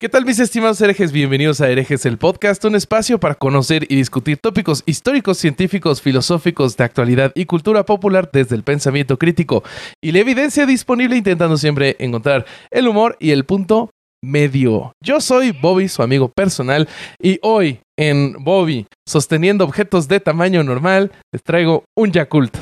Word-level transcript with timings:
¿Qué 0.00 0.08
tal 0.08 0.24
mis 0.24 0.38
estimados 0.38 0.80
herejes? 0.80 1.12
Bienvenidos 1.12 1.60
a 1.60 1.68
Herejes 1.68 2.06
el 2.06 2.16
Podcast, 2.16 2.64
un 2.64 2.74
espacio 2.74 3.20
para 3.20 3.34
conocer 3.34 3.84
y 3.86 3.96
discutir 3.96 4.38
tópicos 4.38 4.82
históricos, 4.86 5.36
científicos, 5.36 6.00
filosóficos, 6.00 6.78
de 6.78 6.84
actualidad 6.84 7.32
y 7.34 7.44
cultura 7.44 7.84
popular 7.84 8.30
desde 8.32 8.56
el 8.56 8.62
pensamiento 8.62 9.18
crítico 9.18 9.62
y 10.02 10.12
la 10.12 10.20
evidencia 10.20 10.64
disponible 10.64 11.18
intentando 11.18 11.58
siempre 11.58 11.96
encontrar 11.98 12.46
el 12.70 12.88
humor 12.88 13.18
y 13.20 13.32
el 13.32 13.44
punto 13.44 13.90
medio. 14.24 14.92
Yo 15.04 15.20
soy 15.20 15.52
Bobby, 15.52 15.86
su 15.88 16.02
amigo 16.02 16.30
personal, 16.34 16.88
y 17.22 17.38
hoy 17.42 17.80
en 17.98 18.42
Bobby, 18.42 18.86
sosteniendo 19.06 19.66
objetos 19.66 20.08
de 20.08 20.18
tamaño 20.18 20.64
normal, 20.64 21.12
les 21.30 21.42
traigo 21.42 21.84
un 21.94 22.10
Yakult. 22.10 22.56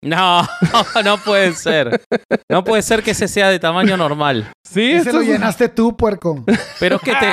No, 0.04 0.48
no 1.04 1.18
puede 1.18 1.52
ser. 1.52 2.00
No 2.48 2.64
puede 2.64 2.82
ser 2.82 3.02
que 3.02 3.10
ese 3.10 3.28
sea 3.28 3.50
de 3.50 3.58
tamaño 3.58 3.98
normal. 3.98 4.50
Sí, 4.66 4.92
Ese 4.92 5.12
lo 5.12 5.20
llenaste 5.20 5.68
tú, 5.68 5.96
puerco. 5.96 6.42
Pero 6.78 6.96
es 6.96 7.02
que 7.02 7.12
te. 7.12 7.26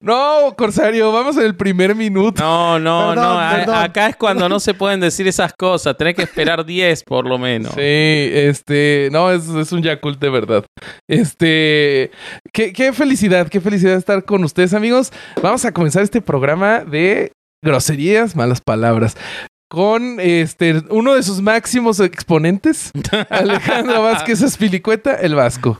No, 0.00 0.54
Corsario, 0.56 1.12
vamos 1.12 1.36
en 1.36 1.44
el 1.44 1.56
primer 1.56 1.94
minuto. 1.94 2.42
No, 2.42 2.78
no, 2.78 3.12
Perdón, 3.14 3.34
no. 3.34 3.56
perdón. 3.56 3.74
acá 3.76 4.08
es 4.08 4.16
cuando 4.16 4.48
no 4.48 4.58
se 4.58 4.74
pueden 4.74 5.00
decir 5.00 5.28
esas 5.28 5.52
cosas. 5.52 5.96
Tenés 5.96 6.16
que 6.16 6.22
esperar 6.22 6.64
10 6.64 7.04
por 7.04 7.26
lo 7.26 7.38
menos. 7.38 7.72
Sí, 7.74 7.80
este, 7.80 9.08
no, 9.12 9.30
es, 9.30 9.46
es 9.48 9.70
un 9.72 9.82
Yakult 9.82 10.18
de 10.18 10.30
verdad. 10.30 10.64
Este, 11.08 12.10
qué, 12.52 12.72
qué 12.72 12.92
felicidad, 12.92 13.48
qué 13.48 13.60
felicidad 13.60 13.94
estar 13.94 14.24
con 14.24 14.42
ustedes, 14.42 14.74
amigos. 14.74 15.12
Vamos 15.42 15.64
a 15.64 15.72
comenzar 15.72 16.02
este 16.02 16.20
programa 16.20 16.80
de 16.80 17.32
groserías, 17.62 18.34
malas 18.34 18.60
palabras. 18.60 19.16
Con 19.68 20.20
este 20.20 20.82
uno 20.90 21.14
de 21.14 21.22
sus 21.22 21.40
máximos 21.40 21.98
exponentes, 22.00 22.92
Alejandro 23.30 24.02
Vázquez 24.02 24.42
Espilicueta, 24.42 25.14
el 25.14 25.34
Vasco. 25.34 25.78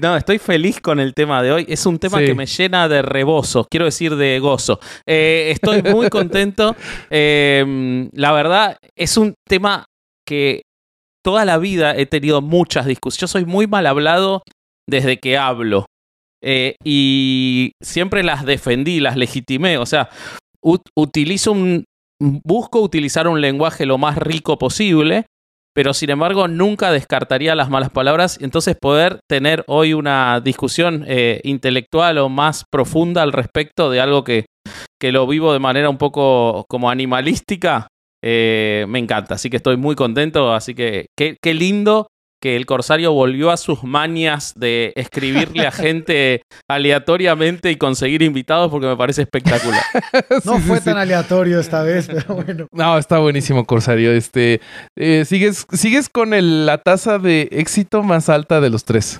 No, 0.00 0.16
estoy 0.16 0.38
feliz 0.38 0.80
con 0.80 0.98
el 0.98 1.12
tema 1.14 1.42
de 1.42 1.52
hoy. 1.52 1.66
Es 1.68 1.84
un 1.86 1.98
tema 1.98 2.18
Sí. 2.18 2.24
que 2.26 2.34
me 2.34 2.46
llena 2.46 2.88
de 2.88 3.02
rebozo, 3.02 3.66
quiero 3.70 3.84
decir 3.84 4.16
de 4.16 4.38
gozo. 4.40 4.80
Eh, 5.06 5.50
estoy 5.52 5.82
muy 5.82 6.08
contento. 6.08 6.74
Eh, 7.10 8.08
la 8.12 8.32
verdad, 8.32 8.78
es 8.96 9.16
un 9.16 9.34
tema 9.48 9.84
que 10.26 10.62
toda 11.24 11.44
la 11.44 11.58
vida 11.58 11.94
he 11.94 12.06
tenido 12.06 12.40
muchas 12.40 12.86
discusiones. 12.86 13.20
Yo 13.20 13.26
soy 13.28 13.44
muy 13.44 13.66
mal 13.66 13.86
hablado 13.86 14.42
desde 14.88 15.18
que 15.18 15.36
hablo. 15.36 15.86
Eh, 16.42 16.74
y 16.84 17.72
siempre 17.80 18.24
las 18.24 18.44
defendí, 18.44 18.98
las 18.98 19.16
legitimé. 19.16 19.76
O 19.78 19.86
sea, 19.86 20.08
ut- 20.64 20.88
utilizo 20.96 21.52
un. 21.52 21.84
Busco 22.44 22.80
utilizar 22.80 23.26
un 23.26 23.40
lenguaje 23.40 23.86
lo 23.86 23.98
más 23.98 24.16
rico 24.16 24.58
posible 24.58 25.26
pero 25.74 25.94
sin 25.94 26.10
embargo 26.10 26.48
nunca 26.48 26.92
descartaría 26.92 27.54
las 27.54 27.70
malas 27.70 27.90
palabras. 27.90 28.38
Entonces 28.40 28.76
poder 28.80 29.20
tener 29.28 29.64
hoy 29.66 29.94
una 29.94 30.40
discusión 30.40 31.04
eh, 31.06 31.40
intelectual 31.44 32.18
o 32.18 32.28
más 32.28 32.64
profunda 32.70 33.22
al 33.22 33.32
respecto 33.32 33.90
de 33.90 34.00
algo 34.00 34.24
que, 34.24 34.46
que 35.00 35.12
lo 35.12 35.26
vivo 35.26 35.52
de 35.52 35.58
manera 35.58 35.88
un 35.88 35.98
poco 35.98 36.64
como 36.68 36.90
animalística, 36.90 37.88
eh, 38.22 38.84
me 38.88 38.98
encanta. 38.98 39.34
Así 39.34 39.48
que 39.48 39.56
estoy 39.56 39.76
muy 39.76 39.96
contento. 39.96 40.52
Así 40.52 40.74
que 40.74 41.06
qué, 41.16 41.36
qué 41.42 41.54
lindo 41.54 42.08
que 42.42 42.56
el 42.56 42.66
Corsario 42.66 43.12
volvió 43.12 43.50
a 43.52 43.56
sus 43.56 43.84
mañas 43.84 44.52
de 44.56 44.92
escribirle 44.96 45.66
a 45.66 45.70
gente 45.70 46.42
aleatoriamente 46.68 47.70
y 47.70 47.76
conseguir 47.76 48.20
invitados 48.22 48.70
porque 48.70 48.88
me 48.88 48.96
parece 48.96 49.22
espectacular. 49.22 49.80
No 50.44 50.56
Sí, 50.56 50.62
fue 50.66 50.78
sí, 50.78 50.84
tan 50.86 50.94
sí. 50.94 51.00
aleatorio 51.00 51.60
esta 51.60 51.82
vez, 51.82 52.08
pero 52.08 52.34
bueno. 52.42 52.66
No, 52.72 52.98
está 52.98 53.18
buenísimo, 53.18 53.64
Corsario. 53.64 54.12
Este, 54.12 54.60
eh, 54.98 55.24
sigues, 55.24 55.66
sigues 55.72 56.08
con 56.08 56.34
el- 56.34 56.66
la 56.66 56.78
tasa 56.78 57.18
de 57.18 57.48
éxito 57.52 58.02
más 58.02 58.28
alta 58.28 58.60
de 58.60 58.70
los 58.70 58.84
tres. 58.84 59.18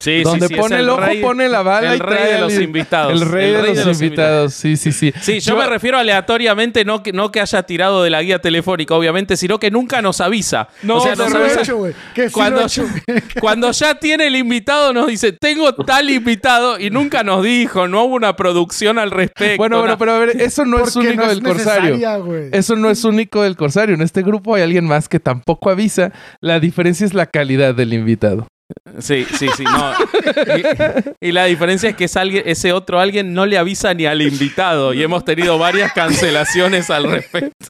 Sí, 0.00 0.18
sí, 0.18 0.22
Donde 0.22 0.48
sí, 0.48 0.54
es 0.54 0.60
pone 0.60 0.80
el, 0.80 0.88
ojo, 0.88 1.00
rey- 1.00 1.20
pone 1.22 1.48
la 1.48 1.62
bala 1.62 1.90
el 1.92 1.96
y 1.96 1.98
rey 2.00 2.16
trae 2.18 2.32
de 2.34 2.38
los 2.40 2.52
invitados. 2.54 3.12
El 3.12 3.28
rey, 3.30 3.52
de, 3.52 3.84
los 3.84 4.00
invitados. 4.02 4.54
Sí, 4.54 4.76
sí, 4.76 4.92
sí. 4.92 5.12
Sí, 5.20 5.40
yo, 5.40 5.56
me 5.56 5.66
refiero 5.66 5.98
aleatoriamente, 5.98 6.84
no 6.84 7.02
que, 7.02 7.12
no 7.12 7.30
que 7.32 7.40
haya 7.40 7.62
tirado 7.62 8.02
de 8.02 8.10
la 8.10 8.22
guía 8.22 8.38
telefónica, 8.40 8.94
obviamente, 8.94 9.36
sino 9.36 9.58
que 9.58 9.70
nunca 9.70 10.02
nos 10.02 10.20
avisa. 10.20 10.68
No, 10.82 10.96
o 10.96 11.00
sea, 11.00 11.14
sí 11.16 11.22
nos 11.22 11.30
sí 11.30 11.36
he 11.36 11.40
avisa- 11.40 11.60
hecho, 11.62 11.76
güey. 11.76 11.94
Que 12.14 12.28
sí 12.28 12.34
cuando, 12.34 12.56
lo 12.60 12.62
he 12.62 12.66
hecho. 12.66 12.86
cuando 13.40 13.70
ya 13.72 13.94
tiene 13.94 14.26
el 14.26 14.36
invitado, 14.36 14.92
nos 14.92 15.06
dice, 15.06 15.32
tengo 15.32 15.74
tal 15.74 16.10
invitado, 16.10 16.78
y 16.78 16.90
nunca 16.90 17.22
nos 17.22 17.42
dijo, 17.44 17.88
no 17.88 18.04
hubo 18.04 18.14
una 18.14 18.36
producción 18.36 18.98
al 18.98 19.10
respecto. 19.10 19.56
Bueno, 19.56 19.78
bueno, 19.80 19.98
pero 19.98 20.12
a 20.12 20.18
ver, 20.18 20.40
eso 20.40 20.64
no 20.64 20.78
es 20.84 20.94
único 20.96 21.22
no 21.22 21.28
del 21.28 21.38
es 21.38 21.44
Corsario. 21.44 21.98
Eso 22.52 22.76
no 22.76 22.90
es 22.90 23.04
único 23.04 23.42
del 23.42 23.56
Corsario. 23.56 23.94
En 23.94 24.02
este 24.02 24.22
grupo 24.22 24.54
hay 24.54 24.62
alguien 24.62 24.86
más 24.86 25.08
que 25.08 25.20
tampoco 25.20 25.70
avisa. 25.70 26.12
La 26.40 26.60
diferencia 26.60 27.06
es 27.06 27.14
la 27.14 27.26
calidad 27.26 27.74
del 27.74 27.92
invitado. 27.92 28.46
Sí, 28.98 29.26
sí, 29.38 29.48
sí, 29.56 29.64
no. 29.64 29.92
Y, 31.20 31.28
y 31.28 31.32
la 31.32 31.46
diferencia 31.46 31.90
es 31.90 31.96
que 31.96 32.04
es 32.04 32.16
alguien- 32.16 32.42
ese 32.46 32.72
otro 32.72 33.00
alguien 33.00 33.32
no 33.34 33.46
le 33.46 33.56
avisa 33.58 33.94
ni 33.94 34.06
al 34.06 34.20
invitado, 34.22 34.92
y 34.94 35.02
hemos 35.02 35.24
tenido 35.24 35.58
varias 35.58 35.92
cancelaciones 35.92 36.90
al 36.90 37.10
respecto. 37.10 37.66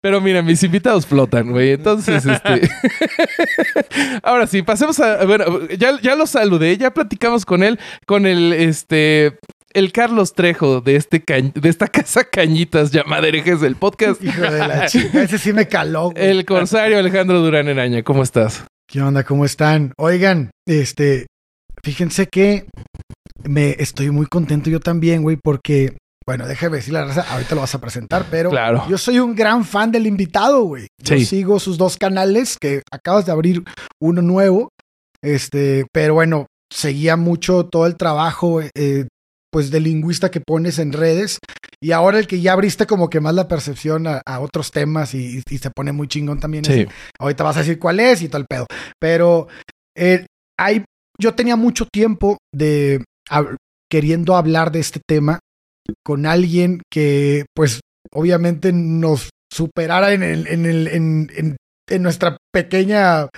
Pero 0.00 0.20
mira, 0.20 0.40
mis 0.42 0.62
invitados 0.62 1.06
flotan, 1.06 1.50
güey. 1.50 1.72
Entonces, 1.72 2.24
este. 2.26 2.68
Ahora 4.22 4.46
sí, 4.46 4.62
pasemos 4.62 4.98
a. 5.00 5.24
Bueno, 5.24 5.66
ya, 5.78 6.00
ya 6.00 6.14
lo 6.14 6.26
saludé, 6.26 6.76
ya 6.76 6.92
platicamos 6.92 7.44
con 7.44 7.62
él, 7.62 7.78
con 8.06 8.26
el 8.26 8.52
este. 8.52 9.38
El 9.74 9.90
Carlos 9.90 10.34
Trejo 10.34 10.82
de, 10.82 10.96
este 10.96 11.22
ca- 11.24 11.40
de 11.40 11.68
esta 11.70 11.86
casa 11.88 12.24
Cañitas 12.24 12.90
llamada 12.90 13.26
Herejes 13.26 13.62
del 13.62 13.74
Podcast. 13.74 14.22
Hijo 14.22 14.42
de 14.42 14.58
la 14.58 14.86
chica, 14.86 15.22
ese 15.22 15.38
sí 15.38 15.54
me 15.54 15.66
caló, 15.66 16.10
güey. 16.10 16.22
El 16.28 16.44
Corsario 16.44 16.98
Alejandro 16.98 17.40
Durán 17.40 17.68
Eraña. 17.68 18.02
¿Cómo 18.02 18.22
estás? 18.22 18.64
¿Qué 18.92 19.00
onda? 19.00 19.24
¿Cómo 19.24 19.46
están? 19.46 19.94
Oigan, 19.96 20.50
este, 20.68 21.26
fíjense 21.82 22.26
que 22.26 22.66
me 23.42 23.70
estoy 23.78 24.10
muy 24.10 24.26
contento 24.26 24.68
yo 24.68 24.80
también, 24.80 25.22
güey, 25.22 25.38
porque, 25.42 25.96
bueno, 26.26 26.46
déjame 26.46 26.76
decir 26.76 26.92
la 26.92 27.06
raza, 27.06 27.22
ahorita 27.32 27.54
lo 27.54 27.62
vas 27.62 27.74
a 27.74 27.80
presentar, 27.80 28.26
pero 28.30 28.50
Claro. 28.50 28.84
yo 28.90 28.98
soy 28.98 29.18
un 29.18 29.34
gran 29.34 29.64
fan 29.64 29.90
del 29.92 30.06
invitado, 30.06 30.64
güey. 30.64 30.88
Yo 31.02 31.16
Sí. 31.16 31.24
sigo 31.24 31.58
sus 31.58 31.78
dos 31.78 31.96
canales, 31.96 32.58
que 32.60 32.82
acabas 32.92 33.24
de 33.24 33.32
abrir 33.32 33.64
uno 33.98 34.20
nuevo, 34.20 34.68
este, 35.24 35.86
pero 35.90 36.12
bueno, 36.12 36.46
seguía 36.70 37.16
mucho 37.16 37.64
todo 37.64 37.86
el 37.86 37.96
trabajo, 37.96 38.60
eh, 38.60 39.06
pues, 39.52 39.70
de 39.70 39.80
lingüista 39.80 40.30
que 40.30 40.40
pones 40.40 40.78
en 40.78 40.92
redes, 40.92 41.38
y 41.80 41.92
ahora 41.92 42.18
el 42.18 42.26
que 42.26 42.40
ya 42.40 42.52
abriste 42.54 42.86
como 42.86 43.10
que 43.10 43.20
más 43.20 43.34
la 43.34 43.48
percepción 43.48 44.06
a, 44.06 44.22
a 44.24 44.40
otros 44.40 44.70
temas 44.70 45.14
y, 45.14 45.42
y 45.48 45.58
se 45.58 45.70
pone 45.70 45.92
muy 45.92 46.08
chingón 46.08 46.40
también. 46.40 46.64
Sí. 46.64 46.86
Ahorita 47.18 47.44
vas 47.44 47.56
a 47.56 47.60
decir 47.60 47.78
cuál 47.78 48.00
es 48.00 48.22
y 48.22 48.28
todo 48.28 48.38
el 48.40 48.46
pedo. 48.48 48.66
Pero 49.00 49.48
eh, 49.96 50.26
hay, 50.58 50.84
yo 51.20 51.34
tenía 51.34 51.56
mucho 51.56 51.86
tiempo 51.92 52.38
de 52.54 53.04
queriendo 53.90 54.36
hablar 54.36 54.72
de 54.72 54.80
este 54.80 55.00
tema 55.06 55.38
con 56.04 56.24
alguien 56.26 56.80
que, 56.90 57.44
pues, 57.54 57.80
obviamente 58.12 58.72
nos 58.72 59.30
superara 59.52 60.12
en, 60.12 60.22
el, 60.22 60.46
en, 60.46 60.66
el, 60.66 60.88
en, 60.88 61.30
en- 61.34 61.56
en 61.90 62.02
nuestra 62.02 62.38
pequeña 62.54 63.28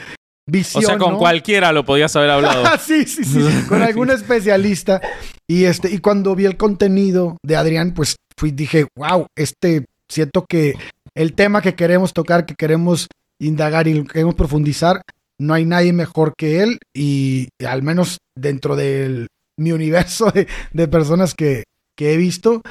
O 0.47 0.53
visión. 0.53 0.85
sea, 0.85 0.99
con 0.99 1.13
¿no? 1.15 1.19
cualquiera 1.19 1.73
lo 1.73 1.85
podías 1.85 2.15
haber 2.17 2.31
hablado. 2.31 2.65
Sí, 2.81 3.05
sí, 3.07 3.25
sí, 3.25 3.41
con 3.69 3.83
algún 3.83 4.11
especialista. 4.11 5.01
Y 5.49 5.65
este, 5.65 5.91
y 5.91 5.99
cuando 5.99 6.35
vi 6.35 6.45
el 6.45 6.57
contenido 6.57 7.39
de 7.43 7.57
Adrián, 7.57 7.93
pues 7.95 8.17
fui, 8.37 8.51
dije, 8.51 8.87
wow, 8.97 9.27
este, 9.37 9.85
siento 10.09 10.45
que 10.49 10.75
el 11.15 11.35
tema 11.35 11.63
que 11.63 11.75
queremos 11.75 12.13
tocar, 12.13 12.47
que 12.47 12.55
queremos 12.55 13.09
indagar 13.41 13.89
y 13.89 14.05
queremos 14.05 14.35
profundizar, 14.35 15.03
no 15.39 15.55
hay 15.55 15.65
nadie 15.65 15.93
mejor 15.93 16.35
que 16.37 16.63
él. 16.63 16.79
Y 16.95 17.49
al 17.67 17.83
menos 17.83 18.19
dentro 18.37 18.77
de 18.77 19.27
mi 19.59 19.73
universo 19.73 20.31
de, 20.31 20.47
de 20.73 20.89
personas 20.89 21.35
que, 21.35 21.65
que 21.97 22.13
he 22.13 22.17
visto. 22.17 22.63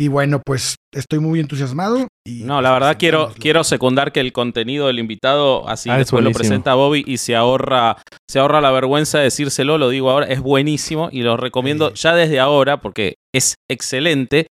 Y 0.00 0.08
bueno, 0.08 0.40
pues 0.46 0.76
estoy 0.94 1.18
muy 1.18 1.40
entusiasmado. 1.40 2.08
Y 2.26 2.44
No, 2.44 2.62
la 2.62 2.72
verdad 2.72 2.96
quiero, 2.98 3.34
quiero 3.38 3.64
secundar 3.64 4.12
que 4.12 4.20
el 4.20 4.32
contenido 4.32 4.86
del 4.86 4.98
invitado, 4.98 5.68
así 5.68 5.90
Ah, 5.90 5.94
es 5.96 5.98
después 6.06 6.24
lo 6.24 6.30
presenta 6.32 6.72
Bobby 6.72 7.04
y 7.06 7.18
se 7.18 7.36
ahorra, 7.36 7.98
se 8.26 8.38
ahorra 8.38 8.62
la 8.62 8.70
vergüenza 8.70 9.18
de 9.18 9.24
decírselo, 9.24 9.76
lo 9.76 9.90
digo 9.90 10.10
ahora, 10.10 10.24
es 10.26 10.40
buenísimo 10.40 11.10
y 11.12 11.20
lo 11.20 11.36
recomiendo 11.36 11.92
ya 11.92 12.14
desde 12.14 12.40
ahora 12.40 12.80
porque 12.80 13.16
es 13.34 13.56
excelente. 13.70 14.46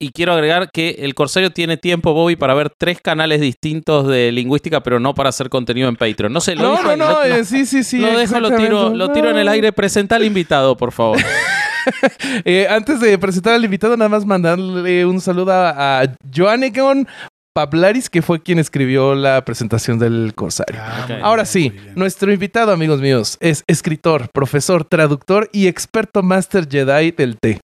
Y 0.00 0.12
quiero 0.12 0.32
agregar 0.32 0.70
que 0.72 0.96
el 1.00 1.14
Corsario 1.14 1.50
tiene 1.50 1.76
tiempo, 1.76 2.14
Bobby, 2.14 2.36
para 2.36 2.54
ver 2.54 2.70
tres 2.78 2.98
canales 3.02 3.42
distintos 3.42 4.06
de 4.06 4.32
lingüística, 4.32 4.82
pero 4.82 5.00
no 5.00 5.12
para 5.14 5.28
hacer 5.28 5.50
contenido 5.50 5.90
en 5.90 5.96
Patreon. 5.96 6.32
No 6.32 6.40
sé, 6.40 6.54
lo 6.54 6.62
No, 6.62 6.70
dijo- 6.76 6.96
no, 6.96 6.96
no, 6.96 7.10
lo- 7.10 7.24
eh, 7.24 7.44
sí, 7.44 7.66
sí, 7.66 7.84
sí. 7.84 7.98
lo 7.98 8.16
dejo, 8.16 8.40
lo 8.40 8.56
tiro, 8.56 8.88
lo 8.94 9.12
tiro 9.12 9.28
en 9.28 9.36
el 9.36 9.46
No. 9.46 9.52
aire. 9.52 9.72
Presenta 9.72 10.16
al 10.16 10.24
invitado, 10.24 10.78
por 10.78 10.92
favor. 10.92 11.18
Eh, 12.44 12.66
antes 12.68 13.00
de 13.00 13.18
presentar 13.18 13.54
al 13.54 13.64
invitado, 13.64 13.96
nada 13.96 14.08
más 14.08 14.24
mandarle 14.24 15.04
un 15.06 15.20
saludo 15.20 15.52
a, 15.52 16.00
a 16.02 16.14
Joannegon 16.34 17.06
Pablaris, 17.54 18.08
que 18.08 18.22
fue 18.22 18.40
quien 18.42 18.58
escribió 18.58 19.14
la 19.14 19.44
presentación 19.44 19.98
del 19.98 20.32
Corsario. 20.34 20.80
Ah, 20.80 21.06
Ahora 21.22 21.42
bien, 21.42 21.72
sí, 21.72 21.72
nuestro 21.96 22.32
invitado, 22.32 22.70
amigos 22.70 23.00
míos, 23.00 23.36
es 23.40 23.64
escritor, 23.66 24.28
profesor, 24.32 24.84
traductor 24.84 25.48
y 25.52 25.66
experto 25.66 26.22
Master 26.22 26.68
Jedi 26.68 27.10
del 27.10 27.36
té. 27.38 27.60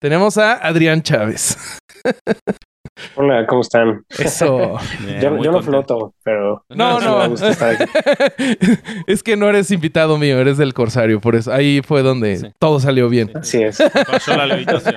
Tenemos 0.00 0.36
a 0.38 0.52
Adrián 0.52 1.02
Chávez. 1.02 1.56
Hola, 3.14 3.46
¿cómo 3.46 3.60
están? 3.62 4.04
Eso. 4.18 4.78
Yo, 5.22 5.36
yo 5.42 5.52
no 5.52 5.62
floto, 5.62 6.14
pero 6.24 6.64
No, 6.68 6.98
sí 7.00 7.06
no. 7.06 7.18
me 7.20 7.28
gusta 7.28 7.48
estar 7.50 7.74
aquí. 7.74 7.84
es 9.06 9.22
que 9.22 9.36
no 9.36 9.48
eres 9.48 9.70
invitado 9.70 10.18
mío, 10.18 10.38
eres 10.38 10.58
del 10.58 10.74
Corsario. 10.74 11.20
Por 11.20 11.36
eso 11.36 11.52
ahí 11.52 11.80
fue 11.86 12.02
donde 12.02 12.36
Sí. 12.38 12.46
todo 12.58 12.80
salió 12.80 13.08
bien. 13.08 13.30
Así 13.36 13.62
es. 13.62 13.78
Falló 13.78 14.36
la 14.38 14.46
levitación. 14.46 14.96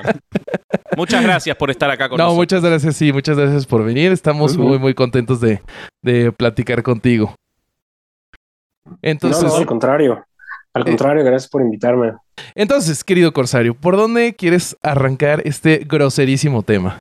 Muchas 0.98 1.24
gracias 1.24 1.56
por 1.56 1.70
estar 1.72 1.90
acá 1.90 2.10
con 2.10 2.18
No, 2.18 2.24
nosotros. 2.26 2.38
muchas 2.38 2.64
gracias, 2.64 2.96
sí, 2.96 3.14
muchas 3.14 3.38
gracias 3.38 3.66
por 3.66 3.84
venir. 3.84 4.12
Estamos 4.12 4.58
muy, 4.58 4.78
muy 4.80 4.94
contentos 4.94 5.40
de, 5.40 5.62
de 6.02 6.32
platicar 6.32 6.84
contigo. 6.84 7.34
Entonces, 9.02 9.44
no, 9.44 9.50
no, 9.50 9.56
al 9.56 9.66
contrario. 9.66 10.26
Al 10.74 10.82
Eh. 10.84 10.86
contrario, 10.86 11.24
gracias 11.24 11.50
por 11.50 11.62
invitarme. 11.62 12.14
entonces, 12.56 13.04
querido 13.04 13.32
Corsario, 13.34 13.74
¿por 13.74 13.96
dónde 13.98 14.34
quieres 14.36 14.76
arrancar 14.82 15.42
este 15.46 15.86
groserísimo 15.88 16.64
tema? 16.64 16.98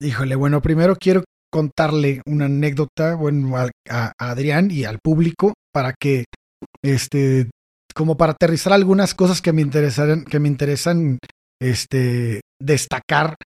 Híjole, 0.00 0.34
bueno, 0.34 0.60
primero 0.60 0.96
quiero 0.96 1.24
contarle 1.50 2.20
una 2.26 2.46
anécdota, 2.46 3.14
bueno, 3.14 3.56
a, 3.56 4.12
Adrián 4.18 4.70
y 4.70 4.84
al 4.84 4.98
público 5.02 5.54
para 5.72 5.94
que, 5.98 6.24
este, 6.82 7.50
como 7.94 8.16
para 8.16 8.32
aterrizar 8.32 8.72
algunas 8.72 9.14
cosas 9.14 9.40
que 9.40 9.52
me 9.52 9.62
interesan, 9.62 10.24
que 10.24 10.38
me 10.38 10.48
interesan, 10.48 11.18
este, 11.60 12.40
destacar, 12.60 13.36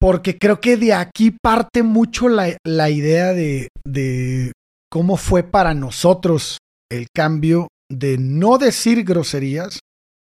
porque 0.00 0.36
creo 0.36 0.60
que 0.60 0.76
de 0.76 0.94
aquí 0.94 1.36
parte 1.42 1.82
mucho 1.82 2.28
la, 2.28 2.56
la 2.64 2.90
idea 2.90 3.32
de, 3.32 3.68
de 3.86 4.52
cómo 4.90 5.16
fue 5.16 5.44
para 5.44 5.74
nosotros 5.74 6.58
el 6.90 7.06
cambio 7.14 7.68
de 7.90 8.18
no 8.18 8.58
decir 8.58 9.04
groserías 9.04 9.78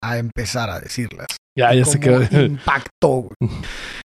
a 0.03 0.19
empezar 0.19 0.71
a 0.71 0.81
decirlas 0.81 1.27
Ya, 1.57 1.73
ya 1.75 1.85
se 1.85 1.99
quedó. 1.99 2.23
impactó. 2.23 3.31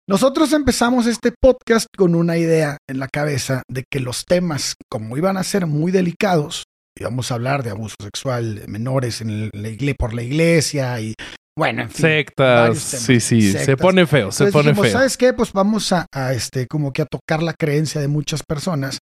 Nosotros 0.09 0.53
empezamos 0.53 1.05
este 1.05 1.33
podcast 1.37 1.87
con 1.97 2.15
una 2.15 2.37
idea 2.37 2.77
en 2.89 2.99
la 2.99 3.09
cabeza 3.09 3.63
de 3.69 3.83
que 3.91 3.99
los 3.99 4.23
temas, 4.25 4.75
como 4.89 5.17
iban 5.17 5.35
a 5.35 5.43
ser 5.43 5.67
muy 5.67 5.91
delicados, 5.91 6.63
íbamos 6.97 7.29
a 7.29 7.35
hablar 7.35 7.61
de 7.61 7.71
abuso 7.71 7.95
sexual 8.01 8.55
de 8.55 8.67
menores 8.67 9.19
en 9.19 9.49
la 9.53 9.67
igle- 9.69 9.95
por 9.97 10.13
la 10.13 10.23
iglesia 10.23 10.99
y 11.01 11.13
bueno, 11.59 11.81
en 11.81 11.89
fin. 11.89 12.01
Sectas, 12.01 12.77
sí, 12.77 13.19
sí, 13.19 13.51
se 13.51 13.75
pone 13.75 14.05
feo, 14.05 14.31
se 14.31 14.51
pone 14.51 14.69
dijimos, 14.69 14.87
feo. 14.87 14.93
¿sabes 14.97 15.17
qué? 15.17 15.33
Pues 15.33 15.51
vamos 15.51 15.91
a, 15.91 16.05
a, 16.13 16.31
este, 16.31 16.67
como 16.67 16.93
que 16.93 17.01
a 17.01 17.05
tocar 17.05 17.43
la 17.43 17.53
creencia 17.53 17.99
de 17.99 18.07
muchas 18.07 18.43
personas. 18.47 18.99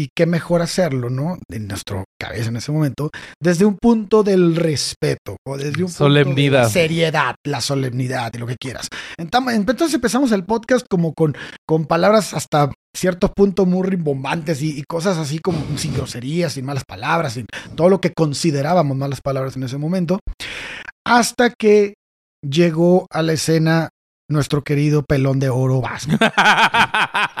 Y 0.00 0.08
qué 0.16 0.24
mejor 0.24 0.62
hacerlo, 0.62 1.10
¿no? 1.10 1.36
En 1.50 1.68
nuestra 1.68 2.04
cabeza 2.18 2.48
en 2.48 2.56
ese 2.56 2.72
momento, 2.72 3.10
desde 3.38 3.66
un 3.66 3.76
punto 3.76 4.22
del 4.22 4.56
respeto 4.56 5.36
o 5.46 5.58
desde 5.58 5.84
un 5.84 5.92
punto 5.92 6.34
de 6.34 6.70
seriedad, 6.70 7.34
la 7.44 7.60
solemnidad 7.60 8.32
y 8.32 8.38
lo 8.38 8.46
que 8.46 8.56
quieras. 8.56 8.88
Entonces 9.18 9.92
empezamos 9.92 10.32
el 10.32 10.44
podcast 10.44 10.86
como 10.88 11.12
con, 11.12 11.36
con 11.68 11.84
palabras 11.84 12.32
hasta 12.32 12.72
cierto 12.96 13.30
punto 13.36 13.66
muy 13.66 13.86
rimbombantes 13.86 14.62
y, 14.62 14.78
y 14.78 14.84
cosas 14.84 15.18
así 15.18 15.38
como 15.38 15.62
sin 15.76 15.92
groserías, 15.92 16.54
sin 16.54 16.64
malas 16.64 16.84
palabras, 16.88 17.34
sin 17.34 17.44
todo 17.76 17.90
lo 17.90 18.00
que 18.00 18.14
considerábamos 18.16 18.96
malas 18.96 19.20
palabras 19.20 19.54
en 19.56 19.64
ese 19.64 19.76
momento. 19.76 20.18
Hasta 21.06 21.50
que 21.50 21.92
llegó 22.40 23.06
a 23.10 23.20
la 23.20 23.34
escena 23.34 23.90
nuestro 24.30 24.62
querido 24.62 25.02
pelón 25.02 25.38
de 25.38 25.50
oro 25.50 25.80
Vasco. 25.80 26.12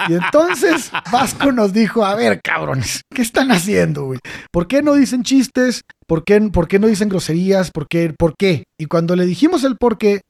Y 0.08 0.14
entonces 0.14 0.90
Vasco 1.10 1.52
nos 1.52 1.72
dijo, 1.72 2.04
a 2.04 2.14
ver, 2.14 2.40
cabrones, 2.42 3.02
¿qué 3.14 3.22
están 3.22 3.50
haciendo, 3.52 4.04
güey? 4.06 4.18
¿Por 4.50 4.66
qué 4.66 4.82
no 4.82 4.94
dicen 4.94 5.22
chistes? 5.22 5.82
¿Por 6.06 6.24
qué, 6.24 6.40
por 6.52 6.68
qué 6.68 6.78
no 6.78 6.86
dicen 6.86 7.08
groserías? 7.08 7.70
¿Por 7.70 7.86
qué? 7.88 8.12
¿Por 8.16 8.36
qué? 8.36 8.64
Y 8.78 8.86
cuando 8.86 9.16
le 9.16 9.26
dijimos 9.26 9.64
el 9.64 9.76
por 9.76 9.98
qué, 9.98 10.22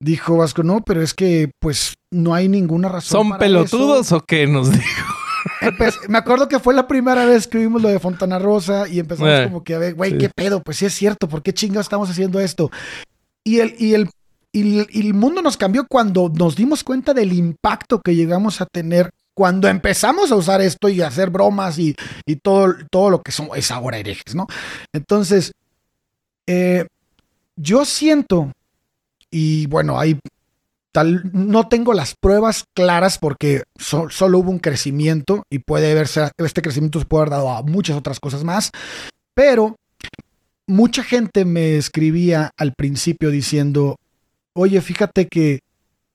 dijo 0.00 0.36
Vasco, 0.36 0.62
no, 0.62 0.82
pero 0.84 1.02
es 1.02 1.14
que, 1.14 1.50
pues, 1.60 1.94
no 2.10 2.34
hay 2.34 2.48
ninguna 2.48 2.88
razón. 2.88 3.20
¿Son 3.20 3.28
para 3.30 3.40
pelotudos 3.40 4.06
eso". 4.06 4.16
o 4.16 4.20
qué 4.20 4.46
nos 4.46 4.70
dijo? 4.70 5.14
Me 6.08 6.18
acuerdo 6.18 6.48
que 6.48 6.60
fue 6.60 6.74
la 6.74 6.86
primera 6.86 7.24
vez 7.24 7.48
que 7.48 7.58
vimos 7.58 7.82
lo 7.82 7.88
de 7.88 7.98
Fontana 7.98 8.38
Rosa 8.38 8.86
y 8.88 9.00
empezamos 9.00 9.32
Eh, 9.32 9.44
como 9.44 9.64
que 9.64 9.74
a 9.74 9.78
ver, 9.78 9.94
güey, 9.94 10.12
sí. 10.12 10.18
qué 10.18 10.28
pedo, 10.28 10.62
pues 10.62 10.76
sí 10.76 10.86
es 10.86 10.94
cierto, 10.94 11.28
¿por 11.28 11.42
qué 11.42 11.52
chingados 11.52 11.86
estamos 11.86 12.08
haciendo 12.10 12.38
esto? 12.38 12.70
Y 13.44 13.58
el, 13.58 13.74
y 13.78 13.94
el, 13.94 14.08
y 14.52 14.80
el, 15.00 15.14
mundo 15.14 15.40
nos 15.40 15.56
cambió 15.56 15.86
cuando 15.88 16.30
nos 16.34 16.56
dimos 16.56 16.84
cuenta 16.84 17.14
del 17.14 17.32
impacto 17.32 18.00
que 18.02 18.14
llegamos 18.14 18.60
a 18.60 18.66
tener 18.66 19.10
cuando 19.34 19.66
empezamos 19.68 20.30
a 20.30 20.36
usar 20.36 20.60
esto 20.60 20.90
y 20.90 21.00
a 21.00 21.06
hacer 21.08 21.30
bromas 21.30 21.78
y, 21.78 21.96
y 22.26 22.36
todo, 22.36 22.74
todo 22.90 23.08
lo 23.08 23.22
que 23.22 23.32
somos, 23.32 23.56
es 23.56 23.70
ahora 23.70 23.96
herejes, 23.96 24.34
¿no? 24.34 24.46
Entonces, 24.92 25.52
eh, 26.46 26.86
yo 27.56 27.86
siento, 27.86 28.52
y 29.30 29.66
bueno, 29.68 29.98
hay 29.98 30.18
tal, 30.92 31.22
no 31.32 31.68
tengo 31.68 31.94
las 31.94 32.14
pruebas 32.14 32.64
claras 32.74 33.16
porque 33.16 33.62
so- 33.78 34.10
solo 34.10 34.38
hubo 34.40 34.50
un 34.50 34.58
crecimiento 34.58 35.44
y 35.48 35.60
puede 35.60 35.94
verse, 35.94 36.30
este 36.36 36.60
crecimiento 36.60 36.98
se 36.98 37.06
puede 37.06 37.22
haber 37.22 37.30
dado 37.30 37.50
a 37.52 37.62
muchas 37.62 37.96
otras 37.96 38.20
cosas 38.20 38.44
más, 38.44 38.70
pero 39.32 39.76
mucha 40.66 41.02
gente 41.02 41.46
me 41.46 41.76
escribía 41.76 42.50
al 42.58 42.74
principio 42.74 43.30
diciendo, 43.30 43.96
oye, 44.54 44.80
fíjate 44.80 45.26
que 45.26 45.60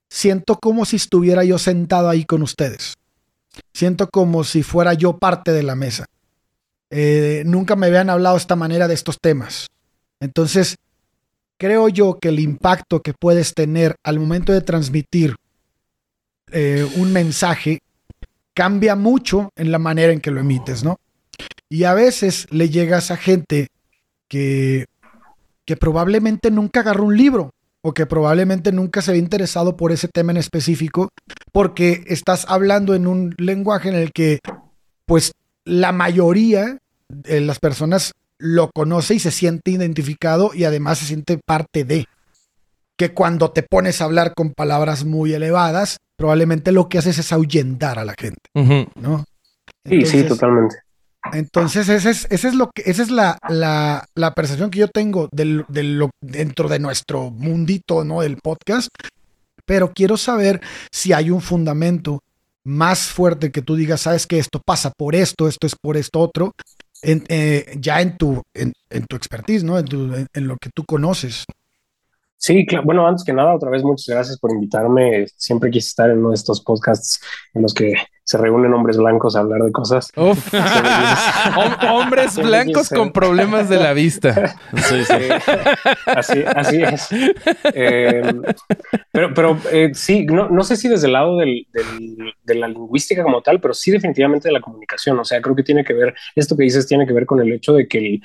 siento 0.10 0.58
como 0.60 0.86
si 0.86 0.96
estuviera 0.96 1.44
yo 1.44 1.58
sentado 1.58 2.10
ahí 2.10 2.26
con 2.26 2.42
ustedes. 2.42 2.96
Siento 3.74 4.08
como 4.10 4.44
si 4.44 4.64
fuera 4.64 4.94
yo 4.94 5.18
parte 5.18 5.52
de 5.52 5.64
la 5.64 5.76
mesa. 5.76 6.06
Eh, 6.90 7.44
nunca 7.46 7.76
me 7.76 7.88
habían 7.88 8.10
hablado 8.10 8.36
de 8.36 8.42
esta 8.42 8.56
manera 8.56 8.88
de 8.88 8.94
estos 8.94 9.18
temas. 9.22 9.68
Entonces, 10.20 10.78
creo 11.58 11.90
yo 11.90 12.20
que 12.20 12.30
el 12.30 12.40
impacto 12.40 13.02
que 13.02 13.14
puedes 13.14 13.54
tener 13.54 13.96
al 14.04 14.20
momento 14.20 14.54
de 14.54 14.62
transmitir 14.62 15.36
eh, 16.52 16.90
un 16.96 17.12
mensaje 17.12 17.80
cambia 18.54 18.96
mucho 18.96 19.50
en 19.56 19.72
la 19.72 19.80
manera 19.80 20.14
en 20.14 20.22
que 20.22 20.32
lo 20.32 20.40
emites, 20.40 20.84
¿no? 20.84 20.98
Y 21.70 21.84
a 21.84 21.94
veces 21.94 22.48
le 22.52 22.70
llegas 22.70 23.12
a 23.12 23.18
gente 23.18 23.68
que, 24.30 24.86
que 25.66 25.76
probablemente 25.76 26.50
nunca 26.50 26.80
agarró 26.80 27.04
un 27.04 27.18
libro 27.18 27.52
o 27.88 27.94
que 27.94 28.06
probablemente 28.06 28.74
nunca 28.74 29.02
se 29.02 29.12
había 29.12 29.24
interesado 29.24 29.78
por 29.78 29.94
ese 29.94 30.10
tema 30.10 30.32
en 30.34 30.38
específico 30.38 31.08
porque 31.54 32.04
estás 32.08 32.46
hablando 32.50 32.94
en 32.96 33.08
un 33.08 33.34
lenguaje 33.38 33.88
en 33.88 33.96
el 33.96 34.12
que 34.12 34.40
pues 35.06 35.32
la 35.64 35.94
mayoría 35.94 36.80
de 37.08 37.40
las 37.40 37.60
personas 37.60 38.12
lo 38.40 38.70
conoce 38.76 39.16
y 39.16 39.20
se 39.20 39.32
siente 39.32 39.72
identificado 39.72 40.52
y 40.54 40.66
además 40.66 40.98
se 40.98 41.06
siente 41.06 41.40
parte 41.46 41.86
de. 41.86 42.08
Que 42.98 43.14
cuando 43.14 43.52
te 43.52 43.64
pones 43.64 44.02
a 44.02 44.04
hablar 44.04 44.34
con 44.36 44.52
palabras 44.52 45.06
muy 45.06 45.34
elevadas, 45.34 45.96
probablemente 46.18 46.74
lo 46.74 46.90
que 46.90 46.98
haces 46.98 47.20
es 47.20 47.32
ahuyentar 47.32 48.00
a 48.00 48.06
la 48.06 48.16
gente. 48.20 48.42
¿no? 48.96 49.24
Sí, 49.86 50.06
sí, 50.06 50.24
totalmente. 50.24 50.76
Entonces, 51.34 51.90
ese 51.90 52.10
es, 52.10 52.28
ese 52.30 52.48
es 52.50 52.56
lo 52.56 52.70
que, 52.72 52.84
esa 52.86 53.04
es 53.04 53.10
la, 53.12 53.38
la, 53.50 54.06
la 54.16 54.34
percepción 54.34 54.70
que 54.70 54.80
yo 54.80 54.88
tengo 54.88 55.30
del, 55.32 55.66
del 55.68 55.98
lo, 55.98 56.10
dentro 56.22 56.70
de 56.70 56.80
nuestro 56.80 57.30
mundito, 57.32 58.04
¿no? 58.04 58.22
Del 58.22 58.38
podcast. 58.38 58.90
Pero 59.66 59.94
quiero 59.94 60.18
saber 60.18 60.62
si 60.92 61.14
hay 61.14 61.30
un 61.30 61.42
fundamento 61.42 62.22
más 62.64 63.08
fuerte 63.08 63.52
que 63.52 63.62
tú 63.62 63.76
digas, 63.76 64.02
sabes 64.02 64.28
que 64.28 64.40
esto 64.40 64.62
pasa 64.66 64.92
por 64.98 65.16
esto, 65.16 65.48
esto 65.48 65.68
es 65.68 65.76
por 65.76 65.98
esto 65.98 66.20
otro, 66.20 66.54
eh, 67.04 67.78
ya 67.80 68.02
en 68.02 68.18
tu, 68.18 68.42
en, 68.54 68.74
en 68.90 69.06
tu 69.06 69.16
expertise, 69.16 69.64
¿no? 69.64 69.78
En, 69.78 69.86
tu- 69.86 70.14
en 70.34 70.48
lo 70.48 70.58
que 70.58 70.70
tú 70.74 70.84
conoces. 70.86 71.46
Sí, 72.38 72.66
claro. 72.66 72.86
Bueno, 72.86 73.08
antes 73.08 73.24
que 73.24 73.34
nada, 73.34 73.56
otra 73.56 73.70
vez 73.70 73.84
muchas 73.84 74.08
gracias 74.14 74.38
por 74.40 74.52
invitarme. 74.52 75.26
Siempre 75.36 75.72
quise 75.72 75.90
estar 75.90 76.10
en 76.10 76.20
uno 76.20 76.30
de 76.30 76.36
estos 76.36 76.62
podcasts 76.62 77.20
en 77.54 77.64
los 77.64 77.74
que 77.74 77.94
se 78.30 78.38
reúnen 78.38 78.74
hombres 78.74 78.98
blancos 78.98 79.36
a 79.38 79.40
hablar 79.40 79.62
de 79.62 79.72
cosas. 79.72 80.12
Uf. 80.18 80.54
Hom- 80.54 81.90
hombres 81.92 82.36
blancos 82.38 82.90
con 82.90 83.12
problemas 83.14 83.70
de 83.70 83.78
la 83.78 83.94
vista. 83.94 84.56
Sí, 84.76 85.04
sí. 85.06 85.14
Así, 86.06 86.44
así 86.56 86.84
es. 86.84 87.08
Eh, 87.74 88.34
pero 89.12 89.34
pero 89.34 89.58
eh, 89.72 89.92
sí, 89.94 90.26
no, 90.26 90.50
no 90.50 90.64
sé 90.64 90.76
si 90.76 90.88
desde 90.90 91.08
el 91.08 91.14
lado 91.14 91.38
del- 91.38 91.68
del- 91.72 92.34
de 92.44 92.56
la 92.56 92.68
lingüística 92.68 93.24
como 93.24 93.42
tal, 93.42 93.60
pero 93.62 93.74
sí 93.74 93.92
definitivamente 93.92 94.50
de 94.50 94.54
la 94.54 94.62
comunicación. 94.62 95.18
O 95.20 95.26
sea, 95.26 95.42
creo 95.42 95.56
que 95.56 95.64
tiene 95.64 95.84
que 95.86 95.94
ver, 95.94 96.14
esto 96.36 96.56
que 96.58 96.64
dices 96.64 96.86
tiene 96.88 97.08
que 97.08 97.14
ver 97.14 97.26
con 97.26 97.40
el 97.42 97.52
hecho 97.54 97.74
de 97.74 97.88
que 97.88 97.98
el, 97.98 98.22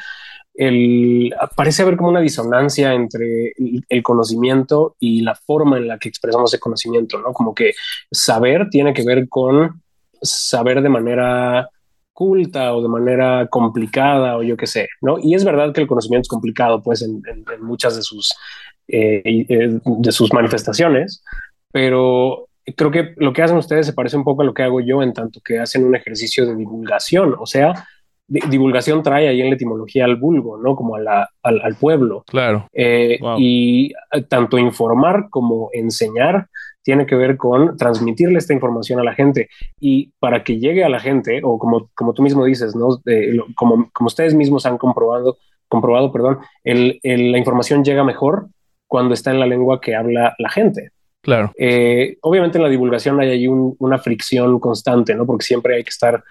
el- 0.54 1.34
parece 1.56 1.82
haber 1.82 1.96
como 1.96 2.10
una 2.10 2.20
disonancia 2.20 2.92
entre 2.92 3.52
el, 3.56 3.84
el 3.88 4.02
conocimiento 4.02 4.96
y 4.98 5.22
la 5.22 5.34
forma 5.34 5.76
en 5.78 5.88
la 5.88 5.98
que 5.98 6.08
expresamos 6.08 6.52
ese 6.52 6.60
conocimiento, 6.60 7.18
¿no? 7.18 7.32
Como 7.32 7.54
que 7.54 7.72
saber 8.10 8.68
tiene 8.68 8.92
que 8.92 9.04
ver 9.04 9.28
con 9.28 9.80
saber 10.22 10.80
de 10.82 10.88
manera 10.88 11.68
culta 12.12 12.74
o 12.74 12.82
de 12.82 12.88
manera 12.88 13.46
complicada 13.48 14.36
o 14.36 14.42
yo 14.42 14.56
qué 14.56 14.66
sé, 14.66 14.88
¿no? 15.00 15.16
Y 15.20 15.34
es 15.34 15.44
verdad 15.44 15.72
que 15.72 15.80
el 15.80 15.86
conocimiento 15.86 16.22
es 16.22 16.28
complicado, 16.28 16.82
pues, 16.82 17.02
en, 17.02 17.22
en- 17.26 17.44
en 17.52 17.62
muchas 17.64 17.96
de 17.96 18.02
sus, 18.02 18.34
eh, 18.88 19.22
eh, 19.48 19.78
de 19.84 20.12
sus 20.12 20.32
manifestaciones, 20.32 21.24
pero 21.72 22.48
creo 22.76 22.90
que 22.90 23.14
lo 23.16 23.32
que 23.32 23.42
hacen 23.42 23.56
ustedes 23.56 23.86
se 23.86 23.92
parece 23.94 24.16
un 24.16 24.24
poco 24.24 24.42
a 24.42 24.44
lo 24.44 24.54
que 24.54 24.62
hago 24.62 24.80
yo 24.80 25.02
en 25.02 25.12
tanto 25.12 25.40
que 25.44 25.58
hacen 25.58 25.84
un 25.84 25.96
ejercicio 25.96 26.46
de 26.46 26.54
divulgación, 26.54 27.34
o 27.38 27.46
sea, 27.46 27.72
di- 28.28 28.40
divulgación 28.48 29.02
trae 29.02 29.28
ahí 29.28 29.40
en 29.40 29.48
la 29.48 29.54
etimología 29.56 30.04
al 30.04 30.16
vulgo, 30.16 30.58
¿no? 30.58 30.76
Como 30.76 30.96
a 30.96 31.00
la- 31.00 31.28
al, 31.42 31.60
al 31.62 31.74
pueblo. 31.76 32.24
Claro. 32.26 32.68
Eh, 32.72 33.18
Wow. 33.20 33.36
Y 33.38 33.92
tanto 34.28 34.58
informar 34.58 35.28
como 35.30 35.70
enseñar 35.72 36.46
tiene 36.82 37.06
que 37.06 37.14
ver 37.14 37.36
con 37.36 37.76
transmitirle 37.76 38.38
esta 38.38 38.52
información 38.52 39.00
a 39.00 39.04
la 39.04 39.14
gente 39.14 39.48
y 39.78 40.12
para 40.18 40.42
que 40.44 40.58
llegue 40.58 40.84
a 40.84 40.88
la 40.88 41.00
gente, 41.00 41.40
o 41.42 41.58
como, 41.58 41.90
como 41.94 42.12
tú 42.12 42.22
mismo 42.22 42.44
dices, 42.44 42.74
¿no? 42.74 43.00
como, 43.54 43.90
como 43.92 44.06
ustedes 44.06 44.34
mismos 44.34 44.66
han 44.66 44.78
comprobado, 44.78 45.38
comprobado, 45.68 46.12
perdón, 46.12 46.38
el, 46.64 47.00
la 47.02 47.38
información 47.38 47.84
llega 47.84 48.04
mejor 48.04 48.48
cuando 48.86 49.14
está 49.14 49.30
en 49.30 49.40
la 49.40 49.46
lengua 49.46 49.80
que 49.80 49.94
habla 49.94 50.34
la 50.38 50.50
gente. 50.50 50.90
Claro. 51.22 51.52
Eh, 51.56 52.18
obviamente 52.22 52.58
en 52.58 52.64
la 52.64 52.68
divulgación 52.68 53.20
hay 53.20 53.30
ahí 53.30 53.46
una 53.46 53.98
fricción 53.98 54.58
constante, 54.58 55.14
¿no? 55.14 55.24
Porque 55.24 55.44
siempre 55.44 55.76
hay 55.76 55.84
que 55.84 55.90
estar 55.90 56.22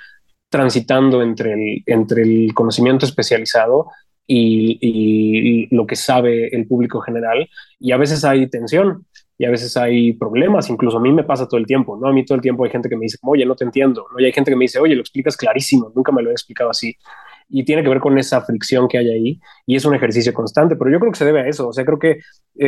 transitando 0.50 1.24
entre 1.24 1.54
el, 1.54 1.84
entre 1.86 2.24
el 2.24 2.54
conocimiento 2.54 3.06
especializado 3.06 3.88
y, 4.28 5.68
lo 5.76 5.86
que 5.86 5.96
sabe 5.96 6.56
el 6.56 6.68
público 6.68 7.02
general. 7.02 7.50
Y 7.80 7.92
a 7.92 7.98
veces 7.98 8.24
hay 8.24 8.48
tensión 8.48 9.06
y 9.42 9.46
a 9.46 9.50
veces 9.50 9.76
hay 9.76 10.14
problemas. 10.14 10.70
Incluso 10.70 10.98
a 10.98 11.02
mí 11.02 11.12
me 11.12 11.24
pasa 11.24 11.48
todo 11.48 11.60
el 11.60 11.66
tiempo, 11.66 11.98
¿no? 12.00 12.08
A 12.08 12.14
mí 12.14 12.24
todo 12.24 12.36
el 12.36 12.44
tiempo 12.44 12.64
hay 12.64 12.70
gente 12.70 12.88
que 12.88 12.96
me 12.96 13.06
dice, 13.06 13.18
oye, 13.24 13.44
no 13.44 13.56
te 13.56 13.64
entiendo, 13.64 14.06
¿no? 14.14 14.20
Y 14.20 14.26
hay 14.26 14.32
gente 14.32 14.52
que 14.52 14.56
me 14.56 14.66
dice, 14.66 14.78
oye, 14.78 14.94
lo 14.94 15.02
explicas 15.02 15.36
clarísimo, 15.36 15.92
nunca 15.96 16.12
me 16.12 16.22
lo 16.22 16.30
he 16.30 16.34
explicado 16.34 16.70
así 16.70 16.96
y 17.52 17.66
tiene 17.66 17.84
que 17.84 17.90
ver 17.90 18.00
con 18.00 18.18
esa 18.18 18.42
fricción 18.42 18.88
que 18.88 18.98
hay 18.98 19.10
ahí 19.10 19.42
y 19.66 19.76
es 19.76 19.84
un 19.84 19.94
ejercicio 19.94 20.32
constante, 20.34 20.76
pero 20.76 20.90
yo 20.90 21.00
creo 21.00 21.12
que 21.12 21.18
se 21.18 21.26
debe 21.26 21.42
a 21.42 21.48
eso, 21.48 21.68
o 21.68 21.74
sea, 21.74 21.84
creo 21.84 22.00
que 22.00 22.12
eh, 22.12 22.20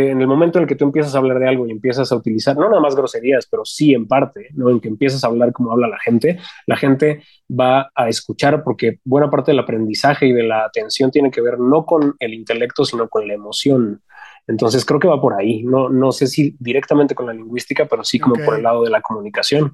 en 0.09 0.19
el 0.19 0.27
momento 0.27 0.57
en 0.57 0.63
el 0.63 0.67
que 0.67 0.75
tú 0.75 0.85
empiezas 0.85 1.15
a 1.15 1.19
hablar 1.19 1.39
de 1.39 1.47
algo 1.47 1.65
y 1.67 1.71
empiezas 1.71 2.11
a 2.11 2.15
utilizar, 2.15 2.57
no 2.57 2.67
nada 2.67 2.81
más 2.81 2.95
groserías, 2.95 3.47
pero 3.49 3.63
sí 3.65 3.93
en 3.93 4.07
parte, 4.07 4.49
¿no? 4.53 4.69
En 4.69 4.79
que 4.79 4.89
empiezas 4.89 5.23
a 5.23 5.27
hablar 5.27 5.53
como 5.53 5.71
habla 5.71 5.87
la 5.87 5.99
gente, 5.99 6.39
la 6.67 6.75
gente 6.75 7.23
va 7.49 7.91
a 7.95 8.09
escuchar 8.09 8.63
porque 8.63 8.99
buena 9.05 9.29
parte 9.29 9.51
del 9.51 9.59
aprendizaje 9.59 10.27
y 10.27 10.33
de 10.33 10.43
la 10.43 10.65
atención 10.65 11.11
tiene 11.11 11.31
que 11.31 11.41
ver 11.41 11.59
no 11.59 11.85
con 11.85 12.15
el 12.19 12.33
intelecto, 12.33 12.83
sino 12.83 13.07
con 13.07 13.27
la 13.27 13.35
emoción. 13.35 14.01
Entonces 14.47 14.85
creo 14.85 14.99
que 14.99 15.07
va 15.07 15.21
por 15.21 15.33
ahí, 15.33 15.63
no, 15.63 15.89
no 15.89 16.11
sé 16.11 16.27
si 16.27 16.55
directamente 16.59 17.15
con 17.15 17.27
la 17.27 17.33
lingüística, 17.33 17.85
pero 17.85 18.03
sí 18.03 18.19
como 18.19 18.35
por 18.43 18.55
el 18.55 18.63
lado 18.63 18.83
de 18.83 18.89
la 18.89 19.01
comunicación. 19.01 19.73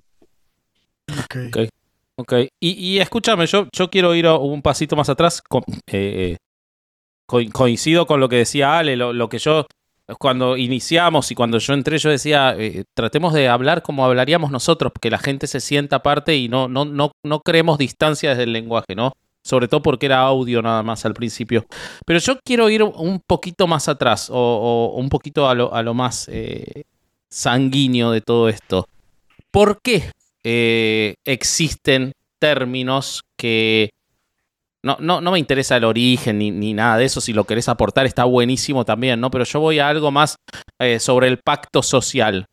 Okay. 1.26 1.70
Ok, 2.20 2.34
y, 2.60 3.00
escúchame, 3.00 3.48
yo, 3.48 3.68
yo 3.72 3.90
quiero 3.90 4.14
ir 4.14 4.28
un 4.28 4.62
pasito 4.62 4.98
más 4.98 5.08
atrás. 5.08 5.42
Eh, 5.88 6.36
eh, 6.36 7.50
coincido 7.54 8.06
con 8.06 8.20
lo 8.20 8.28
que 8.28 8.36
decía 8.36 8.78
Ale, 8.78 8.98
lo, 8.98 9.30
que 9.30 9.38
yo, 9.40 9.68
cuando 10.20 10.58
iniciamos 10.58 11.32
y 11.32 11.36
cuando 11.36 11.60
yo 11.60 11.74
entré, 11.74 11.98
yo 11.98 12.10
decía, 12.10 12.56
eh, 12.58 12.84
tratemos 12.94 13.34
de 13.34 13.48
hablar 13.48 13.84
como 13.84 14.06
hablaríamos 14.06 14.52
nosotros, 14.52 14.92
que 15.00 15.10
la 15.10 15.18
gente 15.18 15.48
se 15.48 15.62
sienta 15.62 15.98
aparte 15.98 16.36
y 16.36 16.50
no, 16.50 16.68
no, 16.68 16.84
no, 16.84 17.14
no 17.24 17.40
creemos 17.40 17.78
distancia 17.78 18.32
desde 18.32 18.44
el 18.44 18.52
lenguaje, 18.52 18.96
¿no? 18.96 19.14
Sobre 19.44 19.68
todo 19.68 19.82
porque 19.82 20.06
era 20.06 20.20
audio 20.20 20.62
nada 20.62 20.84
más 20.84 21.06
al 21.06 21.14
principio. 21.14 21.66
Pero 22.06 22.20
yo 22.20 22.40
quiero 22.44 22.70
ir 22.70 22.84
un 22.84 23.22
poquito 23.26 23.68
más 23.68 23.88
atrás, 23.88 24.30
o, 24.32 24.94
un 24.96 25.10
poquito 25.10 25.48
a 25.48 25.56
lo, 25.56 25.74
a 25.74 25.82
lo 25.82 25.94
más 25.94 26.30
sanguíneo 27.30 28.12
de 28.12 28.22
todo 28.22 28.50
esto. 28.50 28.88
¿Por 29.52 29.82
qué 29.82 30.12
eh, 30.44 31.16
existen 31.26 32.14
términos 32.40 33.24
que... 33.38 33.92
No, 34.82 34.96
no, 35.02 35.20
no 35.20 35.32
me 35.32 35.40
interesa 35.40 35.76
el 35.76 35.84
origen 35.84 36.40
ni, 36.40 36.74
nada 36.74 36.98
de 36.98 37.06
eso. 37.06 37.20
Si 37.20 37.34
lo 37.34 37.44
querés 37.44 37.68
aportar 37.68 38.06
está 38.06 38.24
buenísimo 38.24 38.86
también, 38.86 39.20
¿no? 39.20 39.30
Pero 39.30 39.44
yo 39.44 39.60
voy 39.60 39.80
a 39.80 39.90
algo 39.90 40.10
más 40.10 40.38
eh, 40.80 41.00
sobre 41.00 41.28
el 41.28 41.40
pacto 41.40 41.84
social. 41.84 42.46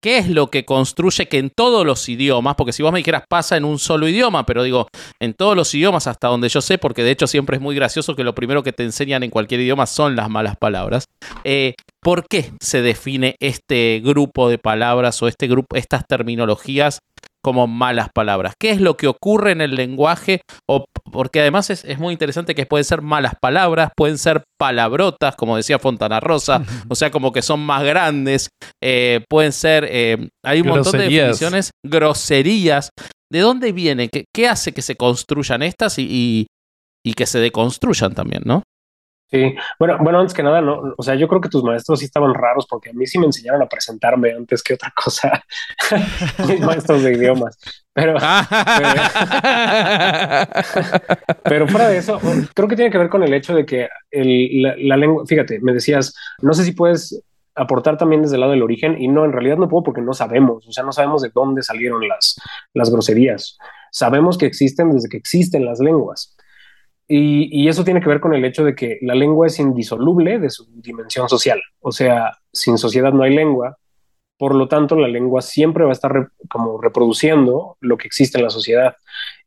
¿Qué 0.00 0.18
es 0.18 0.28
lo 0.28 0.48
que 0.48 0.64
construye 0.64 1.26
que 1.26 1.38
en 1.38 1.50
todos 1.50 1.84
los 1.84 2.08
idiomas, 2.08 2.54
porque 2.54 2.72
si 2.72 2.84
vos 2.84 2.92
me 2.92 2.98
dijeras 2.98 3.24
pasa 3.28 3.56
en 3.56 3.64
un 3.64 3.80
solo 3.80 4.06
idioma, 4.06 4.46
pero 4.46 4.62
digo, 4.62 4.86
en 5.20 5.34
todos 5.34 5.56
los 5.56 5.74
idiomas 5.74 6.06
hasta 6.06 6.28
donde 6.28 6.48
yo 6.48 6.60
sé, 6.60 6.78
porque 6.78 7.02
de 7.02 7.10
hecho 7.10 7.26
siempre 7.26 7.56
es 7.56 7.62
muy 7.62 7.74
gracioso 7.74 8.14
que 8.14 8.22
lo 8.22 8.34
primero 8.34 8.62
que 8.62 8.72
te 8.72 8.84
enseñan 8.84 9.24
en 9.24 9.30
cualquier 9.30 9.60
idioma 9.60 9.86
son 9.86 10.14
las 10.14 10.30
malas 10.30 10.56
palabras, 10.56 11.06
eh, 11.42 11.74
¿por 12.00 12.28
qué 12.28 12.52
se 12.60 12.80
define 12.80 13.34
este 13.40 14.00
grupo 14.04 14.48
de 14.48 14.58
palabras 14.58 15.20
o 15.20 15.26
este 15.26 15.48
grupo, 15.48 15.74
estas 15.74 16.04
terminologías 16.06 17.00
como 17.42 17.66
malas 17.66 18.08
palabras. 18.12 18.54
¿Qué 18.58 18.70
es 18.70 18.80
lo 18.80 18.96
que 18.96 19.06
ocurre 19.06 19.52
en 19.52 19.60
el 19.60 19.74
lenguaje? 19.74 20.42
O, 20.68 20.84
porque 21.10 21.40
además 21.40 21.70
es, 21.70 21.98
muy 21.98 22.12
interesante 22.12 22.54
que 22.54 22.66
pueden 22.66 22.84
ser 22.84 23.02
malas 23.02 23.34
palabras, 23.40 23.90
pueden 23.96 24.18
ser 24.18 24.44
palabrotas, 24.58 25.36
como 25.36 25.56
decía 25.56 25.78
Fontana 25.78 26.20
Rosa, 26.20 26.62
o 26.88 26.94
sea, 26.94 27.10
como 27.10 27.32
que 27.32 27.42
son 27.42 27.60
más 27.60 27.84
grandes, 27.84 28.48
eh, 28.82 29.24
pueden 29.28 29.52
ser, 29.52 29.86
eh, 29.90 30.28
hay 30.44 30.60
un 30.60 30.68
montón 30.68 30.92
de 30.92 31.08
definiciones, 31.08 31.70
groserías. 31.84 32.90
¿De 33.30 33.40
dónde 33.40 33.72
viene? 33.72 34.08
¿Qué, 34.08 34.48
hace 34.48 34.72
que 34.72 34.80
se 34.80 34.96
construyan 34.96 35.62
estas 35.62 35.98
y, 35.98 36.46
y 37.04 37.14
que 37.14 37.26
se 37.26 37.38
deconstruyan 37.40 38.14
también, 38.14 38.42
no? 38.46 38.62
Sí, 39.30 39.54
bueno, 39.78 39.98
bueno, 40.00 40.20
antes 40.20 40.32
que 40.32 40.42
nada, 40.42 40.62
no, 40.62 40.94
o 40.96 41.02
sea, 41.02 41.14
yo 41.14 41.28
creo 41.28 41.42
que 41.42 41.50
tus 41.50 41.62
maestros 41.62 41.98
sí 41.98 42.06
estaban 42.06 42.32
raros 42.32 42.66
porque 42.66 42.88
a 42.88 42.92
mí 42.94 43.06
sí 43.06 43.18
me 43.18 43.26
enseñaron 43.26 43.60
a 43.60 43.68
presentarme 43.68 44.32
antes 44.32 44.62
que 44.62 44.72
otra 44.72 44.90
cosa, 44.96 45.44
mis 46.48 46.60
maestros 46.60 47.02
de 47.02 47.12
idiomas. 47.12 47.58
Pero, 47.92 48.14
pero, 51.42 51.68
fuera 51.68 51.88
de 51.88 51.98
eso, 51.98 52.18
creo 52.54 52.68
que 52.68 52.76
tiene 52.76 52.90
que 52.90 52.96
ver 52.96 53.10
con 53.10 53.22
el 53.22 53.34
hecho 53.34 53.54
de 53.54 53.66
que 53.66 53.88
el, 54.10 54.62
la, 54.62 54.96
lengua, 54.96 55.24
fíjate, 55.26 55.60
me 55.60 55.74
decías, 55.74 56.14
no 56.40 56.54
sé 56.54 56.64
si 56.64 56.72
puedes 56.72 57.22
aportar 57.54 57.98
también 57.98 58.22
desde 58.22 58.36
el 58.36 58.40
lado 58.40 58.52
del 58.52 58.62
origen 58.62 58.96
y 58.98 59.08
no, 59.08 59.26
en 59.26 59.32
realidad 59.32 59.58
no 59.58 59.68
puedo 59.68 59.82
porque 59.82 60.00
no 60.00 60.14
sabemos, 60.14 60.66
o 60.66 60.72
sea, 60.72 60.84
no 60.84 60.92
sabemos 60.92 61.20
de 61.20 61.32
dónde 61.34 61.62
salieron 61.62 62.08
las, 62.08 62.40
las 62.72 62.90
groserías. 62.90 63.58
Sabemos 63.90 64.38
que 64.38 64.46
existen 64.46 64.90
desde 64.92 65.08
que 65.10 65.18
existen 65.18 65.66
las 65.66 65.80
lenguas. 65.80 66.34
Y, 67.10 67.66
eso 67.68 67.84
tiene 67.84 68.00
que 68.00 68.08
ver 68.08 68.20
con 68.20 68.34
el 68.34 68.44
hecho 68.44 68.64
de 68.64 68.74
que 68.74 68.98
la 69.00 69.14
lengua 69.14 69.46
es 69.46 69.58
indisoluble 69.58 70.38
de 70.38 70.50
su 70.50 70.66
dimensión 70.82 71.28
social. 71.28 71.60
O 71.80 71.90
sea, 71.90 72.36
sin 72.52 72.76
sociedad 72.76 73.12
no 73.12 73.22
hay 73.22 73.34
lengua. 73.34 73.78
Por 74.36 74.54
lo 74.54 74.68
tanto, 74.68 74.94
la 74.94 75.08
lengua 75.08 75.40
siempre 75.40 75.84
va 75.84 75.90
a 75.90 75.94
estar 75.94 76.28
como 76.50 76.80
reproduciendo 76.80 77.78
lo 77.80 77.96
que 77.96 78.06
existe 78.06 78.36
en 78.38 78.44
la 78.44 78.50
sociedad. 78.50 78.94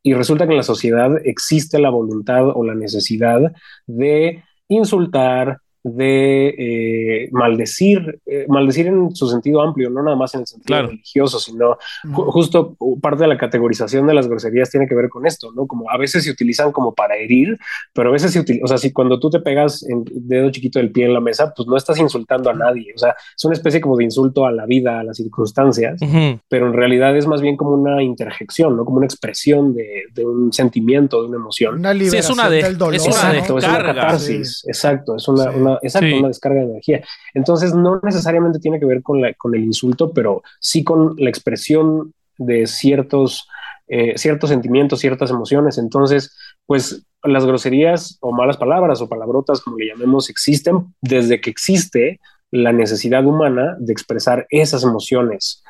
Y 0.01 0.15
resulta 0.15 0.45
que 0.45 0.53
en 0.53 0.57
la 0.57 0.63
sociedad 0.63 1.11
existe 1.23 1.77
la 1.77 1.91
voluntad 1.91 2.49
o 2.49 2.63
la 2.63 2.73
necesidad 2.73 3.53
de 3.85 4.43
insultar, 4.67 5.59
de 5.83 6.55
eh, 6.57 7.29
maldecir, 7.31 8.21
eh, 8.25 8.45
maldecir 8.47 8.87
en 8.87 9.15
su 9.15 9.27
sentido 9.27 9.61
amplio, 9.61 9.89
no 9.89 10.03
nada 10.03 10.15
más 10.15 10.33
en 10.35 10.41
el 10.41 10.47
sentido 10.47 10.83
religioso, 10.83 11.39
sino 11.39 11.77
justo 12.13 12.77
parte 13.01 13.23
de 13.23 13.27
la 13.27 13.37
categorización 13.37 14.05
de 14.05 14.13
las 14.13 14.27
groserías 14.27 14.69
tiene 14.69 14.87
que 14.87 14.95
ver 14.95 15.09
con 15.09 15.25
esto, 15.25 15.51
¿no? 15.53 15.65
Como 15.65 15.89
a 15.89 15.97
veces 15.97 16.23
se 16.23 16.31
utilizan 16.31 16.71
como 16.71 16.93
para 16.93 17.15
herir, 17.15 17.57
pero 17.93 18.09
a 18.09 18.11
veces 18.11 18.31
se 18.31 18.39
utilizan, 18.39 18.65
o 18.65 18.67
sea, 18.67 18.77
si 18.77 18.91
cuando 18.91 19.19
tú 19.19 19.29
te 19.29 19.39
pegas 19.39 19.83
el 19.83 20.03
dedo 20.05 20.51
chiquito 20.51 20.79
del 20.79 20.91
pie 20.91 21.05
en 21.05 21.13
la 21.13 21.21
mesa, 21.21 21.51
pues 21.55 21.67
no 21.67 21.75
estás 21.75 21.97
insultando 21.97 22.49
a 22.49 22.53
nadie, 22.53 22.93
o 22.95 22.97
sea, 22.97 23.15
es 23.35 23.43
una 23.45 23.53
especie 23.53 23.81
como 23.81 23.97
de 23.97 24.03
insulto 24.03 24.45
a 24.45 24.51
la 24.51 24.65
vida, 24.65 24.99
a 24.99 25.03
las 25.03 25.17
circunstancias, 25.17 25.99
pero 26.47 26.67
en 26.67 26.73
realidad 26.73 27.17
es 27.17 27.25
más 27.25 27.41
bien 27.41 27.57
como 27.57 27.71
una 27.71 28.03
interjección, 28.03 28.77
¿no? 28.77 28.85
Como 28.85 28.97
una 28.97 29.07
expresión 29.07 29.73
de, 29.73 30.25
un 30.25 30.53
sentimiento, 30.53 31.21
de 31.21 31.29
una 31.29 31.37
emoción. 31.37 31.75
Una 31.75 31.93
liberación 31.93 32.21
es 32.21 32.29
una 32.29 32.49
del 32.49 32.77
dolor. 32.77 32.95
Es 32.95 33.07
una, 33.07 33.15
exacto, 33.15 33.57
es 33.57 33.67
una 33.67 33.83
catarsis, 33.83 34.63
exacto, 34.67 35.15
es 35.15 35.27
una 35.27 35.70
exacto, 35.81 36.17
una 36.17 36.27
descarga 36.27 36.59
de 36.59 36.65
energía. 36.65 37.03
Entonces, 37.33 37.73
no 37.73 37.99
necesariamente 38.03 38.59
tiene 38.59 38.79
que 38.79 38.85
ver 38.85 39.01
con, 39.01 39.21
la, 39.21 39.33
con 39.33 39.55
el 39.55 39.63
insulto, 39.63 40.11
pero 40.11 40.43
sí 40.59 40.83
con 40.83 41.15
la 41.17 41.29
expresión 41.29 42.13
de 42.37 42.67
ciertos, 42.67 43.47
eh, 43.87 44.17
ciertos 44.17 44.49
sentimientos, 44.49 44.99
ciertas 44.99 45.29
emociones. 45.29 45.77
Entonces, 45.77 46.35
pues 46.65 47.05
las 47.23 47.45
groserías 47.45 48.17
o 48.21 48.31
malas 48.31 48.57
palabras 48.57 49.01
o 49.01 49.09
palabrotas, 49.09 49.61
como 49.61 49.77
le 49.77 49.87
llamemos, 49.87 50.29
existen 50.29 50.93
desde 51.01 51.39
que 51.39 51.49
existe 51.49 52.19
la 52.51 52.73
necesidad 52.73 53.25
humana 53.25 53.75
de 53.79 53.93
expresar 53.93 54.45
esas 54.49 54.83
emociones. 54.83 55.63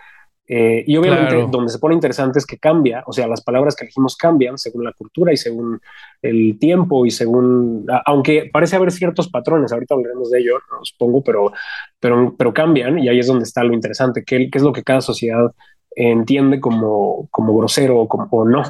Eh, 0.53 0.84
y 0.86 0.98
obviamente 0.98 1.48
donde 1.50 1.72
se 1.72 1.79
pone 1.79 1.96
interesante 1.96 2.38
es 2.38 2.46
que 2.46 2.58
cambia, 2.58 3.05
o 3.08 3.13
sea, 3.13 3.25
las 3.25 3.41
palabras 3.41 3.74
que 3.74 3.86
elegimos 3.86 4.17
cambian 4.17 4.58
según 4.58 4.84
la 4.84 4.91
cultura 4.91 5.31
y 5.31 5.38
según 5.38 5.79
el 6.22 6.60
tiempo 6.60 7.05
y 7.05 7.12
según, 7.12 7.86
aunque 8.05 8.50
parece 8.51 8.75
haber 8.75 8.91
ciertos 8.91 9.29
patrones, 9.29 9.72
ahorita 9.72 9.96
hablaremos 9.96 10.29
de 10.29 10.39
ello, 10.39 10.60
supongo, 10.81 11.24
pero, 11.24 11.53
pero, 12.01 12.36
pero 12.38 12.53
cambian 12.53 13.00
y 13.00 13.08
ahí 13.08 13.20
es 13.20 13.27
donde 13.27 13.46
está 13.46 13.63
lo 13.63 13.74
interesante, 13.74 14.25
qué, 14.25 14.50
qué 14.51 14.58
es 14.58 14.63
lo 14.65 14.74
que 14.74 14.84
cada 14.84 15.00
sociedad 15.00 15.53
entiende 15.96 16.60
como, 16.60 17.29
como 17.31 17.55
grosero 17.55 18.00
o, 18.00 18.10
como, 18.10 18.27
o 18.31 18.43
no. 18.43 18.63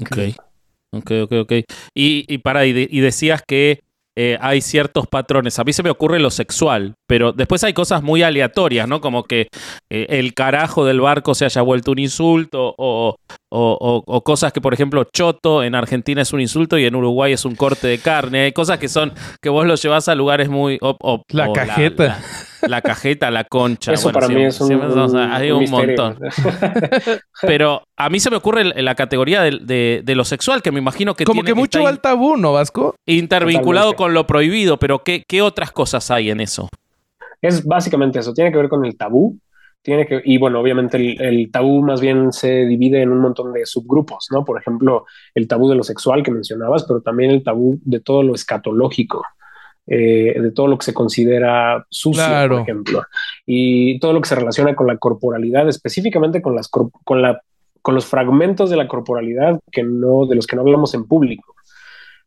Ok, 0.00 0.16
ok, 0.92 1.10
ok, 1.24 1.32
ok. 1.40 1.52
Y, 1.92 2.24
y 2.32 2.38
para, 2.38 2.66
y 2.66 3.00
decías 3.00 3.42
que 3.44 3.80
eh, 4.14 4.36
hay 4.40 4.60
ciertos 4.60 5.06
patrones. 5.06 5.58
A 5.58 5.64
mí 5.64 5.72
se 5.72 5.82
me 5.82 5.90
ocurre 5.90 6.20
lo 6.20 6.30
sexual, 6.30 6.94
pero 7.12 7.34
después 7.34 7.62
hay 7.62 7.74
cosas 7.74 8.02
muy 8.02 8.22
aleatorias, 8.22 8.88
¿no? 8.88 9.02
Como 9.02 9.24
que 9.24 9.48
eh, 9.90 10.06
el 10.08 10.32
carajo 10.32 10.86
del 10.86 11.02
barco 11.02 11.34
se 11.34 11.44
haya 11.44 11.60
vuelto 11.60 11.90
un 11.92 11.98
insulto 11.98 12.74
o, 12.78 13.16
o, 13.50 14.22
cosas 14.24 14.50
que, 14.50 14.62
por 14.62 14.72
ejemplo, 14.72 15.04
choto 15.12 15.62
en 15.62 15.74
Argentina 15.74 16.22
es 16.22 16.32
un 16.32 16.40
insulto 16.40 16.78
y 16.78 16.86
en 16.86 16.94
Uruguay 16.94 17.34
es 17.34 17.44
un 17.44 17.54
corte 17.54 17.86
de 17.86 17.98
carne. 17.98 18.44
Hay 18.44 18.52
cosas 18.52 18.78
que 18.78 18.88
son 18.88 19.12
que 19.42 19.50
vos 19.50 19.66
lo 19.66 19.74
llevas 19.74 20.08
a 20.08 20.14
lugares 20.14 20.48
muy... 20.48 20.78
la 21.28 21.52
cajeta 21.52 22.18
la 22.62 22.80
cajeta, 22.80 23.30
la 23.30 23.44
concha. 23.44 23.92
Eso 23.92 24.10
para 24.12 24.28
mí 24.28 24.44
es 24.44 24.60
un, 24.60 25.16
hay 25.16 25.50
un, 25.50 25.68
montón. 25.70 26.18
Pero 27.42 27.82
a 27.96 28.08
mí 28.08 28.20
se 28.20 28.30
me 28.30 28.36
ocurre 28.36 28.64
la 28.82 28.94
categoría 28.94 29.42
de, 29.42 30.02
lo 30.06 30.24
sexual, 30.24 30.62
que 30.62 30.70
me 30.70 30.78
imagino 30.78 31.14
que 31.14 31.24
Como 31.24 31.42
que 31.42 31.54
mucho 31.54 31.86
al 31.86 32.00
tabú, 32.00 32.36
¿no, 32.36 32.52
Vasco? 32.52 32.94
Intervinculado 33.06 33.94
con 33.96 34.14
lo 34.14 34.26
prohibido, 34.26 34.78
pero 34.78 35.02
¿qué, 35.02 35.24
¿qué 35.26 35.42
otras 35.42 35.72
cosas 35.72 36.10
hay 36.10 36.30
en 36.30 36.40
eso? 36.40 36.68
Es 37.42 37.64
básicamente 37.64 38.20
eso, 38.20 38.32
tiene 38.32 38.50
que 38.50 38.56
ver 38.56 38.68
con 38.68 38.84
el 38.84 38.96
tabú, 38.96 39.38
tiene 39.82 40.06
que, 40.06 40.22
y 40.24 40.38
bueno, 40.38 40.60
obviamente 40.60 40.96
el, 40.96 41.50
tabú 41.50 41.82
más 41.82 42.00
bien 42.00 42.32
se 42.32 42.64
divide 42.66 43.02
en 43.02 43.10
un 43.10 43.18
montón 43.18 43.52
de 43.52 43.66
subgrupos, 43.66 44.28
¿no? 44.30 44.44
Por 44.44 44.60
ejemplo, 44.60 45.06
el 45.34 45.48
tabú 45.48 45.68
de 45.68 45.74
lo 45.74 45.82
sexual 45.82 46.22
que 46.22 46.30
mencionabas, 46.30 46.84
pero 46.84 47.02
también 47.02 47.32
el 47.32 47.42
tabú 47.42 47.80
de 47.84 47.98
todo 47.98 48.22
lo 48.22 48.34
escatológico, 48.34 49.24
eh, 49.88 50.40
de 50.40 50.52
todo 50.52 50.68
lo 50.68 50.78
que 50.78 50.84
se 50.84 50.94
considera 50.94 51.84
sucio, 51.90 52.24
por 52.48 52.60
ejemplo, 52.60 53.02
y 53.44 53.98
todo 53.98 54.12
lo 54.12 54.20
que 54.20 54.28
se 54.28 54.36
relaciona 54.36 54.76
con 54.76 54.86
la 54.86 54.96
corporalidad, 54.98 55.68
específicamente 55.68 56.40
con 56.40 56.54
las 56.54 56.68
con 56.68 57.20
la 57.20 57.42
con 57.82 57.96
los 57.96 58.06
fragmentos 58.06 58.70
de 58.70 58.76
la 58.76 58.86
corporalidad 58.86 59.58
que 59.70 59.82
no 59.82 60.26
de 60.26 60.36
los 60.36 60.46
que 60.46 60.54
no 60.54 60.62
hablamos 60.62 60.94
en 60.94 61.06
público. 61.06 61.56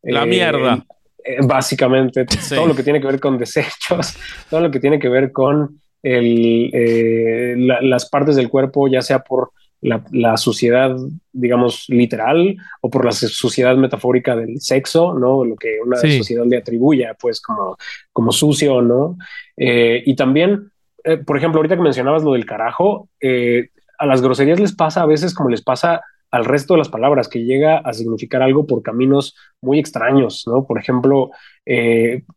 La 0.04 0.24
eh, 0.24 0.28
mierda. 0.28 0.86
Eh, 1.26 1.38
básicamente 1.44 2.26
todo 2.26 2.68
lo 2.68 2.76
que 2.76 2.84
tiene 2.84 3.02
que 3.02 3.08
ver 3.08 3.20
con 3.20 3.38
desechos, 3.38 4.16
todo 4.50 4.62
lo 4.62 4.72
que 4.72 4.80
tiene 4.80 5.00
que 5.00 5.10
ver 5.10 5.32
con 5.32 5.82
el, 6.04 7.68
las 7.68 8.08
partes 8.10 8.36
del 8.36 8.50
cuerpo, 8.50 8.88
ya 8.88 9.02
sea 9.02 9.20
por 9.24 9.52
la, 9.82 10.04
la, 10.12 10.38
suciedad, 10.38 10.96
digamos, 11.32 11.86
literal 11.90 12.56
o 12.82 12.90
por 12.90 13.06
la 13.06 13.12
suciedad 13.12 13.76
metafórica 13.76 14.36
del 14.36 14.60
sexo, 14.62 15.14
¿no? 15.14 15.44
Lo 15.44 15.56
que 15.56 15.80
una 15.84 15.98
sociedad 15.98 16.46
le 16.46 16.58
atribuye, 16.58 17.08
pues, 17.20 17.42
como, 17.42 17.78
como 18.12 18.32
sucio, 18.32 18.82
¿no? 18.82 19.18
Eh, 19.58 20.04
y 20.06 20.16
también, 20.16 20.72
eh, 21.04 21.18
por 21.18 21.38
ejemplo, 21.38 21.60
ahorita 21.60 21.76
que 21.76 21.84
mencionabas 21.84 22.24
lo 22.24 22.34
del 22.34 22.46
carajo, 22.46 23.10
eh, 23.20 23.70
a 23.98 24.06
las 24.06 24.22
groserías 24.22 24.60
les 24.60 24.74
pasa 24.74 25.02
a 25.02 25.06
veces 25.06 25.34
como 25.34 25.50
les 25.50 25.62
pasa 25.62 26.02
al 26.36 26.46
resto 26.46 26.74
de 26.74 26.80
las 26.80 26.90
palabras, 26.90 27.28
que 27.28 27.44
llega 27.44 27.78
a 27.78 27.94
significar 27.94 28.42
algo 28.42 28.66
por 28.66 28.82
caminos 28.82 29.36
muy 29.62 29.80
extraños, 29.80 30.44
¿no? 30.48 30.66
Por 30.66 30.80
ejemplo, 30.80 31.32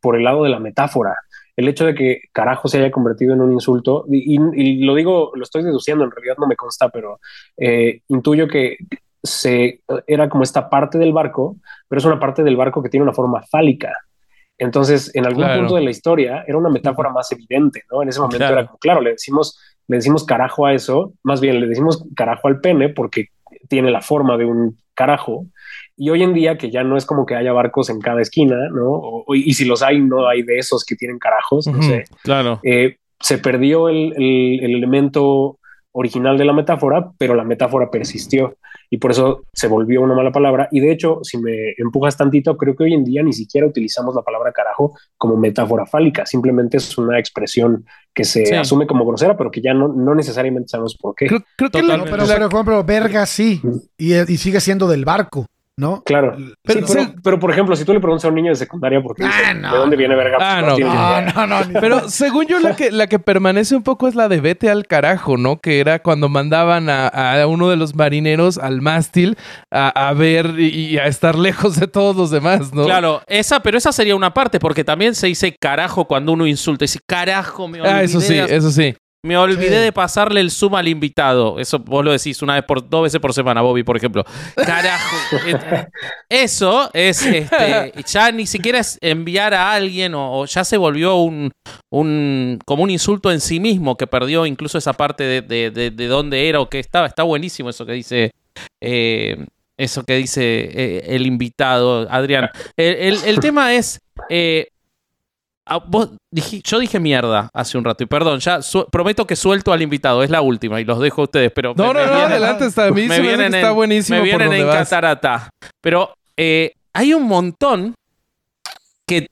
por 0.01 0.17
el 0.17 0.25
lado 0.25 0.45
de 0.45 0.51
la 0.51 0.61
metáfora 0.61 1.15
el 1.59 1.67
hecho 1.67 1.85
de 1.85 1.95
que 1.97 2.21
carajo 2.33 2.69
se 2.69 2.79
haya 2.79 2.93
convertido 2.93 3.35
en 3.35 3.41
un 3.41 3.53
insulto, 3.53 4.05
y, 4.09 4.79
lo 4.85 4.95
digo, 4.95 5.33
lo 5.35 5.43
estoy 5.43 5.65
deduciendo, 5.65 6.05
en 6.05 6.13
realidad 6.13 6.37
no 6.39 6.47
me 6.47 6.55
consta, 6.55 6.89
pero 6.89 7.19
eh, 7.57 8.03
intuyo 8.07 8.47
que 8.47 8.77
se 9.21 9.83
era 10.07 10.29
como 10.29 10.45
esta 10.45 10.71
parte 10.71 10.99
del 10.99 11.13
barco, 11.13 11.57
pero 11.89 11.99
es 11.99 12.05
una 12.05 12.21
parte 12.21 12.45
del 12.45 12.57
barco 12.57 12.81
que 12.81 12.89
tiene 12.89 13.03
una 13.03 13.13
forma 13.13 13.43
fálica. 13.43 13.93
Entonces, 14.57 15.11
en 15.17 15.27
algún 15.27 15.49
punto 15.49 15.75
de 15.75 15.83
la 15.83 15.91
historia 15.91 16.45
era 16.47 16.57
una 16.57 16.71
metáfora 16.71 17.11
más 17.11 17.33
evidente, 17.33 17.83
¿no? 17.91 18.05
En 18.05 18.09
ese 18.11 18.21
momento 18.21 18.45
era 18.45 18.65
como, 18.65 18.79
claro, 18.79 19.01
le 19.01 19.11
decimos, 19.11 19.59
le 19.89 19.97
decimos 19.97 20.25
carajo 20.25 20.65
a 20.65 20.75
eso, 20.75 21.15
más 21.25 21.41
bien 21.41 21.59
le 21.59 21.67
decimos 21.67 22.05
carajo 22.15 22.47
al 22.47 22.61
pene 22.61 22.91
porque 22.91 23.31
tiene 23.69 23.91
la 23.91 24.01
forma 24.01 24.37
de 24.37 24.45
un 24.45 24.79
carajo, 24.95 25.47
y 25.97 26.11
hoy 26.11 26.23
en 26.23 26.33
día, 26.33 26.57
que 26.57 26.71
ya 26.71 26.85
no 26.85 26.97
es 26.97 27.05
como 27.05 27.27
que 27.27 27.35
haya 27.35 27.53
barcos 27.53 27.91
en 27.91 28.01
cada 28.01 28.23
esquina, 28.23 28.57
¿no? 28.71 29.25
y 29.35 29.53
si 29.55 29.65
los 29.65 29.83
hay, 29.83 30.01
no 30.01 30.29
hay 30.29 30.43
de 30.43 30.59
esos 30.59 30.85
que 30.85 30.95
tienen 30.95 31.19
carajos, 31.19 31.67
no 31.67 31.83
sé. 31.83 32.05
Claro. 32.23 32.61
Eh, 32.63 32.99
se 33.21 33.39
perdió 33.39 33.89
el, 33.89 34.13
elemento 34.17 35.58
original 35.99 36.39
de 36.39 36.45
la 36.45 36.53
metáfora, 36.53 37.11
pero 37.19 37.35
la 37.35 37.43
metáfora 37.43 37.91
persistió 37.91 38.57
y 38.89 38.99
por 38.99 39.11
eso 39.11 39.43
se 39.53 39.67
volvió 39.67 40.01
una 40.01 40.15
mala 40.15 40.31
palabra. 40.31 40.69
Y 40.71 40.81
de 40.81 40.93
hecho, 40.93 41.19
si 41.23 41.39
me 41.39 41.75
empujas 41.77 42.17
tantito, 42.17 42.57
creo 42.57 42.77
que 42.77 42.85
hoy 42.85 42.95
en 42.95 43.05
día 43.05 43.23
ni 43.23 43.33
siquiera 43.33 43.67
utilizamos 43.67 44.15
la 44.15 44.23
palabra 44.23 44.53
carajo 44.53 44.97
como 45.17 45.37
metáfora 45.37 45.87
fálica, 45.87 46.25
simplemente 46.25 46.77
es 46.77 46.97
una 46.97 47.19
expresión 47.19 47.85
que 48.15 48.25
se 48.25 48.57
asume 48.57 48.87
como 48.87 49.05
grosera, 49.05 49.37
pero 49.37 49.51
que 49.51 49.61
ya 49.61 49.75
no, 49.75 49.89
no 49.89 50.15
necesariamente 50.15 50.69
sabemos 50.69 50.97
por 50.97 51.15
qué. 51.15 51.27
Creo, 51.27 51.41
que 51.41 51.69
pero, 51.71 52.05
pero, 52.05 52.65
pero, 52.65 52.85
verga 52.85 53.27
sí, 53.27 53.61
y, 53.97 54.15
y 54.15 54.37
sigue 54.37 54.61
siendo 54.61 54.87
del 54.89 55.05
barco. 55.05 55.47
¿No? 55.79 56.03
Claro. 56.03 56.37
Pero, 56.65 56.87
pero, 57.23 57.39
por 57.39 57.53
ejemplo, 57.53 57.77
si 57.77 57.85
tú 57.85 57.95
le 57.95 58.01
preguntas 58.01 58.25
a 58.25 58.29
un 58.29 58.35
niño 58.35 58.51
de 58.51 58.57
secundaria, 58.57 59.01
¿por 59.01 59.15
qué 59.15 59.23
ah, 59.25 59.55
¿de 59.55 59.79
dónde 59.79 59.97
viene 59.97 60.17
verga? 60.17 60.37
Ah, 60.41 60.61
no, 60.61 61.47
no, 61.47 61.47
no, 61.47 61.81
Pero 61.81 62.09
según 62.09 62.47
yo, 62.47 62.59
la 62.59 62.75
que, 62.75 62.91
la 62.91 63.07
que 63.07 63.21
permanece 63.21 63.77
un 63.77 63.85
poco 63.85 64.09
es 64.09 64.17
la 64.17 64.29
de 64.29 64.41
vete 64.41 64.71
al 64.71 64.89
carajo, 64.89 65.37
¿no? 65.37 65.61
Que 65.61 65.79
era 65.79 66.01
cuando 66.01 66.29
mandaban 66.29 66.89
a, 66.91 67.47
uno 67.47 67.71
de 67.71 67.77
los 67.77 67.95
marineros 67.95 68.59
al 68.59 68.81
mástil 68.81 69.39
a, 69.71 70.13
ver 70.15 70.59
y, 70.59 70.99
a 70.99 71.07
estar 71.07 71.39
lejos 71.39 71.79
de 71.79 71.87
todos 71.87 72.17
los 72.17 72.33
demás, 72.33 72.75
¿no? 72.75 72.85
Claro, 72.85 73.23
esa, 73.29 73.61
pero 73.61 73.79
esa 73.79 73.93
sería 73.93 74.17
una 74.17 74.35
parte, 74.35 74.59
porque 74.59 74.83
también 74.83 75.15
se 75.15 75.29
dice 75.29 75.55
carajo 75.61 76.07
cuando 76.07 76.33
uno 76.33 76.45
insulta. 76.49 76.85
Dice 76.85 76.99
carajo, 77.07 77.69
me 77.69 77.81
olvidé. 77.81 77.95
Ah, 77.95 78.03
eso 78.03 78.21
sí, 78.21 78.37
eso 78.37 78.73
sí. 78.73 78.97
Me 79.29 79.37
olvidé 79.37 79.79
de 79.81 79.93
pasarle 79.93 80.41
el 80.41 80.51
zoom 80.51 80.75
al 80.75 80.89
invitado. 80.89 81.59
Eso 81.59 81.79
vos 81.81 82.03
lo 82.03 82.13
decís 82.13 82.41
una 82.41 82.55
vez 82.55 82.65
por 82.65 82.89
dos 82.89 83.03
veces 83.03 83.21
por 83.21 83.35
semana, 83.35 83.61
Bobby, 83.61 83.83
por 83.83 83.95
ejemplo. 83.95 84.25
Carajo. 84.57 85.17
Eso 86.31 86.89
es 86.95 87.27
este, 87.27 87.93
ya 88.07 88.33
ni 88.33 88.47
siquiera 88.47 88.79
es 88.79 88.97
enviar 89.03 89.53
a 89.53 89.75
alguien 89.75 90.15
o, 90.15 90.47
ya 90.47 90.65
se 90.65 90.79
volvió 90.79 91.17
un, 91.17 91.53
un 91.91 92.59
como 92.65 92.85
un 92.85 92.89
insulto 92.89 93.31
en 93.31 93.43
sí 93.43 93.61
mismo 93.61 93.99
que 93.99 94.07
perdió 94.07 94.47
incluso 94.47 94.79
esa 94.79 94.95
parte 94.95 95.25
de, 95.25 95.43
de, 95.43 95.91
de, 95.91 96.07
dónde 96.07 96.49
era 96.49 96.61
o 96.61 96.71
qué 96.71 96.79
estaba. 96.79 97.07
Está 97.07 97.23
buenísimo 97.23 97.69
eso 97.69 97.85
que 97.85 97.93
dice. 97.93 98.31
Eh, 98.81 99.45
eso 99.77 100.05
que 100.05 100.17
dice 100.17 100.41
eh, 100.43 101.03
el 101.09 101.27
invitado, 101.27 102.09
Adrián. 102.11 102.49
El, 102.79 103.41
tema 103.41 103.75
es. 103.75 104.01
Eh, 104.31 104.69
Ah, 105.69 105.85
yo 106.65 106.79
dije 106.79 106.99
mierda 106.99 107.51
hace 107.53 107.77
un 107.77 107.85
rato 107.85 108.03
y 108.03 108.07
perdón, 108.07 108.41
ya 108.41 108.61
prometo 108.91 109.27
que 109.27 109.37
suelto 109.37 109.73
al 109.73 109.83
invitado, 109.83 110.23
es 110.23 110.31
la 110.31 110.41
última 110.41 110.81
y 110.81 110.85
los 110.85 110.99
dejo 110.99 111.23
a 111.23 111.25
ustedes, 111.25 111.53
pero... 111.55 111.75
No, 111.77 111.93
no, 111.93 112.07
no, 112.07 112.13
adelante, 112.13 112.67
está, 112.67 112.91
me 112.91 113.21
vienen 113.21 113.55
está 113.55 113.73
buenísimo. 113.73 114.19
Me 114.19 114.25
vienen 114.25 114.53
en 114.53 114.67
catarata. 114.67 115.51
Pero 115.83 116.15
eh, 116.37 116.73
hay 116.93 117.13
un 117.13 117.25
montón 117.25 117.95
que 119.07 119.29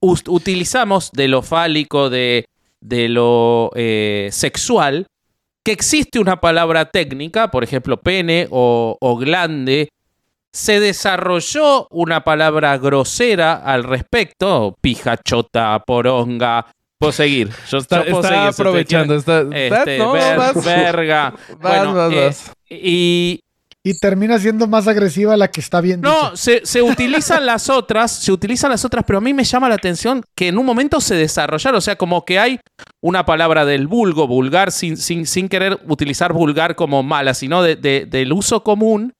utilizamos 0.00 1.10
de 1.12 1.28
lo 1.28 1.42
fálico, 1.42 2.10
de, 2.10 2.46
de 2.80 3.08
lo 3.08 3.70
eh, 3.74 4.28
sexual, 4.32 5.06
que 5.64 5.72
existe 5.72 6.18
una 6.18 6.40
palabra 6.40 6.86
técnica, 6.86 7.50
por 7.50 7.64
ejemplo, 7.64 7.96
pene 8.00 8.48
o, 8.50 8.96
o 9.00 9.16
glande, 9.16 9.88
se 10.52 10.80
desarrolló 10.80 11.86
una 11.90 12.24
palabra 12.24 12.76
grosera 12.78 13.54
al 13.54 13.84
respecto, 13.84 14.76
pija, 14.80 15.16
chota, 15.16 15.82
poronga. 15.86 16.66
Puedo 16.98 17.12
seguir. 17.12 17.50
Yo 17.68 17.78
está, 17.78 18.00
aprovechando. 18.46 19.16
Está, 19.16 19.40
este, 19.40 19.98
verga. 20.64 21.34
bueno, 21.60 22.10
eh, 22.12 22.32
y, 22.70 23.40
y 23.82 23.98
termina 23.98 24.38
siendo 24.38 24.68
más 24.68 24.86
agresiva 24.86 25.36
la 25.36 25.48
que 25.48 25.60
está 25.60 25.80
bien. 25.80 26.00
No, 26.00 26.36
se, 26.36 26.64
se, 26.64 26.80
utilizan 26.80 27.44
las 27.44 27.68
otras, 27.68 28.12
se 28.12 28.30
utilizan 28.30 28.70
las 28.70 28.84
otras, 28.84 29.04
pero 29.04 29.18
a 29.18 29.20
mí 29.20 29.34
me 29.34 29.42
llama 29.42 29.68
la 29.68 29.74
atención 29.74 30.22
que 30.36 30.48
en 30.48 30.58
un 30.58 30.66
momento 30.66 31.00
se 31.00 31.16
desarrollaron, 31.16 31.78
o 31.78 31.80
sea, 31.80 31.96
como 31.96 32.24
que 32.24 32.38
hay 32.38 32.60
una 33.00 33.26
palabra 33.26 33.64
del 33.64 33.88
vulgo, 33.88 34.28
vulgar, 34.28 34.70
sin, 34.70 34.96
sin, 34.96 35.26
sin 35.26 35.48
querer 35.48 35.80
utilizar 35.88 36.32
vulgar 36.32 36.76
como 36.76 37.02
mala, 37.02 37.34
sino 37.34 37.62
de, 37.64 37.74
del 37.74 38.32
uso 38.32 38.62
común 38.62 39.12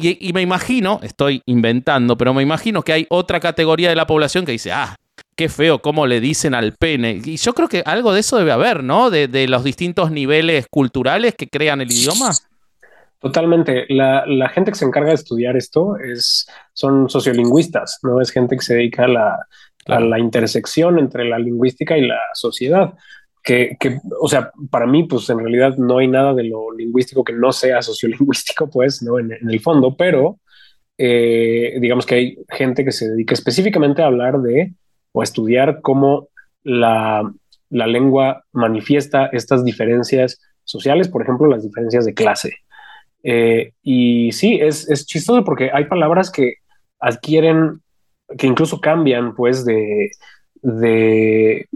y, 0.00 0.32
me 0.32 0.42
imagino, 0.42 1.00
estoy 1.02 1.42
inventando, 1.46 2.16
pero 2.16 2.32
me 2.32 2.42
imagino 2.42 2.82
que 2.82 2.92
hay 2.92 3.06
otra 3.10 3.40
categoría 3.40 3.88
de 3.88 3.96
la 3.96 4.06
población 4.06 4.46
que 4.46 4.52
dice, 4.52 4.70
ah, 4.70 4.94
qué 5.34 5.48
feo 5.48 5.80
cómo 5.80 6.06
le 6.06 6.20
dicen 6.20 6.54
al 6.54 6.74
pene. 6.74 7.20
Y 7.24 7.36
yo 7.36 7.52
creo 7.52 7.68
que 7.68 7.82
algo 7.84 8.12
de 8.12 8.20
eso 8.20 8.38
debe 8.38 8.52
haber, 8.52 8.84
¿no? 8.84 9.10
De, 9.10 9.48
los 9.48 9.64
distintos 9.64 10.12
niveles 10.12 10.66
culturales 10.70 11.34
que 11.34 11.48
crean 11.48 11.80
el 11.80 11.90
idioma. 11.90 12.30
Totalmente. 13.18 13.86
La, 13.88 14.48
gente 14.50 14.70
que 14.70 14.78
se 14.78 14.84
encarga 14.84 15.08
de 15.08 15.16
estudiar 15.16 15.56
esto 15.56 15.96
es, 15.96 16.48
son 16.72 17.08
sociolingüistas, 17.08 17.98
¿no? 18.04 18.20
Es 18.20 18.30
gente 18.30 18.54
que 18.54 18.62
se 18.62 18.74
dedica 18.74 19.06
a 19.06 19.08
la, 19.08 19.46
a 19.86 19.98
la 19.98 20.20
intersección 20.20 21.00
entre 21.00 21.28
la 21.28 21.40
lingüística 21.40 21.98
y 21.98 22.06
la 22.06 22.20
sociedad 22.34 22.94
que, 23.48 23.98
o 24.20 24.28
sea, 24.28 24.52
para 24.70 24.86
mí, 24.86 25.04
pues 25.04 25.30
en 25.30 25.38
realidad 25.38 25.78
no 25.78 25.98
hay 25.98 26.08
nada 26.08 26.34
de 26.34 26.44
lo 26.44 26.70
lingüístico 26.70 27.24
que 27.24 27.32
no 27.32 27.50
sea 27.50 27.80
sociolingüístico, 27.82 28.68
pues, 28.68 29.02
¿no? 29.02 29.18
En, 29.18 29.32
el 29.32 29.60
fondo, 29.60 29.96
pero 29.96 30.38
eh, 30.98 31.78
digamos 31.80 32.04
que 32.04 32.14
hay 32.14 32.38
gente 32.50 32.84
que 32.84 32.92
se 32.92 33.08
dedica 33.08 33.32
específicamente 33.32 34.02
a 34.02 34.06
hablar 34.06 34.40
de 34.40 34.74
o 35.12 35.22
a 35.22 35.24
estudiar 35.24 35.80
cómo 35.80 36.28
la, 36.62 37.32
la 37.70 37.86
lengua 37.86 38.44
manifiesta 38.52 39.30
estas 39.32 39.64
diferencias 39.64 40.40
sociales, 40.64 41.08
por 41.08 41.22
ejemplo, 41.22 41.46
las 41.46 41.62
diferencias 41.62 42.04
de 42.04 42.12
clase. 42.12 42.52
Eh, 43.22 43.72
y 43.82 44.30
sí, 44.32 44.58
es, 44.60 44.90
es 44.90 45.06
chistoso 45.06 45.42
porque 45.42 45.70
hay 45.72 45.86
palabras 45.86 46.30
que 46.30 46.56
adquieren, 47.00 47.80
que 48.36 48.46
incluso 48.46 48.78
cambian, 48.80 49.34
pues, 49.34 49.64
de, 49.64 50.10
de 50.60 51.66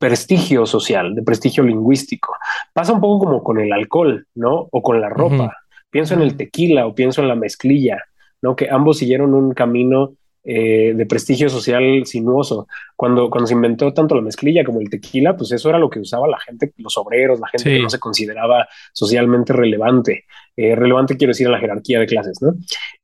prestigio 0.00 0.64
social, 0.64 1.14
de 1.14 1.22
prestigio 1.22 1.62
lingüístico. 1.62 2.34
Pasa 2.72 2.94
un 2.94 3.02
poco 3.02 3.26
como 3.26 3.44
con 3.44 3.60
el 3.60 3.70
alcohol, 3.70 4.26
¿no? 4.34 4.66
O 4.72 4.82
con 4.82 4.98
la 4.98 5.10
ropa. 5.10 5.58
Pienso 5.90 6.14
en 6.14 6.22
el 6.22 6.38
tequila 6.38 6.86
o 6.86 6.94
pienso 6.94 7.20
en 7.20 7.28
la 7.28 7.34
mezclilla, 7.34 8.02
¿no? 8.40 8.56
Que 8.56 8.70
ambos 8.70 8.96
siguieron 8.96 9.34
un 9.34 9.52
camino 9.52 10.14
eh, 10.42 10.94
de 10.94 11.06
prestigio 11.06 11.48
social 11.50 12.04
sinuoso. 12.06 12.66
Cuando, 12.96 13.28
cuando 13.28 13.46
se 13.46 13.54
inventó 13.54 13.92
tanto 13.92 14.14
la 14.14 14.22
mezclilla 14.22 14.64
como 14.64 14.80
el 14.80 14.88
tequila, 14.90 15.36
pues 15.36 15.52
eso 15.52 15.68
era 15.68 15.78
lo 15.78 15.90
que 15.90 16.00
usaba 16.00 16.26
la 16.28 16.38
gente, 16.40 16.72
los 16.78 16.96
obreros, 16.98 17.40
la 17.40 17.48
gente 17.48 17.64
Sí. 17.70 17.76
que 17.76 17.82
no 17.82 17.90
se 17.90 17.98
consideraba 17.98 18.66
socialmente 18.92 19.52
relevante. 19.52 20.24
Eh, 20.56 20.74
relevante 20.74 21.16
quiero 21.16 21.30
decir 21.30 21.46
en 21.46 21.52
la 21.52 21.58
jerarquía 21.60 22.00
de 22.00 22.06
clases, 22.06 22.40
¿no? 22.42 22.52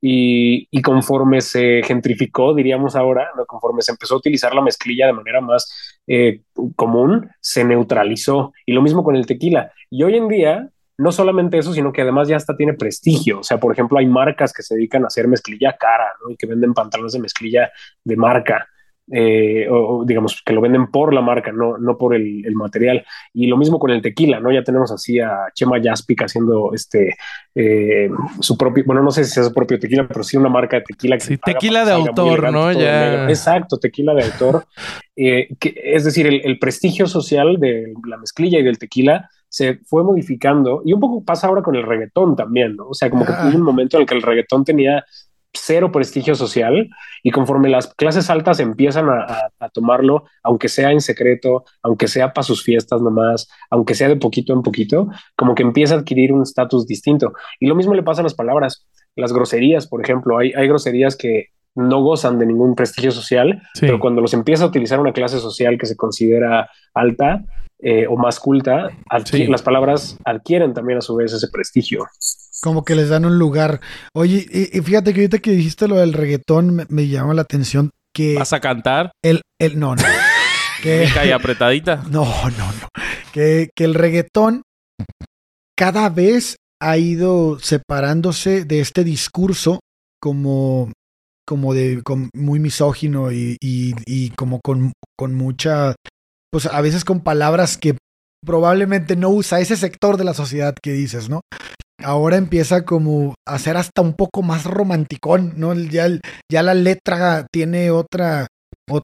Y, 0.01 0.67
y 0.71 0.83
conforme 0.83 1.41
se 1.41 1.83
gentrificó, 1.85 2.55
diríamos 2.55 2.97
ahora, 2.97 3.29
¿no? 3.37 3.47
conforme 3.47 3.83
se 3.83 3.93
empezó 3.93 4.15
a 4.15 4.19
utilizar 4.19 4.55
la 4.55 4.63
mezclilla 4.63 5.07
de 5.07 5.13
manera 5.15 5.41
más 5.41 6.01
eh, 6.07 6.41
común, 6.75 7.29
se 7.41 7.65
neutralizó. 7.65 8.53
Y 8.67 8.73
lo 8.73 8.83
mismo 8.83 9.03
con 9.05 9.17
el 9.17 9.27
tequila. 9.27 9.73
Y 9.91 10.03
hoy 10.03 10.17
en 10.17 10.29
día, 10.29 10.69
no 10.99 11.13
solamente 11.13 11.59
eso, 11.59 11.73
sino 11.73 11.93
que 11.93 12.03
además 12.03 12.29
ya 12.29 12.37
hasta 12.37 12.57
tiene 12.57 12.75
prestigio. 12.75 13.41
O 13.41 13.43
sea, 13.43 13.59
por 13.59 13.73
ejemplo, 13.73 13.99
hay 13.99 14.07
marcas 14.07 14.53
que 14.53 14.63
se 14.63 14.75
dedican 14.75 15.05
a 15.05 15.09
hacer 15.09 15.29
mezclilla 15.29 15.77
cara, 15.77 16.11
¿no? 16.23 16.31
Y 16.31 16.37
que 16.37 16.47
venden 16.47 16.75
pantalones 16.75 17.13
de 17.13 17.21
mezclilla 17.21 17.71
de 18.05 18.17
marca. 18.17 18.67
eh, 19.09 19.69
o, 19.71 20.05
digamos 20.05 20.43
que 20.45 20.53
lo 20.53 20.61
venden 20.61 20.91
por 20.91 21.15
la 21.15 21.21
marca, 21.21 21.53
no, 21.53 21.79
no 21.79 21.97
por 21.97 22.15
el, 22.15 22.45
el, 22.45 22.55
material. 22.57 23.05
Y 23.33 23.47
lo 23.47 23.57
mismo 23.57 23.79
con 23.79 23.91
el 23.93 24.03
tequila, 24.03 24.41
¿no? 24.41 24.51
Ya 24.51 24.65
tenemos 24.65 24.91
así 24.91 25.21
a 25.21 25.47
Chema 25.55 25.81
Jaspic 25.81 26.23
haciendo 26.23 26.73
este 26.75 27.15
eh, 27.55 28.11
su 28.41 28.59
propio, 28.59 28.83
bueno, 28.85 29.03
no 29.03 29.13
sé 29.13 29.25
si 29.25 29.39
es 29.39 29.47
su 29.47 29.53
propio 29.53 29.79
tequila, 29.79 30.09
pero 30.09 30.25
sí 30.25 30.37
una 30.37 30.49
marca 30.49 30.79
de 30.79 30.83
tequila. 30.83 31.19
Que 31.19 31.25
sí, 31.25 31.39
tequila 31.39 31.85
de 31.85 31.93
autor, 31.93 32.51
¿no? 32.51 32.73
Ya. 32.73 33.29
Exacto, 33.29 33.79
tequila 33.79 34.13
de 34.15 34.25
autor. 34.25 34.65
eh, 35.17 35.49
que, 35.61 35.75
es 35.85 36.05
decir, 36.05 36.27
el, 36.27 36.41
el 36.45 36.59
prestigio 36.59 37.07
social 37.07 37.61
de 37.61 37.93
la 38.07 38.17
mezclilla 38.17 38.59
y 38.59 38.65
del 38.65 38.79
tequila 38.79 39.31
se 39.57 39.79
fue 39.87 40.05
modificando 40.05 40.83
y 40.85 40.93
un 40.93 41.01
poco 41.01 41.25
pasa 41.25 41.47
ahora 41.47 41.63
con 41.63 41.77
el 41.77 41.83
reggaetón 41.83 42.37
también, 42.37 42.77
¿no? 42.77 42.89
O 42.89 42.95
sea, 42.95 43.09
como 43.09 43.25
que 43.25 43.33
hubo 43.33 43.57
un 43.57 43.63
momento 43.63 43.97
en 43.97 44.03
el 44.03 44.07
que 44.07 44.15
el 44.15 44.21
reggaetón 44.21 44.67
tenía 44.67 45.03
cero 45.51 45.91
prestigio 45.91 46.35
social 46.35 46.91
y 47.23 47.31
conforme 47.31 47.71
las 47.71 47.87
clases 47.95 48.29
altas 48.29 48.61
empiezan 48.61 49.09
a, 49.09 49.23
a, 49.23 49.51
a, 49.59 49.69
tomarlo, 49.71 50.25
aunque 50.43 50.69
sea 50.69 50.93
en 50.93 51.01
secreto, 51.01 51.65
aunque 51.83 52.07
sea 52.07 52.35
para 52.35 52.43
sus 52.43 52.63
fiestas 52.63 53.01
nomás, 53.01 53.49
aunque 53.71 53.95
sea 53.95 54.09
de 54.09 54.17
poquito 54.17 54.53
en 54.53 54.61
poquito, 54.61 55.09
como 55.37 55.55
que 55.55 55.63
empieza 55.63 55.95
a 55.95 55.99
adquirir 56.01 56.35
un 56.35 56.43
estatus 56.43 56.87
distinto. 56.87 57.33
Y 57.59 57.67
lo 57.67 57.75
mismo 57.75 57.95
le 57.95 58.03
pasa 58.03 58.21
a 58.21 58.25
las 58.25 58.35
palabras, 58.35 58.87
las 59.15 59.33
groserías, 59.33 59.87
por 59.87 60.03
ejemplo, 60.03 60.37
hay, 60.37 60.53
hay 60.53 60.69
groserías 60.69 61.17
que 61.17 61.47
no 61.75 62.03
gozan 62.03 62.39
de 62.39 62.45
ningún 62.45 62.75
prestigio 62.75 63.11
social, 63.11 63.63
sí. 63.73 63.87
pero 63.87 64.01
cuando 64.01 64.21
los 64.21 64.35
empieza 64.35 64.65
a 64.65 64.69
utilizar 64.69 65.01
una 65.01 65.15
clase 65.15 65.39
social 65.39 65.79
que 65.79 65.87
se 65.87 65.97
considera 65.97 66.69
alta, 66.93 67.43
eh, 67.79 68.07
o 68.07 68.17
más 68.17 68.41
culta, 68.41 68.89
sí. 69.25 69.47
las 69.47 69.63
palabras 69.63 70.17
adquieren 70.25 70.73
también 70.73 70.99
a 70.99 71.03
su 71.03 71.15
vez 71.15 71.33
ese 71.33 71.49
prestigio. 71.49 72.07
Como 72.63 72.85
que 72.85 72.95
les 72.95 73.11
dan 73.11 73.27
un 73.27 73.39
lugar. 73.39 73.81
Oye, 74.15 74.47
y, 74.51 74.79
y 74.79 74.81
fíjate 74.81 75.13
que 75.13 75.21
ahorita 75.21 75.39
que 75.39 75.51
dijiste 75.51 75.89
lo 75.89 75.97
del 75.97 76.15
reggaetón 76.15 76.75
me, 76.75 76.87
me 76.89 77.09
llama 77.09 77.35
la 77.35 77.43
atención 77.43 77.91
que... 78.15 78.37
¿Vas 78.37 78.53
a 78.55 78.61
cantar? 78.61 79.13
El, 79.23 79.43
el, 79.61 79.79
no, 79.79 79.95
no. 79.95 80.03
que, 80.83 81.07
cae 81.13 81.33
apretadita? 81.33 82.03
No, 82.11 82.25
no, 82.25 82.73
no. 82.73 82.89
Que, 83.33 83.69
que 83.77 83.85
el 83.85 83.95
reggaetón 83.95 84.63
cada 85.77 86.09
vez 86.09 86.57
ha 86.81 86.97
ido 86.97 87.59
separándose 87.59 88.65
de 88.65 88.81
este 88.81 89.05
discurso 89.05 89.81
como 90.21 90.91
como 91.47 91.75
de 91.75 92.03
con, 92.03 92.29
muy 92.35 92.59
misógino 92.59 93.31
y, 93.31 93.57
y, 93.61 93.95
y 94.05 94.31
como 94.31 94.61
con, 94.61 94.93
con 95.17 95.35
mucha 95.35 95.95
pues 96.53 96.67
a 96.67 96.81
veces 96.81 97.05
con 97.05 97.21
palabras 97.21 97.77
que 97.77 97.97
probablemente 98.45 99.17
no 99.17 99.31
usa 99.31 99.61
ese 99.61 99.77
sector 99.77 100.17
de 100.17 100.25
la 100.25 100.35
sociedad 100.35 100.75
que 100.81 100.93
dices, 100.93 101.29
¿no? 101.29 101.41
Ahora 102.03 102.37
empieza 102.37 102.85
como 102.85 103.35
a 103.47 103.59
ser 103.59 103.77
hasta 103.77 104.03
un 104.03 104.15
poco 104.15 104.43
más 104.43 104.65
romanticón, 104.65 105.55
¿no? 105.57 105.75
Ya, 105.75 106.09
ya 106.51 106.63
la 106.63 106.75
letra 106.75 107.47
tiene 107.53 107.91
otra, 107.91 108.47
o, 108.91 109.01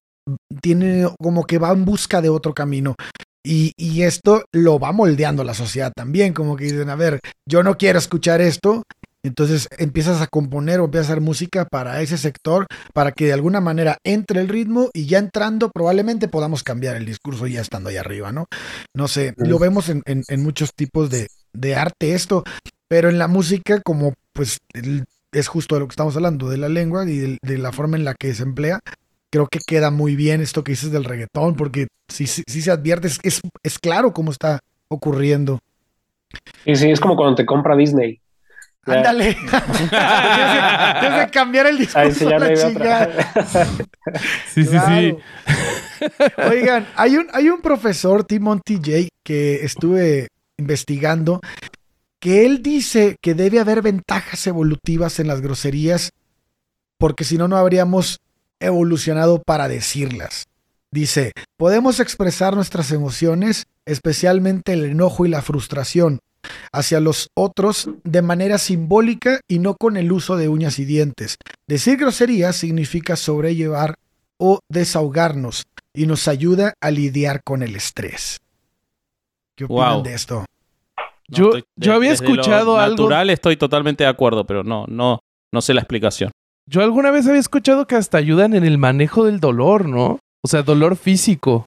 tiene 0.63 1.09
como 1.21 1.45
que 1.45 1.59
va 1.59 1.73
en 1.73 1.85
busca 1.85 2.21
de 2.21 2.29
otro 2.29 2.55
camino. 2.55 2.95
Y, 3.45 3.73
y, 3.77 4.03
esto 4.03 4.45
lo 4.55 4.79
va 4.79 4.93
moldeando 4.93 5.43
la 5.43 5.55
sociedad 5.55 5.93
también, 5.97 6.33
como 6.33 6.55
que 6.55 6.67
dicen, 6.67 6.91
a 6.91 6.95
ver, 6.95 7.19
yo 7.49 7.65
no 7.65 7.77
quiero 7.77 7.99
escuchar 7.99 8.41
esto, 8.41 8.85
entonces 9.23 9.69
empiezas 9.79 10.21
a 10.21 10.27
componer 10.27 10.81
o 10.81 10.87
empiezas 10.87 11.09
a 11.09 11.13
hacer 11.13 11.23
música 11.23 11.65
para 11.65 12.01
ese 12.01 12.19
sector, 12.19 12.67
para 12.93 13.13
que 13.13 13.27
de 13.27 13.33
alguna 13.33 13.61
manera 13.61 13.99
entre 14.05 14.41
el 14.41 14.49
ritmo 14.49 14.91
y 14.93 15.07
ya 15.07 15.19
entrando 15.19 15.71
probablemente 15.71 16.29
podamos 16.29 16.63
cambiar 16.63 16.97
el 16.97 17.07
discurso 17.07 17.47
ya 17.47 17.61
estando 17.61 17.91
ahí 17.91 17.97
arriba, 17.97 18.33
¿no? 18.33 18.47
No 18.95 19.09
sé, 19.09 19.35
lo 19.37 19.59
vemos 19.59 19.89
en, 19.89 20.03
en, 20.07 20.23
en 20.29 20.43
muchos 20.43 20.75
tipos 20.75 21.11
de, 21.11 21.29
de, 21.53 21.77
arte 21.77 22.15
esto, 22.15 22.45
pero 22.89 23.09
en 23.09 23.19
la 23.19 23.29
música 23.29 23.81
como 23.81 24.15
pues 24.33 24.59
el, 24.75 25.05
es 25.33 25.49
justo 25.49 25.77
de 25.77 25.81
lo 25.81 25.89
que 25.89 25.93
estamos 25.93 26.17
hablando, 26.17 26.49
de 26.49 26.59
la 26.59 26.69
lengua 26.69 27.09
y 27.09 27.19
de, 27.19 27.39
de, 27.43 27.59
la 27.59 27.73
forma 27.73 27.97
en 27.97 28.05
la 28.05 28.15
que 28.15 28.35
se 28.35 28.43
emplea, 28.43 28.81
creo 29.31 29.47
que 29.47 29.61
queda 29.67 29.91
muy 29.91 30.17
bien 30.17 30.41
esto 30.41 30.63
que 30.63 30.73
dices 30.73 30.93
del 30.93 31.05
reggaetón, 31.05 31.55
porque 31.55 31.89
si, 32.09 32.27
si, 32.27 32.43
si 32.47 32.61
se 32.61 32.71
advierte, 32.71 33.07
es, 33.07 33.19
es, 33.23 33.41
es 33.63 33.79
claro 33.79 34.13
cómo 34.13 34.31
está 34.31 34.61
ocurriendo. 34.89 35.61
Y 36.65 36.77
sí, 36.77 36.91
es 36.91 37.01
como 37.01 37.17
cuando 37.17 37.37
te 37.37 37.47
compra 37.47 37.77
Disney. 37.77 38.21
Ándale. 38.85 39.35
Tienes 41.01 41.25
que 41.25 41.31
cambiar 41.33 41.67
el 41.67 41.79
discurso. 41.79 42.29
A 42.29 42.39
la 42.39 42.55
chingada. 42.55 43.33
sí, 44.53 44.65
sí, 44.65 44.77
sí. 44.89 45.17
Oigan, 46.51 46.89
hay 46.97 47.17
un, 47.17 47.29
hay 47.33 47.49
un 47.49 47.61
profesor, 47.61 48.25
Timon 48.25 48.61
TJ, 48.61 49.09
que 49.23 49.65
estuve 49.65 50.29
investigando, 50.59 51.41
que 52.19 52.45
él 52.45 52.63
dice 52.63 53.17
que 53.21 53.35
debe 53.35 53.61
haber 53.61 53.83
ventajas 53.83 54.47
evolutivas 54.47 55.21
en 55.21 55.29
las 55.29 55.41
groserías, 55.41 56.11
porque 56.99 57.25
si 57.25 57.39
no, 57.39 57.49
no 57.49 57.57
habríamos 57.57 58.19
evolucionado 58.61 59.43
para 59.43 59.69
decirlas. 59.69 60.47
Dice, 60.91 61.33
podemos 61.57 62.01
expresar 62.01 62.55
nuestras 62.55 62.93
emociones, 62.93 63.67
especialmente 63.87 64.73
el 64.73 64.85
enojo 64.85 65.25
y 65.25 65.31
la 65.31 65.43
frustración, 65.43 66.19
hacia 66.73 67.01
los 67.01 67.31
otros 67.35 67.91
de 68.05 68.23
manera 68.23 68.59
simbólica 68.59 69.41
y 69.49 69.59
no 69.59 69.75
con 69.77 69.97
el 69.97 70.13
uso 70.13 70.37
de 70.37 70.49
uñas 70.49 70.79
y 70.79 70.85
dientes. 70.85 71.37
Decir 71.67 71.97
groserías 71.99 72.57
significa 72.57 73.17
sobrellevar 73.17 73.97
o 74.39 74.61
desahogarnos 74.69 75.65
y 75.95 76.07
nos 76.07 76.29
ayuda 76.29 76.75
a 76.81 76.91
lidiar 76.91 77.43
con 77.45 77.63
el 77.63 77.77
estrés. 77.77 78.41
¿Qué 79.57 79.65
opinan 79.65 79.95
wow. 79.95 80.03
de 80.03 80.15
esto? 80.15 80.45
No, 81.29 81.39
yo, 81.39 81.51
de, 81.53 81.65
yo 81.77 81.95
había 81.95 82.13
escuchado 82.13 82.79
algo. 82.79 83.05
Natural 83.05 83.31
estoy 83.31 83.57
totalmente 83.57 84.05
de 84.05 84.11
acuerdo, 84.11 84.45
pero 84.45 84.65
no, 84.65 84.87
no, 84.89 85.21
no 85.53 85.61
sé 85.61 85.75
la 85.75 85.81
explicación. 85.81 86.31
Yo 86.67 86.83
alguna 86.83 87.11
vez 87.11 87.27
había 87.27 87.41
escuchado 87.41 87.87
que 87.87 87.97
hasta 87.97 88.19
ayudan 88.19 88.55
en 88.55 88.65
el 88.65 88.79
manejo 88.79 89.25
del 89.25 89.41
dolor, 89.41 89.89
¿no? 89.89 90.21
O 90.43 90.49
sea, 90.49 90.63
dolor 90.63 90.97
físico. 90.97 91.67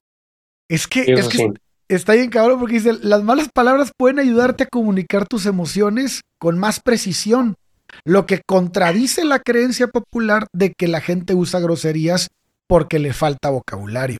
Es 0.68 0.86
que, 0.86 1.02
es 1.02 1.28
que 1.28 1.38
sí 1.38 1.52
está 1.88 2.14
bien 2.14 2.30
cabrón 2.30 2.58
porque 2.58 2.74
dice, 2.74 2.94
las 3.02 3.22
malas 3.22 3.48
palabras 3.52 3.92
pueden 3.96 4.18
ayudarte 4.18 4.64
a 4.64 4.68
comunicar 4.68 5.26
tus 5.26 5.46
emociones 5.46 6.22
con 6.38 6.58
más 6.58 6.80
precisión, 6.80 7.56
lo 8.04 8.26
que 8.26 8.40
contradice 8.44 9.24
la 9.24 9.38
creencia 9.38 9.88
popular 9.88 10.46
de 10.52 10.72
que 10.72 10.88
la 10.88 11.00
gente 11.00 11.34
usa 11.34 11.60
groserías 11.60 12.28
porque 12.66 12.98
le 12.98 13.12
falta 13.12 13.50
vocabulario. 13.50 14.18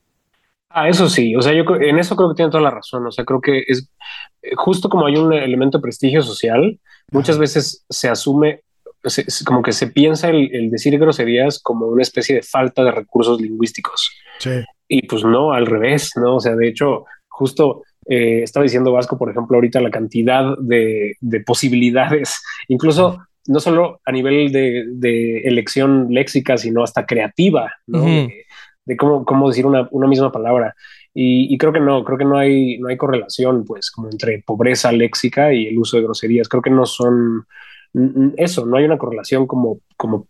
Ah, 0.69 0.89
eso 0.89 1.09
sí, 1.09 1.35
o 1.35 1.41
sea, 1.41 1.53
yo 1.53 1.63
en 1.79 1.97
eso 1.97 2.15
creo 2.15 2.29
que 2.29 2.35
tiene 2.35 2.51
toda 2.51 2.63
la 2.63 2.71
razón, 2.71 3.05
o 3.05 3.11
sea, 3.11 3.25
creo 3.25 3.41
que 3.41 3.63
es 3.67 3.89
eh, 4.41 4.51
justo 4.55 4.89
como 4.89 5.07
hay 5.07 5.15
un 5.15 5.33
elemento 5.33 5.77
de 5.77 5.81
prestigio 5.81 6.21
social, 6.21 6.79
muchas 7.11 7.37
veces 7.37 7.85
se 7.89 8.09
asume, 8.09 8.61
se, 9.05 9.25
como 9.45 9.61
que 9.61 9.71
se 9.71 9.87
piensa 9.87 10.29
el, 10.29 10.53
el, 10.53 10.69
decir 10.69 10.97
groserías 10.99 11.59
como 11.59 11.87
una 11.87 12.01
especie 12.01 12.35
de 12.35 12.43
falta 12.43 12.83
de 12.83 12.91
recursos 12.91 13.41
lingüísticos. 13.41 14.11
Sí. 14.39 14.51
Y 14.87 15.07
pues 15.07 15.23
no, 15.23 15.51
al 15.51 15.65
revés, 15.65 16.11
¿no? 16.15 16.35
O 16.35 16.39
sea, 16.39 16.55
de 16.55 16.67
hecho, 16.67 17.05
justo 17.37 17.83
eh, 18.07 18.41
estaba 18.41 18.63
diciendo 18.63 18.91
Vasco, 18.91 19.17
por 19.17 19.29
ejemplo, 19.29 19.55
ahorita 19.55 19.79
la 19.79 19.91
cantidad 19.91 20.57
de, 20.57 21.17
de 21.21 21.39
posibilidades, 21.41 22.41
incluso 22.67 23.19
no 23.47 23.59
solo 23.59 24.01
a 24.03 24.11
nivel 24.11 24.51
de, 24.51 24.85
de, 24.87 25.41
elección 25.41 26.07
léxica, 26.09 26.57
sino 26.57 26.83
hasta 26.83 27.05
creativa, 27.05 27.71
¿no? 27.85 27.99
Uh 27.99 28.05
-huh. 28.05 28.27
de, 28.27 28.45
de, 28.85 28.97
cómo, 28.97 29.23
cómo 29.23 29.47
decir 29.49 29.65
una, 29.65 29.87
una 29.91 30.07
misma 30.07 30.31
palabra. 30.31 30.75
Y, 31.13 31.53
y, 31.53 31.57
creo 31.57 31.71
que 31.71 31.79
no, 31.79 32.03
creo 32.03 32.17
que 32.17 32.25
no 32.25 32.37
hay, 32.37 32.77
no 32.79 32.89
hay 32.89 32.97
correlación, 32.97 33.63
pues, 33.65 33.89
como 33.91 34.09
entre 34.09 34.43
pobreza 34.45 34.91
léxica 34.91 35.53
y 35.53 35.67
el 35.67 35.77
uso 35.79 35.97
de 35.97 36.03
groserías. 36.03 36.49
Creo 36.49 36.61
que 36.61 36.69
no 36.69 36.85
son 36.85 37.45
eso, 38.35 38.65
no 38.65 38.77
hay 38.77 38.85
una 38.85 38.97
correlación 38.97 39.47
como, 39.47 39.79
como 39.95 40.27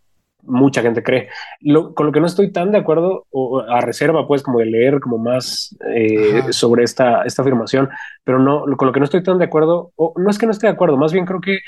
mucha 0.48 0.82
gente 0.82 1.04
cree. 1.04 1.30
Lo, 1.62 1.94
con 1.94 2.08
lo 2.08 2.12
que 2.12 2.20
no 2.20 2.26
estoy 2.26 2.52
tan 2.52 2.72
de 2.72 2.80
acuerdo, 2.80 3.26
o 3.30 3.60
a 3.60 3.82
reserva, 3.82 4.28
pues, 4.28 4.42
como 4.42 4.60
de 4.60 4.66
leer 4.66 5.00
como 5.00 5.18
más 5.18 5.76
eh, 5.94 6.42
sobre 6.52 6.84
esta, 6.84 7.24
esta 7.24 7.42
afirmación, 7.42 7.90
pero 8.24 8.40
no, 8.40 8.66
con 8.78 8.88
lo 8.88 8.92
que 8.94 9.00
no 9.00 9.06
estoy 9.06 9.24
tan 9.24 9.38
de 9.38 9.46
acuerdo, 9.46 9.92
o 9.96 10.14
no 10.18 10.30
es 10.30 10.38
que 10.38 10.46
no 10.46 10.52
esté 10.52 10.68
de 10.68 10.74
acuerdo, 10.74 10.98
más 10.98 11.14
bien 11.14 11.26
creo 11.26 11.42
que 11.42 11.60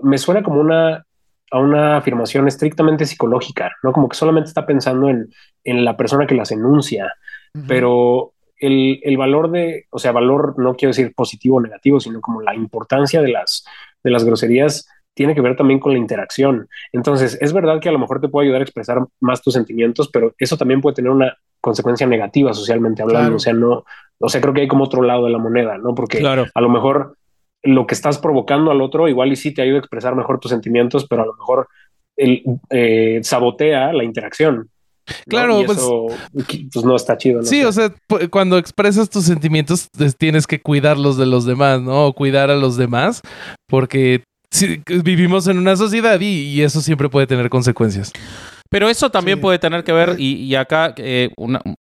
me 0.00 0.18
suena 0.18 0.42
como 0.42 0.60
una 0.60 1.04
a 1.52 1.60
una 1.60 1.96
afirmación 1.96 2.48
estrictamente 2.48 3.06
psicológica, 3.06 3.70
¿no? 3.84 3.92
Como 3.92 4.08
que 4.08 4.16
solamente 4.16 4.48
está 4.48 4.66
pensando 4.66 5.08
en, 5.08 5.28
en 5.62 5.84
la 5.84 5.96
persona 5.96 6.26
que 6.26 6.34
las 6.34 6.50
enuncia, 6.50 7.12
uh 7.54 7.58
-huh. 7.58 7.64
pero 7.68 8.32
el, 8.58 8.98
el, 9.02 9.16
valor 9.16 9.50
de, 9.52 9.86
o 9.90 9.98
sea, 9.98 10.10
valor 10.12 10.58
no 10.58 10.74
quiero 10.74 10.90
decir 10.90 11.14
positivo 11.14 11.56
o 11.56 11.60
negativo, 11.60 12.00
sino 12.00 12.20
como 12.20 12.42
la 12.42 12.54
importancia 12.54 13.22
de 13.22 13.28
las, 13.28 13.64
de 14.02 14.10
las 14.10 14.24
groserías 14.24 14.88
tiene 15.16 15.34
que 15.34 15.40
ver 15.40 15.56
también 15.56 15.80
con 15.80 15.92
la 15.92 15.98
interacción. 15.98 16.68
Entonces, 16.92 17.38
es 17.40 17.54
verdad 17.54 17.80
que 17.80 17.88
a 17.88 17.92
lo 17.92 17.98
mejor 17.98 18.20
te 18.20 18.28
puede 18.28 18.46
ayudar 18.46 18.60
a 18.60 18.64
expresar 18.64 19.02
más 19.18 19.40
tus 19.40 19.54
sentimientos, 19.54 20.10
pero 20.12 20.34
eso 20.38 20.58
también 20.58 20.82
puede 20.82 20.96
tener 20.96 21.10
una 21.10 21.34
consecuencia 21.58 22.06
negativa 22.06 22.52
socialmente 22.52 23.02
hablando. 23.02 23.36
O 23.36 23.38
sea, 23.38 23.54
no, 23.54 23.84
o 24.18 24.28
sea, 24.28 24.42
creo 24.42 24.52
que 24.52 24.60
hay 24.60 24.68
como 24.68 24.84
otro 24.84 25.02
lado 25.02 25.24
de 25.24 25.32
la 25.32 25.38
moneda, 25.38 25.78
¿no? 25.78 25.94
Porque 25.94 26.22
a 26.22 26.60
lo 26.60 26.68
mejor 26.68 27.16
lo 27.62 27.86
que 27.86 27.94
estás 27.94 28.18
provocando 28.18 28.70
al 28.70 28.82
otro 28.82 29.08
igual 29.08 29.32
y 29.32 29.36
sí 29.36 29.54
te 29.54 29.62
ayuda 29.62 29.76
a 29.76 29.80
expresar 29.80 30.14
mejor 30.14 30.38
tus 30.38 30.50
sentimientos, 30.50 31.06
pero 31.08 31.22
a 31.22 31.26
lo 31.26 31.32
mejor 31.32 31.66
el, 32.18 32.42
eh, 32.68 33.20
sabotea 33.22 33.94
la 33.94 34.04
interacción. 34.04 34.68
Claro, 35.26 35.62
pues, 35.64 35.78
pues, 36.72 36.84
no 36.84 36.94
está 36.94 37.16
chido. 37.16 37.42
Sí, 37.42 37.64
o 37.64 37.72
sea, 37.72 37.94
cuando 38.30 38.58
expresas 38.58 39.08
tus 39.08 39.24
sentimientos, 39.24 39.88
pues, 39.96 40.14
tienes 40.14 40.46
que 40.46 40.60
cuidarlos 40.60 41.16
de 41.16 41.24
los 41.24 41.46
demás, 41.46 41.80
¿no? 41.80 42.08
O 42.08 42.12
cuidar 42.12 42.50
a 42.50 42.56
los 42.56 42.76
demás, 42.76 43.22
porque 43.66 44.24
vivimos 45.04 45.46
en 45.48 45.58
una 45.58 45.76
sociedad 45.76 46.20
y, 46.20 46.62
eso 46.62 46.80
siempre 46.80 47.08
puede 47.08 47.26
tener 47.26 47.48
consecuencias. 47.48 48.12
Pero 48.68 48.88
eso 48.88 49.10
también 49.10 49.40
puede 49.40 49.58
tener 49.58 49.84
que 49.84 49.92
ver, 49.92 50.16
y, 50.18 50.54
acá 50.54 50.94
eh, 50.96 51.30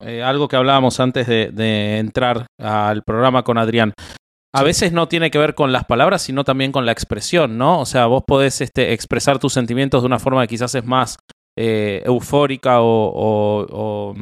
eh, 0.01 0.23
algo 0.23 0.49
que 0.49 0.57
hablábamos 0.57 1.01
antes 1.01 1.27
de, 1.27 1.99
entrar 1.99 2.47
al 2.59 3.03
programa 3.03 3.43
con 3.43 3.59
Adrián, 3.59 3.93
a 4.55 4.63
veces 4.63 4.93
no 4.93 5.09
tiene 5.09 5.31
que 5.31 5.39
ver 5.39 5.55
con 5.55 5.73
las 5.73 5.85
palabras, 5.85 6.23
sino 6.23 6.45
también 6.45 6.73
con 6.73 6.87
la 6.87 6.93
expresión, 6.93 7.59
¿no? 7.59 7.81
O 7.81 7.87
sea, 7.87 8.07
vos 8.07 8.23
podés 8.27 8.61
este, 8.61 8.93
expresar 8.93 9.39
tus 9.39 9.53
sentimientos 9.53 10.03
de 10.03 10.07
una 10.07 10.19
forma 10.19 10.43
que 10.43 10.49
quizás 10.49 10.75
es 10.75 10.85
más 10.85 11.17
eh, 11.61 12.03
eufórica 12.05 12.79
o, 12.81 14.15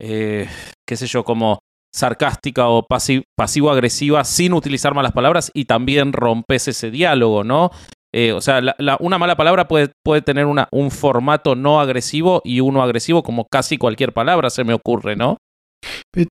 eh, 0.00 0.48
qué 0.86 0.96
sé 0.96 1.06
yo, 1.06 1.24
como 1.24 1.58
sarcástica 1.96 2.68
o 2.68 2.86
pasivo-agresiva 2.86 4.22
sin 4.24 4.52
utilizar 4.52 4.94
malas 4.94 5.12
palabras 5.12 5.50
y 5.54 5.64
también 5.64 6.12
rompes 6.12 6.68
ese 6.68 6.90
diálogo, 6.90 7.42
¿no? 7.42 7.70
Eh, 8.14 8.32
o 8.32 8.40
sea, 8.40 8.60
una 9.00 9.18
mala 9.18 9.36
palabra 9.36 9.66
puede, 9.66 9.90
tener 10.22 10.46
un 10.46 10.90
formato 10.90 11.54
no 11.54 11.80
agresivo 11.80 12.42
y 12.44 12.60
uno 12.60 12.82
agresivo 12.82 13.22
como 13.22 13.46
casi 13.50 13.78
cualquier 13.78 14.12
palabra 14.12 14.50
se 14.50 14.64
me 14.64 14.74
ocurre, 14.74 15.16
¿no? 15.16 15.38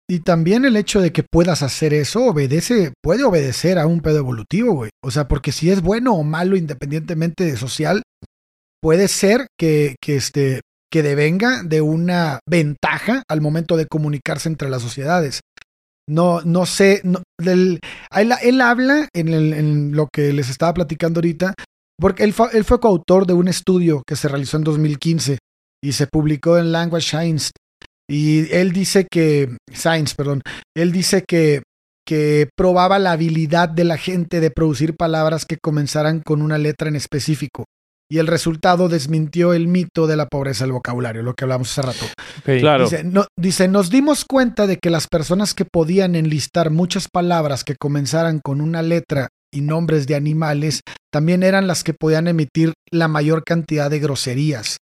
Y, 0.09 0.21
también 0.21 0.65
el 0.65 0.77
hecho 0.77 1.01
de 1.01 1.13
que 1.13 1.23
puedas 1.23 1.63
hacer 1.63 1.95
eso 1.95 2.27
obedece, 2.27 2.93
puede 3.03 3.25
obedecer 3.25 3.79
a 3.79 3.87
un 3.87 4.01
pedo 4.01 4.19
evolutivo, 4.19 4.75
güey. 4.75 4.91
O 5.03 5.11
sea, 5.11 5.29
porque 5.29 5.53
si 5.53 5.71
es 5.71 5.83
bueno 5.83 6.15
o 6.15 6.23
malo 6.23 6.57
independientemente 6.57 7.45
de 7.45 7.57
social, 7.57 8.03
puede 8.83 9.09
ser 9.09 9.47
que, 9.59 9.97
que, 10.03 10.17
este, 10.17 10.61
que 10.91 11.03
devenga 11.03 11.63
de 11.63 11.81
una 11.81 12.41
ventaja 12.49 13.23
al 13.29 13.41
momento 13.41 13.77
de 13.77 13.87
comunicarse 13.87 14.49
entre 14.49 14.69
las 14.69 14.83
sociedades. 14.83 15.41
No, 16.09 16.41
no 16.43 16.67
sé, 16.67 17.03
él, 17.39 17.81
habla 18.61 19.09
en, 19.15 19.93
lo 19.95 20.09
que 20.13 20.33
les 20.33 20.51
estaba 20.51 20.75
platicando 20.75 21.19
ahorita, 21.19 21.55
porque 21.99 22.25
él, 22.25 22.35
él, 22.53 22.65
fue 22.65 22.81
coautor 22.81 23.27
de 23.27 23.35
un 23.35 23.47
estudio 23.47 24.03
que 24.05 24.17
se 24.17 24.27
realizó 24.27 24.57
en 24.57 24.65
2015 24.65 25.39
y 25.83 25.93
se 25.93 26.07
publicó 26.09 26.59
en 26.59 26.73
Language 26.73 27.09
Science. 27.09 27.51
Y 28.09 28.53
él 28.53 28.73
dice 28.73 29.07
que, 29.09 29.57
Science, 29.73 30.15
perdón, 30.17 30.43
él 30.77 30.91
dice 30.91 31.23
que, 31.27 31.63
que 32.05 32.49
probaba 32.57 32.99
la 32.99 33.13
habilidad 33.13 33.69
de 33.69 33.85
la 33.85 33.97
gente 33.97 34.41
de 34.41 34.51
producir 34.51 34.97
palabras 34.97 35.47
que 35.47 35.59
comenzaran 35.63 36.21
con 36.21 36.43
una 36.43 36.59
letra 36.59 36.89
en 36.89 36.97
específico 36.97 37.67
y 38.11 38.19
el 38.19 38.27
resultado 38.27 38.89
desmintió 38.89 39.55
el 39.55 39.69
mito 39.69 40.07
de 40.07 40.17
la 40.17 40.27
pobreza 40.27 40.65
del 40.65 40.73
vocabulario, 40.73 41.23
lo 41.23 41.35
que 41.35 41.45
hablamos 41.45 41.71
hace 41.71 41.83
rato. 41.83 42.07
Claro. 42.45 42.89
Dice, 43.39 43.69
nos 43.69 43.91
dimos 43.91 44.25
cuenta 44.25 44.67
de 44.67 44.79
que 44.79 44.91
las 44.91 45.07
personas 45.07 45.55
que 45.55 45.65
podían 45.65 46.17
enlistar 46.17 46.71
muchas 46.71 47.09
palabras 47.09 47.63
que 47.63 47.77
comenzaran 47.77 48.41
con 48.41 48.61
una 48.61 48.83
letra 48.83 49.29
y 49.53 49.61
nombres 49.61 50.07
de 50.07 50.17
animales, 50.17 50.81
también 51.13 51.43
eran 51.43 51.67
las 51.67 51.85
que 51.85 51.95
podían 51.95 52.29
emitir 52.29 52.73
la 52.91 53.09
mayor 53.09 53.45
cantidad 53.45 53.91
de 53.91 54.01
groserías. 54.01 54.79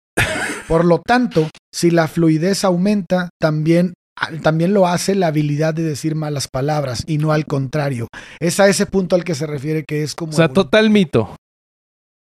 Por 0.68 0.86
lo 0.86 1.00
tanto, 1.00 1.50
si 1.74 1.92
la 1.92 2.08
fluidez 2.08 2.64
aumenta, 2.64 3.30
también 3.40 3.94
también 4.42 4.74
lo 4.74 4.88
hace 4.88 5.14
la 5.14 5.28
habilidad 5.28 5.76
de 5.76 5.84
decir 5.84 6.16
malas 6.16 6.48
palabras 6.48 7.04
y 7.06 7.20
no 7.20 7.32
al 7.32 7.46
contrario. 7.46 8.08
Es 8.40 8.60
a 8.60 8.68
ese 8.68 8.88
punto 8.88 9.16
al 9.16 9.24
que 9.24 9.36
se 9.36 9.46
refiere 9.46 9.84
que 9.88 10.02
es 10.02 10.16
como... 10.16 10.32
O 10.32 10.36
sea, 10.36 10.50
total 10.50 10.90
mito. 10.90 11.36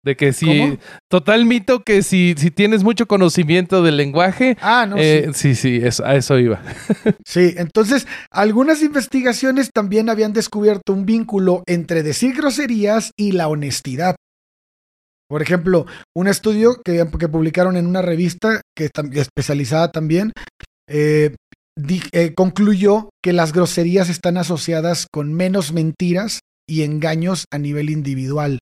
De 0.09 0.16
que 0.16 0.33
si, 0.33 0.79
total 1.11 1.44
mito 1.44 1.85
que 1.85 2.03
si, 2.03 2.35
si 2.38 2.51
tienes 2.51 2.83
mucho 2.83 3.07
conocimiento 3.07 3.83
del 3.83 3.99
lenguaje. 3.99 4.57
Ah, 4.62 4.87
no. 4.88 4.97
Eh, 4.97 5.33
sí, 5.35 5.55
sí, 5.55 5.81
eso, 5.83 6.03
a 6.03 6.16
eso 6.16 6.38
iba. 6.38 6.62
sí, 7.27 7.53
entonces 7.59 8.07
algunas 8.31 8.83
investigaciones 8.83 9.68
también 9.71 10.09
habían 10.09 10.33
descubierto 10.33 10.94
un 10.94 11.05
vínculo 11.05 11.62
entre 11.66 12.03
decir 12.03 12.35
groserías 12.35 13.12
y 13.18 13.33
la 13.33 13.49
honestidad. 13.49 14.16
Por 15.29 15.42
ejemplo, 15.42 15.85
un 16.16 16.27
estudio 16.27 16.81
que, 16.83 17.07
que 17.21 17.29
publicaron 17.29 17.77
en 17.77 17.87
una 17.87 18.01
revista 18.01 18.62
que 18.75 18.87
es 18.87 18.90
especializada 19.12 19.92
también 19.92 20.33
eh, 20.88 21.37
eh, 22.12 22.33
concluyó 22.35 23.11
que 23.23 23.35
las 23.35 23.53
groserías 23.53 24.09
están 24.09 24.38
asociadas 24.38 25.07
con 25.12 25.35
menos 25.35 25.75
mentiras 25.75 26.40
y 26.66 26.85
engaños 26.85 27.44
a 27.53 27.59
nivel 27.59 27.90
individual 27.90 28.59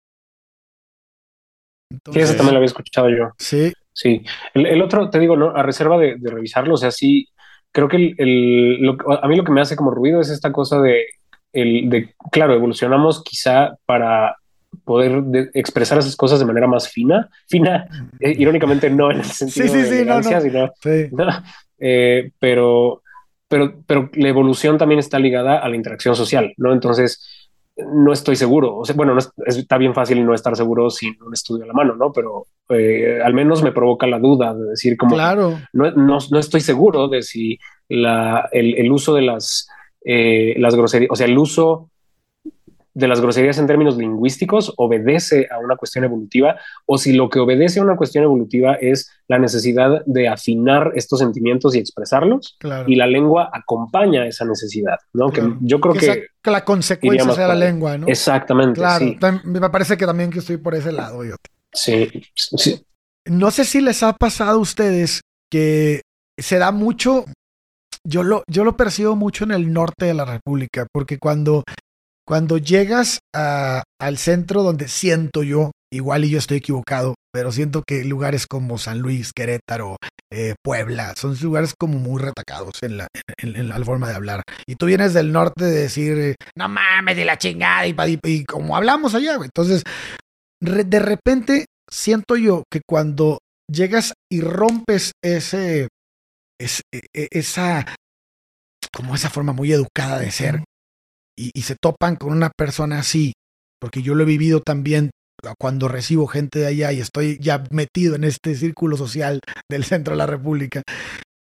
sí, 1.91 2.21
eso 2.21 2.35
también 2.35 2.55
lo 2.55 2.59
había 2.59 2.67
escuchado 2.67 3.09
yo. 3.11 3.31
Sí. 3.39 3.73
Sí. 3.97 4.23
El, 4.53 4.83
otro, 4.83 5.09
te 5.09 5.19
digo, 5.19 5.37
¿no? 5.39 5.57
A 5.57 5.63
reserva 5.63 5.97
de, 5.97 6.19
revisarlo, 6.23 6.75
o 6.75 6.77
sea, 6.77 6.91
sí, 6.91 7.29
creo 7.73 7.89
que 7.89 8.15
el, 8.19 8.95
a 9.23 9.27
mí 9.27 9.37
lo 9.37 9.45
que 9.45 9.53
me 9.53 9.63
hace 9.63 9.75
como 9.75 9.91
ruido 9.91 10.21
es 10.21 10.29
esta 10.29 10.53
cosa 10.53 10.81
de, 10.83 11.07
el, 11.55 11.89
de 11.89 12.15
claro, 12.31 12.53
evolucionamos 12.55 13.25
quizá 13.25 13.75
para 13.87 14.37
poder 14.85 15.51
expresar 15.55 15.97
esas 15.99 16.15
cosas 16.15 16.39
de 16.39 16.45
manera 16.45 16.67
más 16.67 16.91
fina, 16.91 17.31
fina, 17.49 17.89
eh, 18.21 18.35
irónicamente 18.39 18.91
no 18.91 19.11
en 19.11 19.19
el 19.19 19.25
sentido 19.25 19.73
de 19.73 19.85
sí, 19.85 20.05
no, 20.05 20.23
sino, 20.23 20.73
eh, 21.79 22.31
pero, 22.39 23.03
pero, 23.49 23.83
pero 23.87 24.11
la 24.13 24.29
evolución 24.29 24.77
también 24.77 24.99
está 24.99 25.19
ligada 25.19 25.59
a 25.59 25.69
la 25.71 25.77
interacción 25.77 26.15
social, 26.15 26.53
¿no? 26.59 26.75
Entonces, 26.75 27.27
no 27.77 28.13
estoy 28.13 28.37
seguro. 28.37 28.77
O 28.77 28.85
sea, 28.85 28.95
bueno, 28.95 29.17
está 29.47 29.79
bien 29.79 29.95
fácil 29.95 30.25
no 30.25 30.35
estar 30.35 30.57
seguro 30.57 30.91
sin 30.91 31.21
un 31.23 31.33
estudio 31.35 31.65
a 31.65 31.67
la 31.67 31.73
mano, 31.75 31.95
¿no? 31.95 32.13
Pero 32.13 32.47
eh, 32.71 33.21
al 33.23 33.35
menos 33.35 33.63
me 33.63 33.73
provoca 33.73 34.07
la 34.07 34.19
duda 34.19 34.55
de 34.55 34.71
decir 34.71 34.97
como 34.97 35.15
claro. 35.15 35.59
no, 35.73 35.91
no, 35.93 36.19
no 36.31 36.39
estoy 36.39 36.61
seguro 36.61 37.09
de 37.09 37.23
si 37.23 37.59
la, 37.89 38.49
el, 38.53 38.79
el 38.79 38.91
uso 38.91 39.15
de 39.15 39.23
las, 39.23 39.69
eh, 40.05 40.55
las 40.59 40.75
groserías, 40.75 41.11
o 41.11 41.17
sea, 41.17 41.27
el 41.27 41.39
uso 41.39 41.91
de 42.97 43.09
las 43.09 43.21
groserías 43.21 43.59
en 43.59 43.67
términos 43.67 43.99
lingüísticos 43.99 44.73
obedece 44.79 45.49
a 45.51 45.59
una 45.59 45.77
cuestión 45.77 46.05
evolutiva 46.05 46.59
o 46.87 46.97
si 46.97 47.13
lo 47.13 47.29
que 47.29 47.39
obedece 47.39 47.79
a 47.79 47.83
una 47.83 47.95
cuestión 47.95 48.25
evolutiva 48.25 48.73
es 48.81 49.11
la 49.29 49.39
necesidad 49.39 50.03
de 50.07 50.29
afinar 50.29 50.93
estos 50.95 51.19
sentimientos 51.19 51.75
y 51.75 51.79
expresarlos 51.79 52.57
y 52.87 52.97
la 52.97 53.07
lengua 53.07 53.51
acompaña 53.53 54.27
esa 54.27 54.47
necesidad, 54.47 54.97
¿no? 55.13 55.31
Que 55.31 55.43
yo 55.61 55.79
creo 55.79 55.93
que, 55.93 56.29
la 56.51 56.65
consecuencia 56.65 57.31
sea 57.33 57.49
la 57.49 57.55
lengua, 57.55 57.99
¿no? 57.99 58.07
Exactamente. 58.07 58.81
Claro, 58.81 59.05
me 59.45 59.69
parece 59.69 59.99
que 59.99 60.07
también 60.07 60.31
que 60.31 60.39
estoy 60.39 60.57
por 60.57 60.75
ese 60.75 60.91
lado 60.91 61.23
yo. 61.23 61.35
Sí, 61.75 62.09
sí. 62.35 62.83
No 63.27 63.51
sé 63.51 63.67
si 63.67 63.83
les 63.83 64.03
ha 64.03 64.15
pasado 64.15 64.53
a 64.53 64.63
ustedes 64.63 65.21
que 65.51 66.01
se 66.39 66.57
da 66.57 66.73
mucho 66.73 67.27
yo 68.05 68.23
lo, 68.23 68.43
yo 68.47 68.65
lo 68.65 68.77
percibo 68.77 69.17
mucho 69.17 69.45
en 69.45 69.51
el 69.51 69.73
norte 69.73 70.07
de 70.07 70.15
la 70.15 70.25
República, 70.25 70.87
porque 70.93 71.19
cuando 71.19 71.65
cuando 72.27 72.59
llegas 72.59 73.21
al 73.33 74.19
centro 74.19 74.63
donde 74.63 74.89
siento 74.89 75.43
yo, 75.43 75.71
igual 75.93 76.25
y 76.25 76.31
yo 76.31 76.39
estoy 76.39 76.59
equivocado, 76.59 77.15
pero 77.33 77.53
siento 77.53 77.85
que 77.87 78.05
lugares 78.05 78.47
como 78.47 78.79
San 78.79 78.99
Luis, 78.99 79.33
Querétaro, 79.33 79.97
eh, 80.33 80.55
Puebla, 80.63 81.15
son 81.17 81.37
lugares 81.41 81.75
como 81.79 81.99
muy 81.99 82.21
retacados 82.21 82.83
en 82.83 82.97
la, 82.97 83.07
en, 83.39 83.69
la, 83.69 83.85
forma 83.85 84.09
de 84.09 84.17
hablar. 84.17 84.43
Y 84.67 84.75
tú 84.75 84.87
vienes 84.87 85.15
del 85.15 85.33
norte 85.33 85.65
de 85.65 85.83
decir, 85.83 86.35
no 86.57 86.69
mames 86.69 87.17
de 87.17 87.25
la 87.25 87.39
chingada, 87.39 87.87
y, 87.87 87.95
y, 88.25 88.45
como 88.45 88.77
hablamos 88.77 89.15
allá. 89.15 89.39
Entonces, 89.43 89.85
de 90.61 90.99
repente 90.99 91.67
siento 91.89 92.37
yo 92.37 92.65
que 92.71 92.81
cuando 92.89 93.39
llegas 93.71 94.15
y 94.31 94.41
rompes 94.41 95.13
ese, 95.23 95.89
ese, 96.59 96.83
e, 96.93 97.29
esa, 97.31 97.95
como 98.93 99.15
esa 99.15 99.31
forma 99.31 99.53
muy 99.53 99.73
educada 99.73 100.19
de 100.19 100.33
ser, 100.33 100.65
y, 101.37 101.63
se 101.63 101.77
topan 101.77 102.17
con 102.17 102.33
una 102.33 102.51
persona 102.57 102.99
así, 102.99 103.33
porque 103.81 104.03
yo 104.03 104.15
lo 104.15 104.23
he 104.23 104.27
vivido 104.27 104.61
también 104.61 105.11
cuando 105.59 105.89
recibo 105.89 106.27
gente 106.27 106.61
de 106.61 106.67
allá 106.67 106.93
y 106.93 107.01
estoy 107.01 107.39
ya 107.41 107.63
metido 107.71 108.15
en 108.15 108.25
este 108.25 108.55
círculo 108.55 108.97
social 108.97 109.41
del 109.71 109.85
centro 109.85 110.15
de 110.15 110.19
la 110.19 110.27
República, 110.27 110.83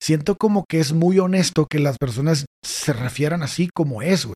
siento 0.02 0.36
como 0.36 0.64
que 0.68 0.80
es 0.80 0.92
muy 0.92 1.18
honesto 1.18 1.66
que 1.66 1.78
las 1.78 1.98
personas 1.98 2.46
se 2.64 2.92
refieran 2.92 3.42
así 3.42 3.68
como 3.74 4.02
es, 4.02 4.26
güey. 4.26 4.34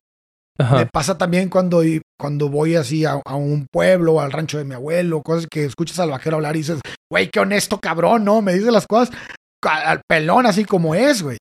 Me 0.59 0.85
pasa 0.85 1.17
también 1.17 1.49
cuando, 1.49 1.81
cuando 2.19 2.47
voy 2.47 2.75
así 2.75 3.05
a, 3.05 3.15
un 3.35 3.65
pueblo, 3.71 4.21
al 4.21 4.31
rancho 4.31 4.59
de 4.59 4.65
mi 4.65 4.75
abuelo, 4.75 5.23
cosas 5.23 5.47
que 5.51 5.65
escuchas 5.65 5.97
al 5.99 6.11
vaquero 6.11 6.35
hablar 6.35 6.55
y 6.55 6.59
dices, 6.59 6.79
güey, 7.11 7.29
qué 7.29 7.39
honesto 7.39 7.79
cabrón, 7.79 8.23
¿no? 8.23 8.41
Me 8.43 8.53
dice 8.53 8.71
las 8.71 8.85
cosas 8.85 9.09
al 9.63 10.01
pelón 10.07 10.45
así 10.45 10.63
como 10.63 10.93
es, 10.93 11.23
güey. 11.23 11.37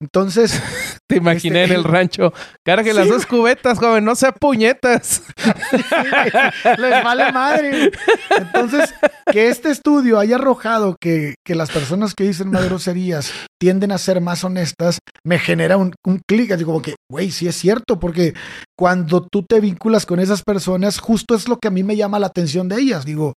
Entonces, 0.00 0.60
Te 1.08 1.16
imaginé 1.16 1.62
Este- 1.62 1.74
en 1.74 1.80
el 1.80 1.84
rancho. 1.84 2.32
Cargue 2.64 2.92
las 2.92 3.08
dos 3.08 3.24
cubetas, 3.26 3.78
joven, 3.78 4.04
no 4.04 4.14
sea 4.14 4.30
puñetas. 4.32 5.22
Les 6.78 7.02
vale 7.04 7.32
madre. 7.32 7.90
Entonces, 8.36 8.94
que 9.32 9.48
este 9.48 9.70
estudio 9.70 10.18
haya 10.18 10.36
arrojado 10.36 10.96
que, 11.00 11.34
que 11.46 11.54
las 11.54 11.70
personas 11.70 12.14
que 12.14 12.24
dicen 12.24 12.50
más 12.50 12.64
groserías 12.66 13.32
tienden 13.58 13.92
a 13.92 13.98
ser 13.98 14.20
más 14.20 14.44
honestas, 14.44 14.98
me 15.24 15.38
genera 15.38 15.76
un, 15.76 15.94
un 16.06 16.20
clic. 16.28 16.50
Así 16.52 16.64
como 16.64 16.82
que, 16.82 16.94
güey, 17.10 17.30
sí 17.30 17.48
es 17.48 17.56
cierto, 17.56 17.98
porque 17.98 18.34
cuando 18.78 19.26
tú 19.26 19.42
te 19.48 19.60
vinculas 19.60 20.04
con 20.06 20.20
esas 20.20 20.42
personas, 20.42 20.98
justo 20.98 21.34
es 21.34 21.48
lo 21.48 21.56
que 21.56 21.68
a 21.68 21.72
mí 21.72 21.82
me 21.82 21.96
llama 21.96 22.18
la 22.18 22.26
atención 22.26 22.68
de 22.68 22.80
ellas. 22.80 23.04
Digo, 23.06 23.32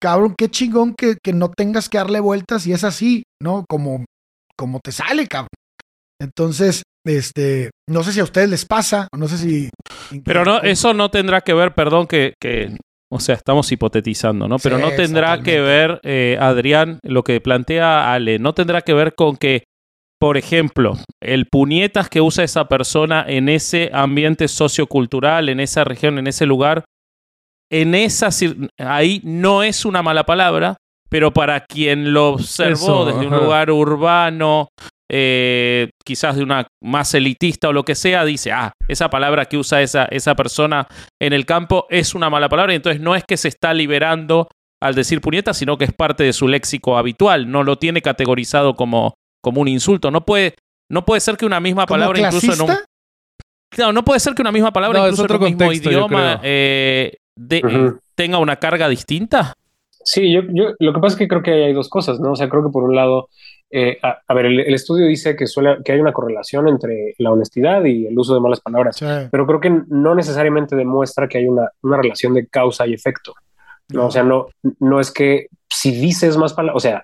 cabrón, 0.00 0.34
qué 0.38 0.48
chingón 0.48 0.94
que, 0.94 1.16
que 1.22 1.32
no 1.32 1.50
tengas 1.50 1.88
que 1.88 1.98
darle 1.98 2.20
vueltas 2.20 2.66
y 2.66 2.72
es 2.72 2.84
así, 2.84 3.24
¿no? 3.42 3.64
Como, 3.68 4.04
como 4.56 4.78
te 4.78 4.92
sale, 4.92 5.26
cabrón. 5.26 5.48
Entonces, 6.20 6.82
este, 7.06 7.70
no 7.88 8.02
sé 8.02 8.12
si 8.12 8.20
a 8.20 8.24
ustedes 8.24 8.48
les 8.50 8.64
pasa, 8.64 9.08
no 9.16 9.26
sé 9.28 9.38
si. 9.38 9.70
Pero 10.24 10.44
no, 10.44 10.58
eso 10.62 10.92
no 10.94 11.10
tendrá 11.10 11.40
que 11.40 11.54
ver, 11.54 11.74
perdón 11.74 12.06
que, 12.06 12.34
que- 12.40 12.76
o 13.12 13.18
sea, 13.18 13.34
estamos 13.34 13.70
hipotetizando, 13.72 14.46
¿no? 14.46 14.58
Pero 14.58 14.76
Sí, 14.76 14.82
no 14.82 14.92
tendrá 14.92 15.42
que 15.42 15.60
ver, 15.60 16.00
eh, 16.04 16.36
Adrián, 16.40 17.00
lo 17.02 17.24
que 17.24 17.40
plantea 17.40 18.12
Ale, 18.12 18.38
no 18.38 18.52
tendrá 18.54 18.82
que 18.82 18.94
ver 18.94 19.14
con 19.16 19.36
que, 19.36 19.64
por 20.20 20.36
ejemplo, 20.36 20.96
el 21.20 21.46
puñetas 21.46 22.08
que 22.08 22.20
usa 22.20 22.44
esa 22.44 22.68
persona 22.68 23.24
en 23.26 23.48
ese 23.48 23.90
ambiente 23.92 24.46
sociocultural, 24.46 25.48
en 25.48 25.58
esa 25.58 25.82
región, 25.82 26.18
en 26.18 26.28
ese 26.28 26.46
lugar, 26.46 26.84
en 27.72 27.94
esa 27.94 28.28
cir- 28.28 28.68
ahí 28.78 29.20
no 29.24 29.62
es 29.64 29.84
una 29.84 30.02
mala 30.02 30.24
palabra, 30.24 30.76
pero 31.08 31.32
para 31.32 31.60
quien 31.64 32.12
lo 32.12 32.28
observó 32.34 32.72
Eso, 32.74 33.04
desde 33.06 33.26
un 33.26 33.32
lugar 33.44 33.70
urbano, 33.72 34.68
eh, 35.12 35.90
quizás 36.04 36.36
de 36.36 36.44
una 36.44 36.68
más 36.80 37.12
elitista 37.14 37.68
o 37.68 37.72
lo 37.72 37.84
que 37.84 37.94
sea, 37.96 38.24
dice, 38.24 38.52
ah, 38.52 38.72
esa 38.88 39.10
palabra 39.10 39.46
que 39.46 39.58
usa 39.58 39.82
esa, 39.82 40.04
esa 40.04 40.36
persona 40.36 40.86
en 41.20 41.32
el 41.32 41.44
campo 41.44 41.86
es 41.90 42.14
una 42.14 42.30
mala 42.30 42.48
palabra, 42.48 42.72
y 42.72 42.76
entonces 42.76 43.02
no 43.02 43.16
es 43.16 43.24
que 43.24 43.36
se 43.36 43.48
está 43.48 43.74
liberando 43.74 44.48
al 44.80 44.94
decir 44.94 45.20
puñeta, 45.20 45.52
sino 45.52 45.76
que 45.76 45.84
es 45.84 45.92
parte 45.92 46.22
de 46.24 46.32
su 46.32 46.46
léxico 46.48 46.96
habitual, 46.96 47.50
no 47.50 47.64
lo 47.64 47.76
tiene 47.76 48.00
categorizado 48.02 48.74
como, 48.74 49.14
como 49.42 49.60
un 49.60 49.68
insulto. 49.68 50.10
No 50.10 50.24
puede, 50.24 50.54
no 50.88 51.04
puede 51.04 51.20
ser 51.20 51.36
que 51.36 51.44
una 51.44 51.60
misma 51.60 51.86
¿Como 51.86 51.98
palabra 51.98 52.20
incluso 52.20 52.52
en 52.54 52.70
un... 52.70 52.76
Claro, 53.68 53.92
no 53.92 54.04
puede 54.04 54.20
ser 54.20 54.34
que 54.34 54.42
una 54.42 54.52
misma 54.52 54.72
palabra 54.72 55.00
No, 55.00 55.04
incluso 55.06 55.24
otro 55.24 55.36
en 55.36 55.42
un 55.42 55.48
mismo 55.50 55.72
idioma 55.72 56.40
eh, 56.42 57.16
de- 57.36 57.94
tenga 58.14 58.38
una 58.38 58.56
carga 58.56 58.88
distinta. 58.88 59.54
Sí, 60.02 60.32
yo, 60.32 60.40
yo 60.52 60.72
lo 60.78 60.94
que 60.94 61.00
pasa 61.00 61.14
es 61.14 61.18
que 61.18 61.28
creo 61.28 61.42
que 61.42 61.52
hay 61.52 61.72
dos 61.74 61.90
cosas, 61.90 62.18
¿no? 62.18 62.32
O 62.32 62.36
sea, 62.36 62.48
creo 62.48 62.62
que 62.64 62.70
por 62.70 62.84
un 62.84 62.96
lado, 62.96 63.28
eh, 63.70 63.98
a, 64.02 64.18
a 64.26 64.34
ver, 64.34 64.46
el, 64.46 64.60
el 64.60 64.74
estudio 64.74 65.06
dice 65.06 65.36
que 65.36 65.46
suele, 65.46 65.78
que 65.84 65.92
hay 65.92 66.00
una 66.00 66.12
correlación 66.12 66.66
entre 66.68 67.14
la 67.18 67.30
honestidad 67.30 67.84
y 67.84 68.06
el 68.06 68.18
uso 68.18 68.34
de 68.34 68.40
malas 68.40 68.60
palabras, 68.60 68.96
Sí. 68.96 69.06
pero 69.30 69.46
creo 69.46 69.60
que 69.60 69.70
no 69.88 70.14
necesariamente 70.14 70.74
demuestra 70.76 71.28
que 71.28 71.38
hay 71.38 71.46
una, 71.46 71.68
una 71.82 71.96
relación 71.98 72.34
de 72.34 72.46
causa 72.46 72.86
y 72.86 72.94
efecto. 72.94 73.32
¿no? 73.90 74.06
O 74.06 74.10
sea, 74.10 74.22
no, 74.22 74.46
no 74.78 75.00
es 75.00 75.10
que 75.12 75.46
si 75.68 75.90
dices 75.92 76.36
más 76.36 76.52
palabras, 76.54 76.76
o 76.76 76.80
sea, 76.80 77.02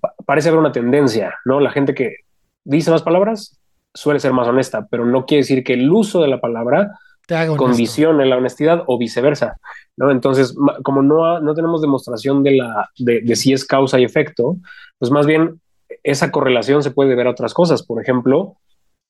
pa- 0.00 0.14
parece 0.26 0.48
haber 0.48 0.60
una 0.60 0.72
tendencia, 0.72 1.34
¿no? 1.44 1.60
La 1.60 1.70
gente 1.70 1.94
que 1.94 2.16
dice 2.64 2.90
más 2.90 3.02
palabras 3.02 3.58
suele 3.94 4.20
ser 4.20 4.32
más 4.32 4.46
honesta, 4.48 4.86
pero 4.90 5.04
no 5.06 5.24
quiere 5.26 5.40
decir 5.42 5.64
que 5.64 5.72
el 5.74 5.90
uso 5.90 6.20
de 6.22 6.28
la 6.28 6.40
palabra 6.40 6.90
Te 7.28 7.46
condicione 7.56 8.24
la 8.24 8.38
honestidad 8.38 8.84
o 8.86 8.96
viceversa, 8.96 9.58
¿no? 9.98 10.10
Entonces, 10.10 10.56
como 10.82 11.02
no, 11.02 11.40
no 11.40 11.54
tenemos 11.54 11.82
demostración 11.82 12.42
de, 12.42 12.52
la, 12.52 12.88
de, 12.96 13.20
de 13.20 13.36
si 13.36 13.52
es 13.52 13.66
causa 13.66 14.00
y 14.00 14.04
efecto, 14.04 14.56
pues 14.98 15.10
más 15.10 15.26
bien 15.26 15.60
esa 16.02 16.30
correlación 16.30 16.82
se 16.82 16.90
puede 16.90 17.14
ver 17.14 17.26
a 17.26 17.32
otras 17.32 17.52
cosas. 17.52 17.82
Por 17.82 18.00
ejemplo, 18.00 18.56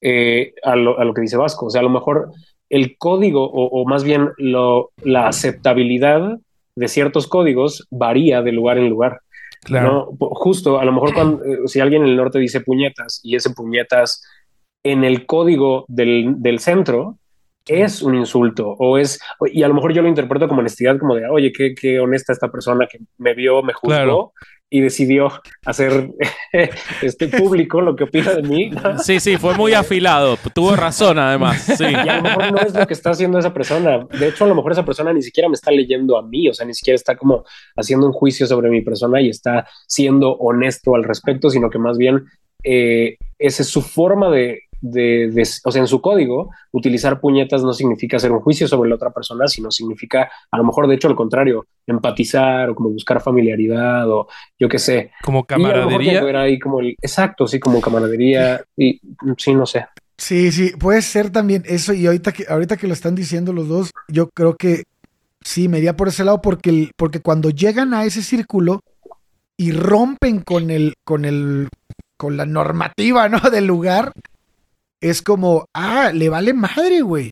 eh, 0.01 0.53
a, 0.65 0.75
lo, 0.75 0.99
a 0.99 1.05
lo 1.05 1.15
que 1.15 1.21
dice 1.21 1.37
Vasco, 1.37 1.67
o 1.67 1.71
sea, 1.71 1.81
a 1.81 1.85
lo 1.85 1.91
mejor 1.91 2.33
el 2.69 2.99
código 2.99 3.45
o, 3.45 3.83
o 3.83 3.87
más 3.87 4.03
bien 4.03 4.31
lo, 4.37 4.91
la 5.05 5.29
aceptabilidad 5.29 6.39
de 6.75 6.89
ciertos 6.89 7.29
códigos 7.29 7.87
varía 7.91 8.43
de 8.43 8.51
lugar 8.51 8.79
en 8.79 8.89
lugar. 8.89 9.21
Claro. 9.63 10.11
Justo, 10.19 10.81
a 10.81 10.85
lo 10.85 10.93
mejor 10.93 11.15
cuando, 11.15 11.45
eh, 11.45 11.59
si 11.67 11.79
alguien 11.79 12.03
en 12.03 12.09
el 12.09 12.17
norte 12.17 12.41
dice 12.41 12.63
puñetas 12.63 13.21
y 13.23 13.37
ese 13.37 13.51
puñetas 13.51 14.25
en 14.85 15.05
el 15.05 15.25
código 15.25 15.85
del, 15.87 16.35
del 16.39 16.59
centro 16.59 17.19
es 17.69 18.03
un 18.03 18.15
insulto 18.15 18.75
o 18.79 18.99
es, 18.99 19.21
y 19.53 19.63
a 19.63 19.69
lo 19.69 19.75
mejor 19.75 19.93
yo 19.93 20.03
lo 20.03 20.09
interpreto 20.09 20.49
como 20.49 20.61
honestidad, 20.61 20.99
como 20.99 21.15
de, 21.15 21.29
oye, 21.29 21.53
qué, 21.53 21.75
qué 21.75 22.01
honesta 22.01 22.33
esta 22.33 22.51
persona 22.51 22.87
que 22.91 22.99
me 23.19 23.35
vio, 23.35 23.63
me 23.63 23.73
juzgó 23.73 23.89
Claro. 23.89 24.33
y 24.71 24.81
decidió 24.81 25.31
hacer 25.65 26.11
este 27.03 27.29
público 27.29 27.81
lo 27.81 27.95
que 27.97 28.05
opina 28.05 28.33
de 28.35 28.43
mí. 28.43 28.71
Sí, 29.03 29.21
sí, 29.21 29.37
fue 29.37 29.55
muy 29.55 29.73
afilado. 29.75 30.37
Tuvo 30.55 30.77
razón, 30.77 31.19
además. 31.19 31.63
Sí. 31.77 31.85
Y 31.85 31.95
a 31.95 32.17
lo 32.17 32.23
mejor 32.23 32.53
no 32.53 32.59
es 32.59 32.75
lo 32.75 32.87
que 32.87 32.95
está 32.95 33.11
haciendo 33.11 33.39
esa 33.39 33.53
persona. 33.55 34.07
De 34.19 34.29
hecho, 34.29 34.45
a 34.45 34.49
lo 34.49 34.55
mejor 34.55 34.73
esa 34.73 34.85
persona 34.85 35.13
ni 35.13 35.23
siquiera 35.23 35.49
me 35.49 35.55
está 35.55 35.71
leyendo 35.71 36.17
a 36.19 36.23
mí, 36.23 36.49
o 36.49 36.55
sea, 36.55 36.67
ni 36.67 36.75
siquiera 36.75 36.97
está 36.97 37.17
como 37.17 37.45
haciendo 37.77 38.07
un 38.07 38.13
juicio 38.13 38.47
sobre 38.47 38.71
mi 38.71 38.83
persona 38.83 39.21
y 39.21 39.29
está 39.29 39.67
siendo 39.87 40.35
honesto 40.37 40.95
al 40.95 41.05
respecto, 41.05 41.51
sino 41.51 41.71
que 41.71 41.79
más 41.79 41.97
bien 41.97 42.25
eh, 42.65 43.17
esa 43.39 43.63
es 43.63 43.69
su 43.69 43.83
forma 43.83 44.31
de, 44.31 44.63
de, 44.81 45.31
de- 45.33 45.49
o 45.65 45.71
sea, 45.73 45.81
en 45.83 45.89
su 45.89 46.01
código, 46.01 46.51
utilizar 46.73 47.21
puñetas 47.21 47.63
no 47.63 47.73
significa 47.73 48.17
hacer 48.19 48.31
un 48.33 48.41
juicio 48.41 48.69
sobre 48.69 48.89
la 48.89 48.97
otra 48.97 49.11
persona, 49.11 49.47
sino 49.49 49.71
significa, 49.71 50.31
a 50.51 50.57
lo 50.57 50.65
mejor, 50.65 50.87
de 50.89 50.95
hecho, 50.95 51.09
al 51.09 51.17
contrario, 51.17 51.67
empatizar 51.87 52.71
o 52.71 52.75
como 52.75 52.91
buscar 52.91 53.21
familiaridad 53.21 54.09
o 54.11 54.29
yo 54.59 54.69
qué 54.69 54.79
sé. 54.79 55.11
Como 55.25 55.41
Y 55.49 55.53
a 55.55 55.59
lo 55.59 55.65
mejor 55.65 55.73
tiene 56.03 56.05
que 56.05 56.13
camaradería. 56.21 56.25
ver 56.25 56.37
ahí 56.37 56.59
como 56.59 56.81
el, 56.81 56.97
exacto, 57.01 57.47
sí, 57.47 57.59
como 57.59 57.81
camaradería 57.81 58.61
y 58.77 59.01
sí, 59.37 59.55
no 59.55 59.67
sé. 59.67 59.87
Sí, 60.17 60.51
sí, 60.53 60.73
puede 60.79 61.03
ser 61.03 61.31
también 61.31 61.63
eso. 61.67 61.93
Y 61.93 62.07
ahorita 62.07 62.33
que, 62.33 62.45
ahorita 62.49 62.77
que 62.77 62.87
lo 62.89 62.93
están 62.93 63.15
diciendo 63.15 63.53
los 63.53 63.69
dos, 63.69 63.91
yo 64.09 64.29
creo 64.35 64.57
que 64.57 64.83
sí, 65.45 65.69
me 65.69 65.79
iría 65.79 65.97
por 65.97 66.09
ese 66.09 66.25
lado 66.25 66.41
porque, 66.43 66.71
el- 66.71 66.91
porque 66.97 67.21
cuando 67.21 67.51
llegan 67.51 67.95
a 67.95 68.05
ese 68.05 68.23
círculo 68.23 68.81
y 69.57 69.73
rompen 69.73 70.41
con 70.41 70.71
el, 70.71 70.95
con 71.05 71.25
el, 71.25 71.69
con 72.17 72.37
la 72.37 72.47
normativa, 72.47 73.29
¿no? 73.29 73.39
Del 73.51 73.67
lugar, 73.67 74.13
es 75.01 75.23
como, 75.23 75.67
ah, 75.75 76.11
le 76.13 76.29
vale 76.29 76.53
madre, 76.53 77.03
güey. 77.03 77.31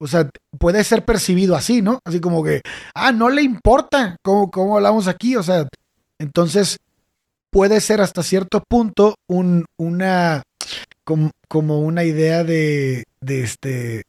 O 0.00 0.06
sea, 0.06 0.30
puede 0.58 0.84
ser 0.84 1.04
percibido 1.04 1.56
así, 1.56 1.82
¿no? 1.82 1.98
Así 2.04 2.20
como 2.20 2.44
que, 2.44 2.62
ah, 2.94 3.12
no 3.12 3.30
le 3.30 3.42
importa 3.42 4.16
cómo, 4.22 4.50
cómo 4.50 4.76
hablamos 4.76 5.08
aquí. 5.08 5.36
O 5.36 5.42
sea, 5.42 5.68
entonces 6.18 6.78
puede 7.50 7.80
ser 7.80 8.00
hasta 8.00 8.22
cierto 8.22 8.62
punto 8.68 9.16
un, 9.28 9.64
una, 9.76 10.42
como, 11.04 11.30
como 11.48 11.80
una 11.80 12.04
idea 12.04 12.44
de, 12.44 13.04
de 13.20 13.42
este, 13.42 14.02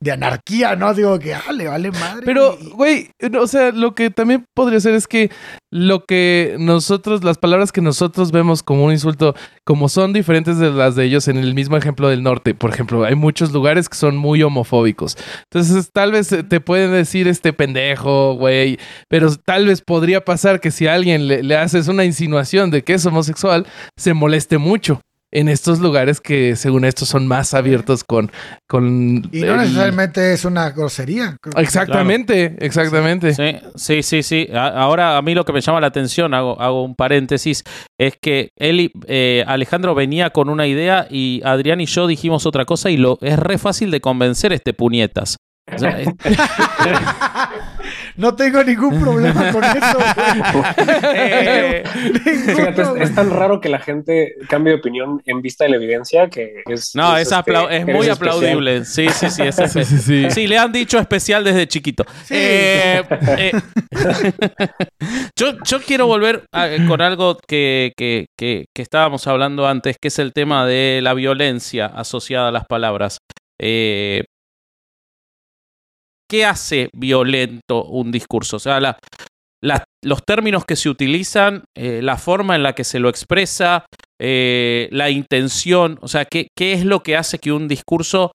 de 0.00 0.12
anarquía, 0.12 0.76
¿no? 0.76 0.92
Digo 0.94 1.18
que, 1.18 1.34
ah, 1.34 1.52
le 1.52 1.68
vale 1.68 1.90
madre. 1.90 2.22
Pero, 2.24 2.58
güey. 2.74 3.10
o 3.40 3.46
sea, 3.46 3.70
lo 3.72 3.94
que 3.94 4.10
también 4.10 4.44
podría 4.54 4.80
ser 4.80 4.94
es 4.94 5.06
que 5.06 5.30
lo 5.70 6.04
que 6.04 6.56
nosotros, 6.58 7.24
las 7.24 7.38
palabras 7.38 7.72
que 7.72 7.80
nosotros 7.80 8.30
vemos 8.30 8.62
como 8.62 8.84
un 8.84 8.92
insulto, 8.92 9.34
como 9.64 9.88
son 9.88 10.12
diferentes 10.12 10.58
de 10.58 10.70
las 10.70 10.94
de 10.94 11.04
ellos 11.04 11.28
en 11.28 11.36
el 11.36 11.54
mismo 11.54 11.76
ejemplo 11.76 12.08
del 12.08 12.22
norte, 12.22 12.54
por 12.54 12.70
ejemplo, 12.70 13.04
hay 13.04 13.14
muchos 13.14 13.52
lugares 13.52 13.88
que 13.88 13.96
son 13.96 14.16
muy 14.16 14.42
homofóbicos. 14.42 15.16
Entonces, 15.50 15.90
tal 15.92 16.12
vez 16.12 16.30
eh, 16.32 16.42
te 16.42 16.60
pueden 16.60 16.92
decir 16.92 17.28
este 17.28 17.52
pendejo, 17.52 18.34
güey, 18.34 18.78
pero 19.08 19.34
tal 19.36 19.66
vez 19.66 19.82
podría 19.82 20.24
pasar 20.24 20.60
que 20.60 20.70
si 20.70 20.86
a 20.86 20.94
alguien 20.94 21.26
le, 21.26 21.42
le 21.42 21.56
haces 21.56 21.88
una 21.88 22.04
insinuación 22.04 22.70
de 22.70 22.82
que 22.82 22.94
es 22.94 23.06
homosexual, 23.06 23.66
se 23.96 24.14
moleste 24.14 24.58
mucho. 24.58 25.00
En 25.34 25.48
estos 25.48 25.80
lugares 25.80 26.20
que, 26.20 26.54
según 26.56 26.84
esto, 26.84 27.04
son 27.04 27.26
más 27.26 27.54
abiertos 27.54 28.04
con. 28.04 28.30
con 28.68 29.28
Y 29.32 29.40
no 29.40 29.52
el- 29.54 29.56
necesariamente 29.58 30.32
es 30.32 30.44
una 30.44 30.70
grosería. 30.70 31.36
Exactamente, 31.56 32.56
exactamente. 32.60 33.34
Sí, 33.34 33.56
sí, 33.74 34.02
sí, 34.02 34.22
sí. 34.22 34.48
A- 34.54 34.68
Ahora 34.68 35.16
a 35.16 35.22
mí 35.22 35.34
lo 35.34 35.44
que 35.44 35.52
me 35.52 35.60
llama 35.60 35.80
la 35.80 35.88
atención, 35.88 36.34
hago, 36.34 36.60
hago 36.60 36.84
un 36.84 36.94
paréntesis, 36.94 37.64
es 37.98 38.14
que 38.20 38.50
él, 38.56 38.92
eh, 39.06 39.44
Alejandro 39.46 39.94
venía 39.94 40.30
con 40.30 40.48
una 40.48 40.66
idea 40.66 41.06
y 41.10 41.42
Adrián 41.44 41.80
y 41.80 41.86
yo 41.86 42.06
dijimos 42.06 42.46
otra 42.46 42.64
cosa 42.64 42.90
y 42.90 42.96
lo 42.96 43.18
es 43.20 43.38
re 43.38 43.58
fácil 43.58 43.90
de 43.90 44.00
convencer 44.00 44.52
este 44.52 44.72
puñetas. 44.72 45.36
O 45.72 45.78
sea, 45.78 45.98
es- 46.00 46.08
No 48.16 48.34
tengo 48.36 48.62
ningún 48.62 49.00
problema 49.00 49.50
con 49.52 49.64
eso. 49.64 49.98
Eh, 51.14 51.82
Fíjate, 52.46 52.82
es, 53.02 53.14
tan 53.14 53.30
raro 53.30 53.60
que 53.60 53.68
la 53.68 53.78
gente 53.80 54.34
cambie 54.48 54.72
de 54.74 54.78
opinión 54.78 55.20
en 55.26 55.42
vista 55.42 55.64
de 55.64 55.70
la 55.70 55.76
evidencia 55.76 56.28
que 56.28 56.62
es. 56.66 56.92
no, 56.94 57.16
es, 57.16 57.30
este, 57.32 57.52
es 57.76 57.84
muy 57.86 58.06
especial. 58.06 58.12
aplaudible. 58.12 58.84
Sí, 58.84 59.08
sí, 59.08 59.28
sí. 59.30 59.42
es 59.42 59.56
Sí, 59.72 59.84
sí, 59.84 59.98
sí. 59.98 60.30
Sí, 60.30 60.46
le 60.46 60.58
han 60.58 60.70
dicho 60.72 60.98
especial 60.98 61.42
desde 61.44 61.66
chiquito. 61.66 62.04
Sí. 62.24 62.34
Eh, 62.36 63.02
eh, 63.38 63.52
yo, 65.36 65.52
yo 65.64 65.80
quiero 65.82 66.06
volver 66.06 66.44
a- 66.52 66.68
con 66.86 67.00
algo 67.00 67.36
que, 67.48 67.92
que- 67.96 68.26
que- 68.38 68.66
que 68.74 68.82
estábamos 68.82 69.26
hablando 69.26 69.66
antes, 69.66 69.96
que 70.00 70.08
es 70.08 70.18
el 70.18 70.32
tema 70.32 70.66
de 70.66 71.00
la 71.02 71.14
violencia 71.14 71.86
asociada 71.86 72.48
a 72.48 72.52
las 72.52 72.64
palabras. 72.66 73.18
Eh, 73.60 74.24
¿Qué 76.34 76.44
hace 76.44 76.90
violento 76.92 77.84
un 77.84 78.10
discurso? 78.10 78.56
O 78.56 78.58
sea, 78.58 78.80
los 80.02 80.24
términos 80.26 80.64
que 80.64 80.74
se 80.74 80.88
utilizan, 80.88 81.62
eh, 81.76 82.00
la 82.02 82.16
forma 82.16 82.56
en 82.56 82.64
la 82.64 82.72
que 82.72 82.82
se 82.82 82.98
lo 82.98 83.08
expresa, 83.08 83.86
eh, 84.20 84.88
la 84.90 85.10
intención, 85.10 85.96
o 86.00 86.08
sea, 86.08 86.24
¿qué, 86.24 86.48
¿qué, 86.58 86.72
es 86.72 86.84
lo 86.84 87.04
que 87.04 87.16
hace 87.16 87.38
que 87.38 87.52
un 87.52 87.68
discurso 87.68 88.32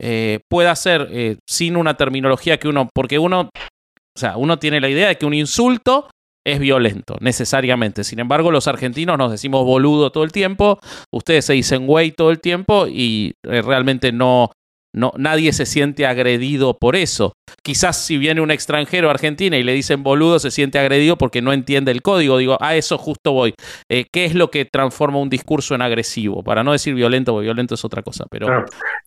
eh, 0.00 0.38
pueda 0.48 0.76
ser 0.76 1.38
sin 1.44 1.76
una 1.76 1.96
terminología 1.96 2.60
que 2.60 2.68
uno, 2.68 2.88
porque 2.94 3.18
uno, 3.18 3.50
o 3.50 4.16
sea, 4.16 4.36
uno 4.36 4.60
tiene 4.60 4.80
la 4.80 4.88
idea 4.88 5.08
de 5.08 5.18
que 5.18 5.26
un 5.26 5.34
insulto 5.34 6.08
es 6.46 6.60
violento, 6.60 7.16
necesariamente. 7.18 8.04
Sin 8.04 8.20
embargo, 8.20 8.52
los 8.52 8.68
argentinos 8.68 9.18
nos 9.18 9.32
decimos 9.32 9.64
boludo 9.64 10.12
todo 10.12 10.22
el 10.22 10.30
tiempo, 10.30 10.78
ustedes 11.12 11.46
se 11.46 11.54
dicen 11.54 11.88
güey 11.88 12.12
todo 12.12 12.30
el 12.30 12.38
tiempo 12.38 12.86
y 12.86 13.32
realmente 13.42 14.12
no, 14.12 14.52
no, 14.92 15.12
nadie 15.16 15.52
se 15.52 15.66
siente 15.66 16.06
agredido 16.06 16.76
por 16.76 16.96
eso. 16.96 17.34
Quizás 17.62 17.96
si 17.96 18.18
viene 18.18 18.40
un 18.40 18.50
extranjero 18.50 19.08
a 19.08 19.12
Argentina 19.12 19.56
y 19.56 19.62
le 19.62 19.72
dicen 19.72 20.02
boludo, 20.02 20.38
se 20.38 20.50
siente 20.50 20.78
agredido 20.78 21.16
porque 21.16 21.42
no 21.42 21.52
entiende 21.52 21.92
el 21.92 22.02
código. 22.02 22.38
Digo, 22.38 22.58
a 22.60 22.74
eso 22.74 22.98
justo 22.98 23.32
voy. 23.32 23.54
Eh, 23.88 24.06
¿Qué 24.10 24.24
es 24.24 24.34
lo 24.34 24.50
que 24.50 24.64
transforma 24.64 25.18
un 25.18 25.30
discurso 25.30 25.74
en 25.74 25.82
agresivo? 25.82 26.42
Para 26.42 26.64
no 26.64 26.72
decir 26.72 26.94
violento, 26.94 27.32
porque 27.32 27.44
violento 27.44 27.74
es 27.74 27.84
otra 27.84 28.02
cosa, 28.02 28.24
pero... 28.28 28.64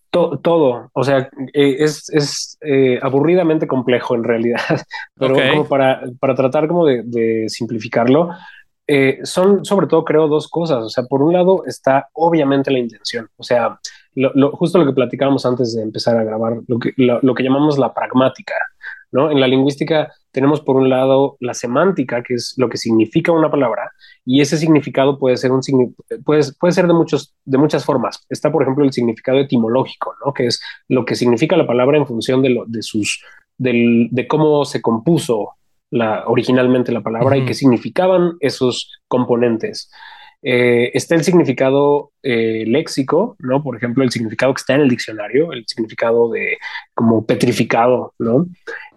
todo, 0.10 0.90
o 0.94 1.04
sea, 1.04 1.30
eh, 1.54 1.78
es, 1.80 2.58
eh, 2.62 3.00
aburridamente 3.02 3.68
complejo 3.68 4.16
en 4.16 4.24
realidad, 4.24 4.62
pero 5.18 5.36
como 5.36 5.68
para, 5.68 6.04
para, 6.20 6.36
tratar 6.36 6.68
como 6.68 6.86
de, 6.86 7.46
simplificarlo, 7.50 8.30
son 9.24 9.66
sobre 9.66 9.88
todo 9.88 10.06
creo 10.06 10.28
dos 10.28 10.48
cosas, 10.48 10.84
o 10.84 10.90
sea, 10.90 11.06
por 11.06 11.24
un 11.24 11.34
lado 11.34 11.64
está 11.66 12.10
obviamente 12.14 12.70
la 12.70 12.80
intención, 12.80 13.28
o 13.38 13.44
sea, 13.44 13.80
justo 14.53 14.78
lo 14.78 14.86
que 14.86 14.93
platicábamos 14.93 15.45
antes 15.45 15.76
de 15.76 15.82
empezar 15.82 16.18
a 16.18 16.24
grabar, 16.24 16.57
lo 16.68 16.80
que, 16.80 16.93
lo, 16.97 17.34
que 17.34 17.43
llamamos 17.43 17.78
la 17.78 17.93
pragmática. 17.93 18.53
¿no? 19.11 19.30
En 19.32 19.39
la 19.39 19.47
lingüística 19.47 20.11
tenemos 20.32 20.61
por 20.61 20.76
un 20.76 20.89
lado 20.89 21.38
la 21.39 21.53
semántica, 21.53 22.24
que 22.24 22.34
es 22.36 22.55
lo 22.57 22.70
que 22.70 22.78
significa 22.78 23.32
una 23.32 23.51
palabra, 23.51 23.91
y 24.26 24.41
ese 24.41 24.57
significado 24.57 25.20
puede 25.20 25.38
ser, 25.38 25.51
un, 25.51 25.61
puede, 26.26 26.43
puede 26.59 26.74
ser 26.74 26.88
de, 26.88 26.93
muchos, 26.93 27.36
de 27.45 27.57
muchas 27.57 27.86
formas. 27.86 28.26
Está, 28.30 28.51
por 28.51 28.64
ejemplo, 28.64 28.84
el 28.84 28.93
significado 28.93 29.39
etimológico, 29.39 30.16
¿no? 30.26 30.34
que 30.34 30.47
es 30.47 30.61
lo 30.88 31.05
que 31.05 31.16
significa 31.16 31.55
la 31.57 31.68
palabra 31.68 31.97
en 31.97 32.07
función 32.07 32.41
de, 32.41 32.49
lo, 32.49 32.66
de, 32.66 32.82
sus, 32.82 33.24
de 33.57 34.28
cómo 34.28 34.66
se 34.66 34.82
compuso 34.82 35.53
la, 35.93 36.24
originalmente 36.26 36.91
la 36.91 37.01
palabra 37.01 37.38
y 37.38 37.45
qué 37.45 37.53
significaban 37.53 38.34
esos 38.39 38.91
componentes. 39.07 39.91
Eh, 40.46 40.91
está 40.94 41.16
el 41.16 41.24
significado 41.24 42.12
eh, 42.22 42.66
léxico, 42.68 43.38
¿no? 43.39 43.64
Por 43.64 43.78
ejemplo, 43.78 44.04
el 44.04 44.12
significado 44.12 44.54
que 44.54 44.60
está 44.60 44.76
en 44.76 44.82
el 44.82 44.89
diccionario, 44.89 45.54
el 45.54 45.66
significado 45.66 46.30
de 46.30 46.58
como 46.94 47.26
petrificado, 47.26 48.14
¿no? 48.20 48.48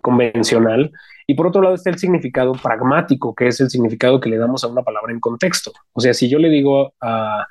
Convencional. 0.01 0.91
Y 1.27 1.35
por 1.35 1.47
otro 1.47 1.63
lado 1.63 1.77
está 1.77 1.91
el 1.91 1.99
significado 1.99 2.53
pragmático, 2.53 3.35
que 3.35 3.49
es 3.49 3.61
el 3.61 3.71
significado 3.71 4.21
que 4.21 4.29
le 4.29 4.39
damos 4.39 4.65
a 4.65 4.69
una 4.69 4.83
palabra 4.83 5.13
en 5.13 5.21
contexto. 5.21 5.73
O 5.93 6.01
sea, 6.01 6.15
si 6.15 6.29
yo 6.29 6.39
le 6.39 6.49
digo 6.49 6.95
a 7.01 7.47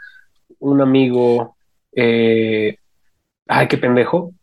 un 0.59 0.81
amigo, 0.81 1.55
eh, 1.93 2.77
ay, 3.47 3.67
qué 3.67 3.77
pendejo, 3.77 4.33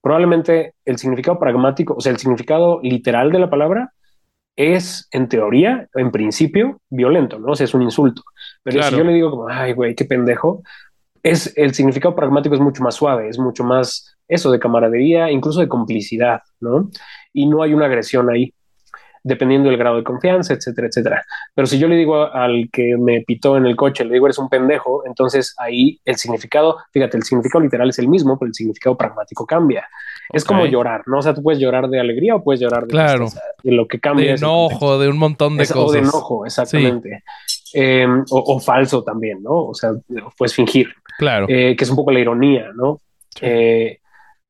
probablemente 0.00 0.74
el 0.86 0.98
significado 0.98 1.38
pragmático, 1.38 1.94
o 1.94 2.00
sea, 2.00 2.12
el 2.12 2.18
significado 2.18 2.80
literal 2.82 3.30
de 3.30 3.38
la 3.38 3.50
palabra 3.50 3.92
es, 4.56 5.08
en 5.10 5.28
teoría, 5.28 5.88
en 5.94 6.10
principio, 6.10 6.80
violento, 6.90 7.38
¿no? 7.38 7.52
O 7.52 7.56
sea, 7.56 7.64
es 7.64 7.74
un 7.74 7.82
insulto. 7.82 8.22
Pero 8.62 8.82
si 8.82 8.96
yo 8.96 9.04
le 9.04 9.14
digo 9.14 9.30
como, 9.30 9.48
ay, 9.48 9.72
güey, 9.72 9.94
qué 9.94 10.04
pendejo, 10.04 10.62
es, 11.22 11.52
el 11.56 11.74
significado 11.74 12.14
pragmático 12.14 12.54
es 12.54 12.60
mucho 12.60 12.82
más 12.82 12.94
suave, 12.94 13.28
es 13.28 13.38
mucho 13.38 13.64
más 13.64 14.16
eso 14.28 14.50
de 14.50 14.58
camaradería, 14.58 15.30
incluso 15.30 15.60
de 15.60 15.68
complicidad, 15.68 16.40
¿no? 16.60 16.90
Y 17.32 17.46
no 17.46 17.62
hay 17.62 17.74
una 17.74 17.86
agresión 17.86 18.30
ahí, 18.30 18.54
dependiendo 19.22 19.68
del 19.68 19.78
grado 19.78 19.96
de 19.96 20.04
confianza, 20.04 20.54
etcétera, 20.54 20.88
etcétera. 20.88 21.24
Pero 21.54 21.66
si 21.66 21.78
yo 21.78 21.88
le 21.88 21.96
digo 21.96 22.32
al 22.32 22.68
que 22.72 22.96
me 22.96 23.22
pitó 23.22 23.56
en 23.56 23.66
el 23.66 23.76
coche, 23.76 24.04
le 24.04 24.14
digo, 24.14 24.26
eres 24.26 24.38
un 24.38 24.48
pendejo, 24.48 25.04
entonces 25.06 25.54
ahí 25.58 26.00
el 26.04 26.16
significado, 26.16 26.78
fíjate, 26.92 27.16
el 27.16 27.22
significado 27.24 27.62
literal 27.62 27.90
es 27.90 27.98
el 27.98 28.08
mismo, 28.08 28.38
pero 28.38 28.48
el 28.48 28.54
significado 28.54 28.96
pragmático 28.96 29.46
cambia. 29.46 29.86
Es 30.32 30.44
como 30.44 30.66
llorar, 30.66 31.02
¿no? 31.06 31.18
O 31.18 31.22
sea, 31.22 31.34
tú 31.34 31.42
puedes 31.42 31.60
llorar 31.60 31.88
de 31.88 32.00
alegría 32.00 32.36
o 32.36 32.42
puedes 32.42 32.60
llorar 32.60 32.82
de, 32.82 32.88
claro. 32.88 33.28
de 33.62 33.72
lo 33.72 33.86
que 33.86 33.98
cambia. 34.00 34.26
De 34.26 34.34
enojo, 34.34 34.98
de 34.98 35.08
un 35.08 35.18
montón 35.18 35.56
de 35.56 35.66
cosas. 35.66 35.76
O 35.76 35.92
de 35.92 35.98
enojo, 36.00 36.46
exactamente. 36.46 37.22
Em, 37.72 38.24
o, 38.30 38.60
falso 38.60 39.02
también, 39.02 39.42
¿no? 39.42 39.66
O 39.66 39.74
sea, 39.74 39.92
puedes 40.36 40.54
fingir. 40.54 40.88
Claro. 41.18 41.46
Eh, 41.48 41.76
que 41.76 41.84
es 41.84 41.90
un 41.90 41.96
poco 41.96 42.10
la 42.10 42.20
ironía, 42.20 42.70
¿no? 42.74 43.00
Eh, 43.40 43.99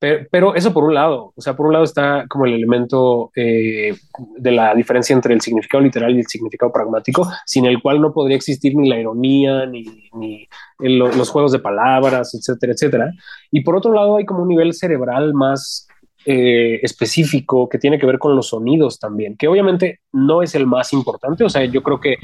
pero, 0.01 0.55
eso 0.55 0.73
por 0.73 0.85
un 0.85 0.95
lado, 0.95 1.35
o 1.37 1.41
sea, 1.43 1.55
por 1.55 1.67
un 1.67 1.75
lado 1.75 1.85
está 1.85 2.25
como 2.27 2.47
el 2.47 2.55
elemento 2.55 3.31
eh, 3.37 3.95
de 4.39 4.51
la 4.51 4.75
diferencia 4.75 5.13
entre 5.13 5.35
el 5.35 5.43
significado 5.43 5.85
literal 5.85 6.17
y 6.17 6.21
el 6.21 6.27
significado 6.27 6.73
pragmático, 6.73 7.31
sin 7.45 7.67
el 7.67 7.83
cual 7.83 8.01
no 8.01 8.11
podría 8.13 8.37
existir 8.37 8.75
ni 8.75 8.89
la 8.89 8.99
ironía, 8.99 9.67
ni, 9.67 9.85
ni 10.15 10.49
los 10.79 11.29
juegos 11.29 11.53
de 11.53 11.59
palabras, 11.59 12.35
etcétera, 12.35 12.73
etcétera. 12.73 13.13
Y 13.51 13.61
por 13.61 13.77
otro 13.77 13.93
lado 13.93 14.17
hay 14.17 14.25
como 14.25 14.43
un 14.43 14.49
nivel 14.49 14.73
cerebral 14.73 15.35
más 15.35 15.87
eh, 16.27 16.81
específico 16.83 17.67
que 17.67 17.79
tiene 17.79 17.99
que 17.99 18.05
ver 18.05 18.19
con 18.19 18.37
los 18.37 18.49
sonidos 18.49 18.99
también, 18.99 19.37
que 19.39 19.49
obviamente 19.49 20.01
no 20.13 20.43
es 20.43 20.55
el 20.55 20.67
más 20.67 20.93
importante. 20.93 21.45
O 21.45 21.49
sea, 21.49 21.65
yo 21.65 21.83
creo 21.83 21.99
que, 21.99 22.17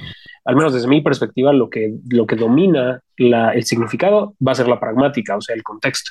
al 0.45 0.55
menos 0.55 0.75
desde 0.75 0.87
mi 0.87 1.01
perspectiva, 1.01 1.53
lo 1.53 1.71
que, 1.71 1.95
lo 2.11 2.27
que 2.27 2.37
domina 2.37 3.01
el 3.17 3.65
significado 3.65 4.35
va 4.47 4.53
a 4.53 4.57
ser 4.57 4.69
la 4.69 4.79
pragmática, 4.79 5.37
o 5.37 5.41
sea, 5.41 5.55
el 5.55 5.63
contexto. 5.63 6.11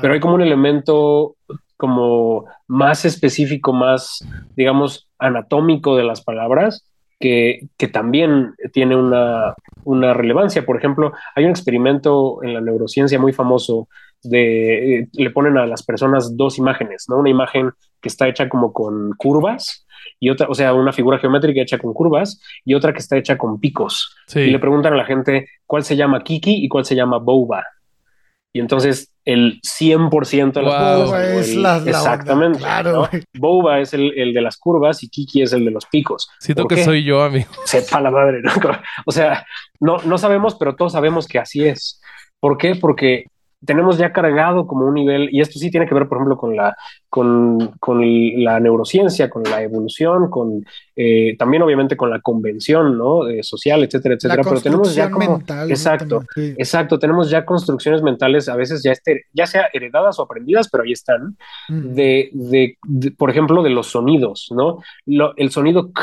Pero 0.00 0.12
hay 0.12 0.18
como 0.18 0.34
un 0.34 0.42
elemento 0.42 1.36
como 1.76 2.46
más 2.66 3.04
específico, 3.04 3.72
más, 3.72 4.26
digamos, 4.56 5.08
anatómico 5.18 5.96
de 5.96 6.04
las 6.04 6.22
palabras, 6.22 6.90
que, 7.20 7.68
que, 7.78 7.86
también 7.86 8.54
tiene 8.72 8.96
una, 8.96 9.54
una, 9.84 10.14
relevancia. 10.14 10.66
Por 10.66 10.76
ejemplo, 10.76 11.12
hay 11.36 11.44
un 11.44 11.50
experimento 11.50 12.42
en 12.42 12.54
la 12.54 12.60
neurociencia 12.60 13.20
muy 13.20 13.32
famoso 13.32 13.88
de, 14.28 15.00
eh, 15.00 15.08
le 15.12 15.30
ponen 15.30 15.58
a 15.58 15.66
las 15.66 15.82
personas 15.82 16.36
dos 16.36 16.58
imágenes, 16.58 17.06
¿no? 17.08 17.18
Una 17.18 17.30
imagen 17.30 17.70
que 18.00 18.08
está 18.08 18.28
hecha 18.28 18.48
como 18.48 18.72
con 18.72 19.12
curvas 19.16 19.86
y 20.20 20.30
otra, 20.30 20.48
o 20.48 20.54
sea, 20.54 20.74
una 20.74 20.92
figura 20.92 21.18
geométrica 21.18 21.62
hecha 21.62 21.78
con 21.78 21.92
curvas 21.92 22.40
y 22.64 22.74
otra 22.74 22.92
que 22.92 22.98
está 22.98 23.16
hecha 23.16 23.38
con 23.38 23.60
picos. 23.60 24.16
Y 24.34 24.46
le 24.46 24.58
preguntan 24.58 24.92
a 24.92 24.96
la 24.96 25.04
gente 25.04 25.48
cuál 25.66 25.84
se 25.84 25.96
llama 25.96 26.22
Kiki 26.22 26.64
y 26.64 26.68
cuál 26.68 26.84
se 26.84 26.94
llama 26.94 27.18
Boba. 27.18 27.64
Y 28.52 28.60
entonces 28.60 29.12
el 29.24 29.60
100% 29.62 30.52
de 30.52 30.62
las 30.62 31.10
wow. 31.10 31.14
es 31.16 31.56
la, 31.56 31.78
Exactamente. 31.78 32.60
claro. 32.60 33.08
Boba 33.34 33.80
es 33.80 33.94
el, 33.94 34.16
el, 34.16 34.32
de 34.32 34.40
las 34.40 34.56
curvas 34.56 35.02
y 35.02 35.08
Kiki 35.08 35.42
es 35.42 35.52
el 35.52 35.64
de 35.64 35.72
los 35.72 35.86
picos. 35.86 36.28
Siento 36.38 36.68
que 36.68 36.84
soy 36.84 37.02
yo, 37.02 37.22
amigo. 37.22 37.50
Sepa 37.64 38.00
la 38.00 38.10
madre. 38.10 38.40
¿no? 38.42 38.52
O 39.06 39.12
sea, 39.12 39.44
no, 39.80 39.98
no 40.04 40.18
sabemos, 40.18 40.54
pero 40.54 40.76
todos 40.76 40.92
sabemos 40.92 41.26
que 41.26 41.40
así 41.40 41.66
es. 41.66 42.00
¿Por 42.38 42.56
qué? 42.56 42.76
Porque 42.76 43.24
tenemos 43.64 43.98
ya 43.98 44.12
cargado 44.12 44.66
como 44.66 44.86
un 44.86 44.94
nivel, 44.94 45.28
y 45.32 45.40
esto 45.40 45.58
sí 45.58 45.70
tiene 45.70 45.86
que 45.86 45.94
ver, 45.94 46.08
por 46.08 46.18
ejemplo, 46.18 46.36
con 46.36 46.56
la, 46.56 46.76
con, 47.08 47.72
con 47.78 48.00
la 48.44 48.60
neurociencia, 48.60 49.30
con 49.30 49.42
la 49.44 49.62
evolución, 49.62 50.30
con 50.30 50.64
eh, 50.96 51.36
también 51.38 51.62
obviamente 51.62 51.96
con 51.96 52.10
la 52.10 52.20
convención 52.20 52.98
¿no? 52.98 53.28
Eh, 53.28 53.42
social, 53.42 53.84
etcétera, 53.84 54.16
etcétera. 54.16 54.42
Pero 54.42 54.60
tenemos 54.60 54.94
ya 54.94 55.10
como, 55.10 55.42
exacto, 55.68 56.24
exacto, 56.36 56.98
tenemos 56.98 57.30
ya 57.30 57.44
construcciones 57.44 58.02
mentales, 58.02 58.48
a 58.48 58.56
veces 58.56 58.82
ya, 58.82 58.92
este, 58.92 59.26
ya 59.32 59.46
sea 59.46 59.68
heredadas 59.72 60.18
o 60.18 60.22
aprendidas, 60.22 60.68
pero 60.68 60.84
ahí 60.84 60.92
están, 60.92 61.36
de, 61.68 62.30
de, 62.32 62.76
por 63.16 63.30
ejemplo, 63.30 63.62
de 63.62 63.70
los 63.70 63.88
sonidos, 63.88 64.48
¿no? 64.50 64.78
Lo, 65.06 65.36
el 65.36 65.50
sonido 65.50 65.92
K, 65.92 66.02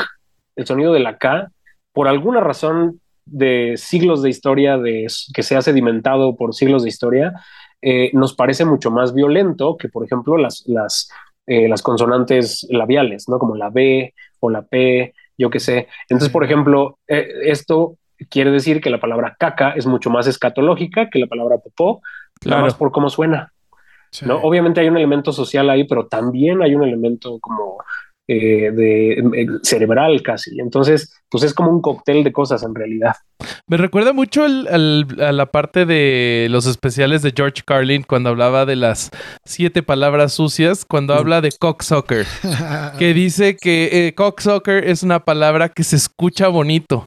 el 0.56 0.66
sonido 0.66 0.92
de 0.92 1.00
la 1.00 1.18
K, 1.18 1.50
por 1.92 2.08
alguna 2.08 2.40
razón 2.40 3.01
de 3.24 3.74
siglos 3.76 4.22
de 4.22 4.30
historia 4.30 4.78
de, 4.78 5.06
que 5.34 5.42
se 5.42 5.56
ha 5.56 5.62
sedimentado 5.62 6.36
por 6.36 6.54
siglos 6.54 6.82
de 6.82 6.88
historia, 6.88 7.34
eh, 7.80 8.10
nos 8.12 8.34
parece 8.34 8.64
mucho 8.64 8.90
más 8.90 9.14
violento 9.14 9.76
que, 9.76 9.88
por 9.88 10.04
ejemplo, 10.04 10.36
las, 10.36 10.64
las, 10.66 11.10
eh, 11.46 11.68
las 11.68 11.82
consonantes 11.82 12.66
labiales, 12.70 13.28
¿no? 13.28 13.38
Como 13.38 13.56
la 13.56 13.70
B 13.70 14.14
o 14.40 14.50
la 14.50 14.62
P, 14.62 15.14
yo 15.36 15.50
qué 15.50 15.60
sé. 15.60 15.88
Entonces, 16.08 16.30
por 16.30 16.44
ejemplo, 16.44 16.98
eh, 17.08 17.28
esto 17.44 17.96
quiere 18.28 18.50
decir 18.50 18.80
que 18.80 18.90
la 18.90 19.00
palabra 19.00 19.36
caca 19.38 19.72
es 19.72 19.86
mucho 19.86 20.10
más 20.10 20.26
escatológica 20.26 21.10
que 21.10 21.18
la 21.18 21.26
palabra 21.26 21.58
popó, 21.58 22.02
nada 22.44 22.62
más 22.62 22.74
por 22.74 22.92
cómo 22.92 23.10
suena. 23.10 23.52
¿no? 24.20 24.36
Obviamente 24.42 24.80
hay 24.80 24.88
un 24.88 24.96
elemento 24.98 25.32
social 25.32 25.70
ahí, 25.70 25.84
pero 25.84 26.06
también 26.06 26.62
hay 26.62 26.74
un 26.74 26.84
elemento 26.84 27.38
como 27.40 27.78
eh, 28.32 28.70
de, 28.72 29.12
eh, 29.12 29.46
cerebral 29.62 30.22
casi. 30.22 30.58
Entonces, 30.58 31.12
pues 31.28 31.44
es 31.44 31.52
como 31.52 31.70
un 31.70 31.82
cóctel 31.82 32.24
de 32.24 32.32
cosas 32.32 32.62
en 32.62 32.74
realidad. 32.74 33.14
Me 33.66 33.76
recuerda 33.76 34.14
mucho 34.14 34.44
a 34.44 34.48
la 34.48 35.46
parte 35.46 35.84
de 35.84 36.46
los 36.48 36.66
especiales 36.66 37.20
de 37.20 37.34
George 37.36 37.62
Carlin 37.66 38.04
cuando 38.04 38.30
hablaba 38.30 38.64
de 38.64 38.76
las 38.76 39.10
siete 39.44 39.82
palabras 39.82 40.32
sucias, 40.32 40.86
cuando 40.86 41.12
habla 41.12 41.42
de 41.42 41.50
cocksucker, 41.52 42.26
que 42.98 43.12
dice 43.12 43.56
que 43.56 44.06
eh, 44.06 44.14
cocksucker 44.14 44.88
es 44.88 45.02
una 45.02 45.20
palabra 45.20 45.68
que 45.68 45.84
se 45.84 45.96
escucha 45.96 46.48
bonito, 46.48 47.04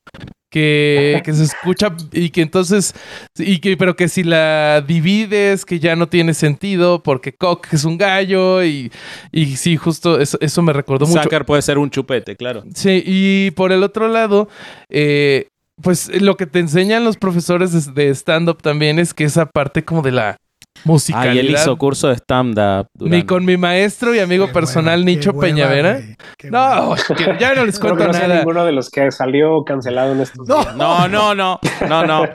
que, 0.55 1.21
que 1.25 1.33
se 1.33 1.43
escucha 1.43 1.93
y 2.13 2.29
que 2.29 2.41
entonces, 2.41 2.93
y 3.37 3.59
que, 3.59 3.75
pero 3.75 3.97
que 3.97 4.07
si 4.07 4.23
la 4.23 4.81
divides, 4.87 5.65
que 5.65 5.79
ya 5.79 5.97
no 5.97 6.07
tiene 6.07 6.33
sentido 6.33 7.03
porque 7.03 7.33
cock 7.33 7.67
es 7.73 7.83
un 7.83 7.97
gallo 7.97 8.63
y, 8.63 8.89
y 9.33 9.57
sí, 9.57 9.75
justo 9.75 10.17
eso, 10.21 10.37
eso 10.39 10.61
me 10.61 10.71
recordó 10.71 11.07
mucho. 11.07 11.21
Sacar 11.21 11.45
puede 11.45 11.61
ser 11.61 11.77
un 11.77 11.89
chupete, 11.89 12.37
claro. 12.37 12.63
Sí, 12.73 13.03
y 13.05 13.51
por 13.51 13.73
el 13.73 13.83
otro 13.83 14.07
lado, 14.07 14.47
eh, 14.89 15.49
pues 15.81 16.09
lo 16.21 16.37
que 16.37 16.45
te 16.45 16.59
enseñan 16.59 17.03
los 17.03 17.17
profesores 17.17 17.73
de, 17.73 17.91
de 17.91 18.09
stand-up 18.15 18.61
también 18.61 18.97
es 18.97 19.13
que 19.13 19.25
esa 19.25 19.47
parte 19.47 19.83
como 19.83 20.03
de 20.03 20.13
la 20.13 20.37
musicalidad. 20.83 21.31
Ah, 21.31 21.35
y 21.35 21.39
él 21.39 21.49
hizo 21.51 21.77
curso 21.77 22.09
de 22.09 22.15
stand-up. 22.15 22.87
Mi- 22.99 23.09
Durán. 23.09 23.21
con 23.25 23.45
mi 23.45 23.57
maestro 23.57 24.13
y 24.13 24.19
amigo 24.19 24.47
Qué 24.47 24.53
personal 24.53 25.03
Nicho 25.05 25.33
Peñavera. 25.37 25.99
No, 26.43 26.95
ya 27.39 27.55
no 27.55 27.65
les 27.65 27.79
cuento 27.79 28.05
no 28.05 28.11
nada. 28.13 28.35
ninguno 28.37 28.65
de 28.65 28.71
los 28.71 28.89
que 28.89 29.11
salió 29.11 29.63
cancelado 29.63 30.11
en 30.11 30.21
estos 30.21 30.47
No. 30.47 30.61
días. 30.61 30.75
No, 30.75 31.07
no, 31.07 31.33
no. 31.35 31.59
No, 31.89 32.05
no. 32.05 32.25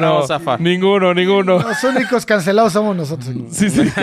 No, 0.00 0.22
zafar. 0.26 0.60
Ninguno, 0.60 1.12
ninguno. 1.12 1.58
Los 1.58 1.84
únicos 1.84 2.24
cancelados 2.24 2.72
somos 2.72 2.96
nosotros. 2.96 3.30
Sí, 3.50 3.68
sí. 3.70 3.82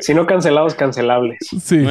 Si 0.00 0.14
no 0.14 0.24
cancelados, 0.26 0.74
cancelables. 0.74 1.36
Sí, 1.40 1.60
sí. 1.60 1.84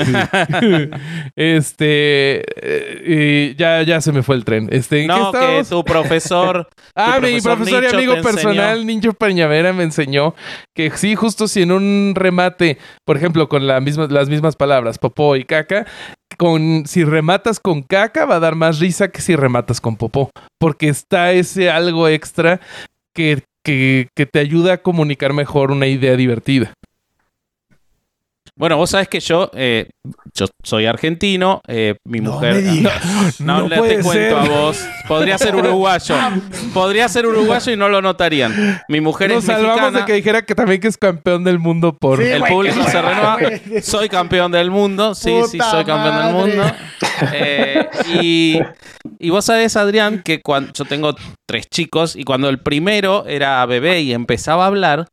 este. 1.35 2.43
eh, 2.61 3.53
y 3.53 3.55
ya, 3.55 3.83
ya 3.83 4.01
se 4.01 4.11
me 4.11 4.23
fue 4.23 4.35
el 4.35 4.43
tren. 4.45 4.67
Este, 4.71 5.01
¿en 5.03 5.09
qué 5.09 5.15
No, 5.15 5.31
que 5.31 5.63
tu 5.69 5.83
profesor. 5.83 6.67
Ah, 6.95 7.15
tu 7.15 7.21
mi 7.25 7.41
profesor 7.41 7.83
y 7.83 7.87
amigo 7.87 8.13
te 8.53 8.61
enseñó. 8.61 8.61
personal, 8.61 8.85
Ninjo 8.85 9.13
Peñavera, 9.13 9.73
me 9.73 9.83
enseñó 9.83 10.35
que 10.75 10.91
sí, 10.91 11.15
justo 11.15 11.47
si 11.47 11.61
en 11.61 11.71
un 11.71 12.13
remate, 12.15 12.77
por 13.05 13.17
ejemplo, 13.17 13.49
con 13.49 13.67
las 13.67 14.29
mismas 14.29 14.55
palabras, 14.55 14.97
popó 14.97 15.35
y 15.35 15.45
caca, 15.45 15.85
con, 16.37 16.85
si 16.85 17.03
rematas 17.03 17.59
con 17.59 17.83
caca 17.83 18.25
va 18.25 18.35
a 18.35 18.39
dar 18.39 18.55
más 18.55 18.79
risa 18.79 19.09
que 19.09 19.21
si 19.21 19.35
rematas 19.35 19.81
con 19.81 19.95
popó, 19.97 20.29
porque 20.59 20.89
está 20.89 21.31
ese 21.31 21.69
algo 21.69 22.07
extra 22.07 22.59
que, 23.13 23.43
que 23.63 24.25
te 24.25 24.39
ayuda 24.39 24.73
a 24.73 24.77
comunicar 24.81 25.33
mejor 25.33 25.71
una 25.71 25.87
idea 25.87 26.15
divertida. 26.15 26.73
Bueno, 28.55 28.77
vos 28.77 28.91
sabés 28.91 29.07
que 29.07 29.19
yo, 29.19 29.49
eh, 29.55 29.89
yo 30.35 30.45
soy 30.63 30.85
argentino, 30.85 31.61
eh, 31.67 31.95
mi 32.05 32.19
No 32.19 32.33
mujer. 32.33 32.55
me 32.55 32.61
digas. 32.71 33.41
No, 33.41 33.61
No 33.61 33.67
le 33.67 33.77
puede 33.77 33.95
te 33.97 34.03
cuento 34.03 34.37
a 34.37 34.43
vos. 34.47 34.85
Podría 35.07 35.37
ser 35.39 35.55
uruguayo. 35.55 36.15
Podría 36.73 37.09
ser 37.09 37.25
uruguayo 37.25 37.71
y 37.71 37.75
no 37.77 37.89
lo 37.89 38.01
notarían. 38.01 38.79
Mi 38.89 39.01
mujer 39.01 39.31
Nos 39.31 39.39
es 39.39 39.45
salvamos 39.45 39.75
mexicana. 39.77 39.99
de 39.99 40.05
que 40.05 40.13
dijera 40.13 40.41
que 40.43 40.53
también 40.53 40.79
que 40.81 40.87
es 40.87 40.97
campeón 40.97 41.43
del 41.43 41.57
mundo 41.57 41.97
por... 41.97 42.19
Sí, 42.21 42.29
el 42.29 42.43
público 42.43 42.83
se 42.83 43.01
renueva. 43.01 43.37
Soy 43.81 44.07
campeón 44.07 44.51
del 44.51 44.69
mundo. 44.69 45.15
Sí, 45.15 45.31
sí, 45.49 45.57
soy 45.59 45.83
campeón 45.83 46.23
del 46.23 46.33
mundo. 46.33 46.75
Eh, 47.33 47.87
y, 48.21 48.59
y 49.19 49.29
vos 49.29 49.45
sabés, 49.45 49.75
Adrián, 49.77 50.21
que 50.23 50.41
cuando 50.41 50.71
yo 50.73 50.85
tengo 50.85 51.15
tres 51.47 51.67
chicos 51.69 52.15
y 52.15 52.23
cuando 52.23 52.49
el 52.49 52.59
primero 52.59 53.25
era 53.27 53.65
bebé 53.65 54.01
y 54.01 54.13
empezaba 54.13 54.63
a 54.63 54.67
hablar, 54.67 55.07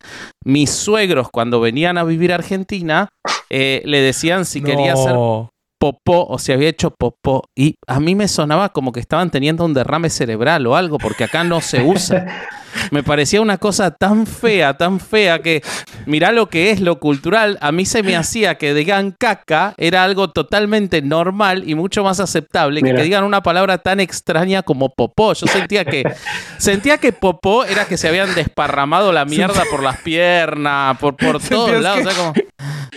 mis 0.45 0.71
suegros 0.71 1.29
cuando 1.31 1.61
venían 1.61 1.99
a 1.99 2.05
vivir 2.05 2.33
a 2.33 2.37
Argentina 2.37 3.09
eh, 3.51 3.83
le 3.85 4.01
decían 4.01 4.45
si 4.45 4.63
quería 4.63 4.95
No. 4.95 5.51
Popó 5.81 6.27
o 6.29 6.39
si 6.39 6.53
había 6.53 6.69
hecho 6.69 6.91
popó. 6.91 7.49
Y 7.57 7.77
a 7.87 7.99
mí 8.01 8.15
me 8.15 8.29
sonaba 8.29 8.69
como 8.69 8.93
que 8.93 9.01
estaban 9.01 9.31
teniendo 9.31 9.65
un 9.65 9.73
derrame 9.75 10.11
cerebral 10.11 10.67
o 10.67 10.77
algo, 10.77 10.99
porque 10.99 11.25
acá 11.25 11.43
no 11.43 11.61
se 11.61 11.83
usa. 11.83 12.27
Me 12.93 13.03
parecía 13.03 13.41
una 13.41 13.59
cosa 13.59 13.91
tan 13.91 14.29
fea, 14.29 14.77
tan 14.79 15.01
fea 15.01 15.41
que 15.43 15.61
mirá 16.07 16.31
lo 16.31 16.49
que 16.49 16.71
es 16.71 16.81
lo 16.81 17.01
cultural. 17.01 17.59
A 17.61 17.73
mí 17.73 17.85
se 17.85 18.05
me 18.05 18.15
hacía 18.15 18.59
que 18.59 18.75
digan 18.75 19.11
caca 19.19 19.75
era 19.77 20.05
algo 20.05 20.31
totalmente 20.31 21.03
normal 21.03 21.69
y 21.69 21.75
mucho 21.75 22.05
más 22.05 22.21
aceptable 22.21 22.79
que, 22.81 22.85
Mira. 22.85 22.99
que 22.99 23.03
digan 23.03 23.25
una 23.25 23.43
palabra 23.43 23.79
tan 23.79 23.99
extraña 23.99 24.63
como 24.63 24.91
popó. 24.91 25.33
Yo 25.35 25.49
sentía 25.49 25.85
que 25.85 26.05
sentía 26.59 26.99
que 26.99 27.13
popó 27.13 27.65
era 27.65 27.87
que 27.87 27.97
se 27.97 28.07
habían 28.07 28.33
desparramado 28.37 29.13
la 29.13 29.25
mierda 29.25 29.65
por 29.69 29.83
las 29.83 29.97
piernas, 30.03 30.97
por, 30.99 31.17
por 31.17 31.43
todos 31.49 31.81
lados. 31.83 32.03
que- 32.03 32.07
O 32.07 32.13
sea, 32.13 32.17
como, 32.17 32.33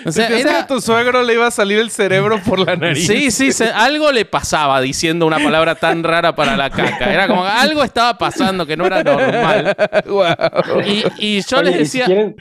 o 0.06 0.12
sea, 0.12 0.28
Sentías 0.28 0.44
que 0.44 0.50
era- 0.50 0.60
a 0.60 0.68
tu 0.68 0.82
suegro 0.82 1.24
le 1.24 1.34
iba 1.34 1.48
a 1.48 1.52
salir 1.52 1.80
el 1.80 1.90
cerebro 1.90 2.40
por 2.44 2.60
la 2.60 2.73
nariz. 2.76 3.06
Sí, 3.08 3.32
sí, 3.32 3.52
se- 3.52 3.70
algo 3.72 4.12
le 4.12 4.26
pasaba 4.26 4.82
diciendo 4.82 5.26
una 5.26 5.40
palabra 5.40 5.76
tan 5.76 6.04
rara 6.04 6.36
para 6.36 6.56
la 6.58 6.70
caca. 6.70 7.14
Era 7.14 7.28
como 7.28 7.44
que 7.44 7.50
algo 7.50 7.84
estaba 7.84 8.18
pasando 8.18 8.66
que 8.66 8.76
no 8.78 8.86
era 8.86 9.04
normal. 9.04 9.76
Y, 10.86 11.04
y 11.38 11.42
yo 11.42 11.58
Oye, 11.60 11.72
les 11.72 11.82
y 11.82 11.86
si 11.86 12.00
decía. 12.00 12.06
quieren- 12.06 12.36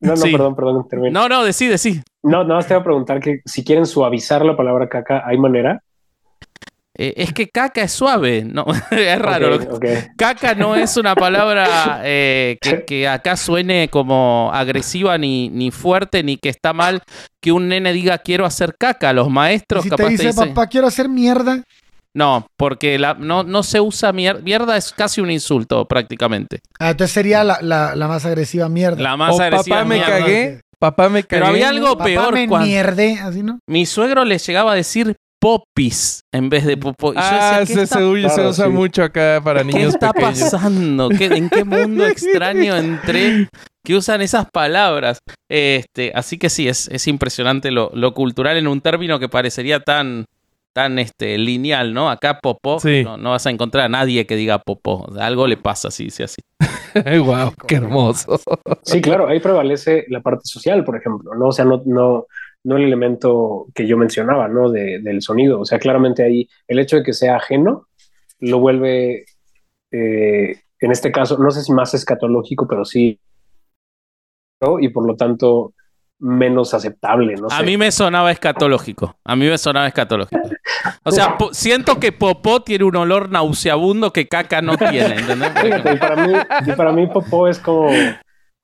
No, 0.00 0.10
no, 0.10 0.16
Sí. 0.16 0.30
perdón, 0.32 0.54
perdón, 0.56 0.86
termino. 0.88 1.20
No, 1.20 1.28
no, 1.28 1.44
decí, 1.44 1.66
decí. 1.66 2.00
No, 2.22 2.42
nada 2.42 2.56
más 2.56 2.66
te 2.66 2.74
voy 2.74 2.80
a 2.80 2.84
preguntar 2.84 3.20
que 3.20 3.40
si 3.44 3.64
quieren 3.64 3.86
suavizar 3.86 4.44
la 4.44 4.56
palabra 4.56 4.88
caca, 4.88 5.22
¿hay 5.26 5.38
manera? 5.38 5.82
Eh, 7.00 7.14
es 7.16 7.32
que 7.32 7.48
caca 7.48 7.82
es 7.82 7.92
suave. 7.92 8.42
No, 8.44 8.66
es 8.90 9.18
raro. 9.20 9.58
Caca 10.16 10.54
no 10.54 10.74
es 10.74 10.96
una 10.96 11.14
palabra 11.14 12.00
eh, 12.04 12.58
que, 12.60 12.84
que 12.84 13.06
acá 13.06 13.36
suene 13.36 13.88
como 13.88 14.50
agresiva 14.52 15.16
ni, 15.16 15.48
ni 15.48 15.70
fuerte 15.70 16.22
ni 16.24 16.36
que 16.36 16.48
está 16.48 16.72
mal 16.72 17.02
que 17.40 17.52
un 17.52 17.68
nene 17.68 17.92
diga 17.92 18.18
quiero 18.18 18.44
hacer 18.44 18.74
caca. 18.76 19.12
Los 19.12 19.30
maestros 19.30 19.84
Si 19.84 19.90
capaz 19.90 20.04
te 20.06 20.10
dice, 20.10 20.26
dicen- 20.28 20.48
papá, 20.48 20.66
quiero 20.66 20.88
hacer 20.88 21.08
mierda. 21.08 21.62
No, 22.14 22.48
porque 22.56 22.98
la, 22.98 23.14
no, 23.14 23.44
no 23.44 23.62
se 23.62 23.80
usa 23.80 24.12
mierda. 24.12 24.40
Mierda 24.40 24.76
es 24.76 24.92
casi 24.92 25.20
un 25.20 25.30
insulto 25.30 25.86
prácticamente. 25.86 26.58
Ah, 26.80 26.90
entonces 26.90 27.14
sería 27.14 27.44
la, 27.44 27.58
la, 27.62 27.94
la 27.94 28.08
más 28.08 28.24
agresiva 28.24 28.68
mierda. 28.68 29.00
La 29.00 29.16
más 29.16 29.38
O 29.38 29.40
agresiva 29.40 29.76
papá 29.76 29.84
me 29.88 30.00
cagué, 30.00 30.60
papá 30.80 31.08
me 31.10 31.22
cagué. 31.22 31.42
Pero 31.42 31.46
había 31.46 31.68
algo 31.68 31.92
Papá 31.92 32.04
peor 32.04 32.34
me 32.34 32.48
cuando 32.48 32.66
mierde, 32.66 33.20
así, 33.22 33.44
¿no? 33.44 33.60
mi 33.68 33.86
suegro 33.86 34.24
le 34.24 34.38
llegaba 34.38 34.72
a 34.72 34.74
decir 34.74 35.14
popis 35.40 36.20
en 36.32 36.48
vez 36.50 36.64
de 36.64 36.76
popó. 36.76 37.12
Ah, 37.16 37.58
decía, 37.60 37.66
¿qué 37.66 37.74
se, 37.74 37.82
está, 37.84 37.98
se, 37.98 38.04
usa- 38.04 38.52
sí. 38.66 38.70
mucho 38.70 39.02
acá 39.02 39.40
para 39.42 39.60
qué 39.60 39.66
niños 39.66 39.94
está 39.94 40.12
pequeños. 40.12 40.40
pasando? 40.40 41.08
¿Qué- 41.10 41.26
¿En 41.26 41.48
qué 41.48 41.64
mundo 41.64 42.06
extraño 42.06 42.76
entré 42.76 43.48
que 43.84 43.94
usan 43.94 44.20
esas 44.20 44.46
palabras? 44.50 45.18
Este, 45.50 46.12
así 46.14 46.38
que 46.38 46.50
sí, 46.50 46.68
es, 46.68 46.88
es 46.88 47.06
impresionante 47.06 47.70
lo, 47.70 47.90
lo 47.94 48.14
cultural 48.14 48.56
en 48.56 48.66
un 48.68 48.80
término 48.80 49.18
que 49.18 49.28
parecería 49.28 49.80
tan, 49.80 50.24
tan 50.74 50.98
este, 50.98 51.38
lineal, 51.38 51.94
¿no? 51.94 52.10
Acá 52.10 52.40
popó, 52.40 52.80
Sí. 52.80 53.02
no, 53.04 53.16
no 53.16 53.30
vas 53.30 53.46
a 53.46 53.50
encontrar 53.50 53.86
a 53.86 53.88
nadie 53.88 54.26
que 54.26 54.36
diga 54.36 54.58
popó. 54.58 55.04
O 55.08 55.14
sea, 55.14 55.26
algo 55.26 55.46
le 55.46 55.56
pasa 55.56 55.90
si 55.90 56.04
dice 56.04 56.24
así. 56.24 56.40
wow, 57.24 57.52
qué 57.66 57.76
hermoso. 57.76 58.40
Sí, 58.82 59.00
claro, 59.00 59.28
ahí 59.28 59.38
prevalece 59.40 60.04
la 60.08 60.20
parte 60.20 60.42
social, 60.44 60.84
por 60.84 60.96
ejemplo, 60.96 61.32
¿no? 61.34 61.48
O 61.48 61.52
sea, 61.52 61.64
no, 61.64 61.80
no, 61.86 62.26
no 62.64 62.76
el 62.76 62.84
elemento 62.84 63.66
que 63.74 63.86
yo 63.86 63.96
mencionaba, 63.96 64.48
¿no? 64.48 64.70
De, 64.70 65.00
del 65.00 65.22
sonido. 65.22 65.60
O 65.60 65.64
sea, 65.64 65.78
claramente 65.78 66.22
ahí 66.22 66.48
el 66.66 66.78
hecho 66.78 66.96
de 66.96 67.02
que 67.02 67.12
sea 67.12 67.36
ajeno 67.36 67.88
lo 68.40 68.60
vuelve, 68.60 69.24
eh, 69.90 70.60
en 70.80 70.90
este 70.90 71.10
caso, 71.10 71.38
no 71.38 71.50
sé 71.50 71.62
si 71.62 71.72
más 71.72 71.94
escatológico, 71.94 72.66
pero 72.68 72.84
sí, 72.84 73.20
¿no? 74.60 74.78
y 74.80 74.88
por 74.88 75.06
lo 75.06 75.16
tanto 75.16 75.74
menos 76.20 76.74
aceptable, 76.74 77.36
no 77.36 77.46
A 77.50 77.62
mí 77.62 77.76
me 77.76 77.92
sonaba 77.92 78.32
escatológico. 78.32 79.16
A 79.24 79.36
mí 79.36 79.46
me 79.46 79.56
sonaba 79.56 79.86
escatológico. 79.86 80.42
O 81.04 81.12
sea, 81.12 81.36
siento 81.52 82.00
que 82.00 82.12
popó 82.12 82.62
tiene 82.62 82.84
un 82.84 82.96
olor 82.96 83.30
nauseabundo 83.30 84.12
que 84.12 84.26
caca 84.26 84.60
no 84.60 84.76
tiene, 84.76 85.20
¿entendés? 85.20 85.52
Fíjate, 85.62 85.96
para 85.96 86.26
mí, 86.26 86.32
y 86.66 86.72
para 86.72 86.92
mí 86.92 87.06
popó 87.06 87.46
es 87.46 87.58
como, 87.60 87.88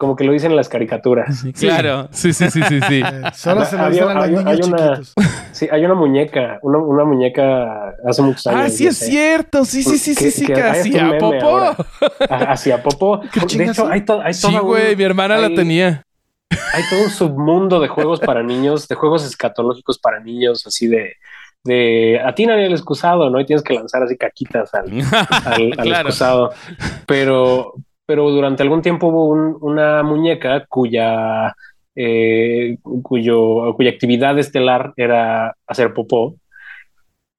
como 0.05 0.17
que 0.17 0.25
lo 0.25 0.33
dicen 0.33 0.51
en 0.51 0.57
las 0.57 0.69
caricaturas. 0.69 1.45
Claro. 1.59 2.09
Sí, 2.13 2.33
sí, 2.33 2.51
sí, 2.51 2.61
sí, 2.63 2.81
sí. 2.89 3.03
Eh, 3.05 3.23
solo 3.35 3.65
se 3.65 3.77
lo 3.79 3.89
dicen 3.91 4.09
a 4.09 4.15
los 4.15 4.25
había- 4.25 4.39
niños 4.43 4.47
hay 4.47 4.61
una-. 4.71 5.01
Sí, 5.53 5.69
hay 5.71 5.85
una 5.85 5.95
muñeca, 5.95 6.59
una, 6.63 6.79
una 6.79 7.05
muñeca 7.05 7.95
hace 8.07 8.23
muchos 8.23 8.47
años. 8.49 8.61
Ah, 8.65 8.69
sí 8.71 8.85
yo 8.85 8.91
es 8.91 8.99
sé. 8.99 9.07
cierto. 9.07 9.65
Sí, 9.65 9.83
sí, 9.83 9.99
sí, 9.99 10.15
sí, 10.15 10.25
Que- 10.25 10.31
sí, 10.31 10.47
que 10.47 10.53
que 10.91 10.99
un 10.99 11.07
meme 11.11 11.19
popó. 11.21 11.47
ahora. 11.47 11.77
a- 12.29 12.53
hacia 12.53 12.83
Popo. 12.83 13.21
¿Qué 13.33 13.57
De 13.57 13.65
hecho, 13.65 13.89
hay, 13.89 14.05
to- 14.05 14.21
hay, 14.21 14.35
Sí, 14.35 14.43
toda 14.49 14.61
güey, 14.61 14.95
mi 14.97 15.05
hermana 15.05 15.37
la 15.39 15.55
tenía. 15.55 16.03
hay 16.51 16.83
todo 16.91 17.05
un 17.05 17.11
submundo 17.11 17.81
de 17.81 17.89
juegos 17.89 18.21
para 18.21 18.43
niños, 18.43 18.87
de 18.89 18.95
juegos 18.97 19.25
escatológicos 19.25 19.99
para 19.99 20.21
niños, 20.21 20.67
así 20.67 20.87
de, 20.89 21.15
de 21.65 22.21
atina 22.25 22.55
el 22.63 22.73
excusado, 22.73 23.31
¿no? 23.31 23.41
Y 23.41 23.47
tienes 23.47 23.63
que 23.63 23.75
lanzar 23.75 24.03
así 24.03 24.17
caquitas 24.17 24.75
al, 24.75 24.87
al, 24.91 25.63
al 25.63 25.71
Claro. 25.73 26.09
excusado. 26.09 26.53
Pero, 27.07 27.75
pero 28.07 28.31
durante 28.31 28.63
algún 28.63 28.83
tiempo 28.83 29.09
hubo 29.09 29.29
un- 29.29 29.57
una 29.61 30.03
muñeca 30.03 30.67
cuya, 30.69 31.55
eh, 31.97 32.79
cuyo, 33.03 33.75
cuya 33.77 33.91
actividad 33.91 34.39
estelar 34.39 34.93
era 34.97 35.57
hacer 35.67 35.95
popó. 35.95 36.37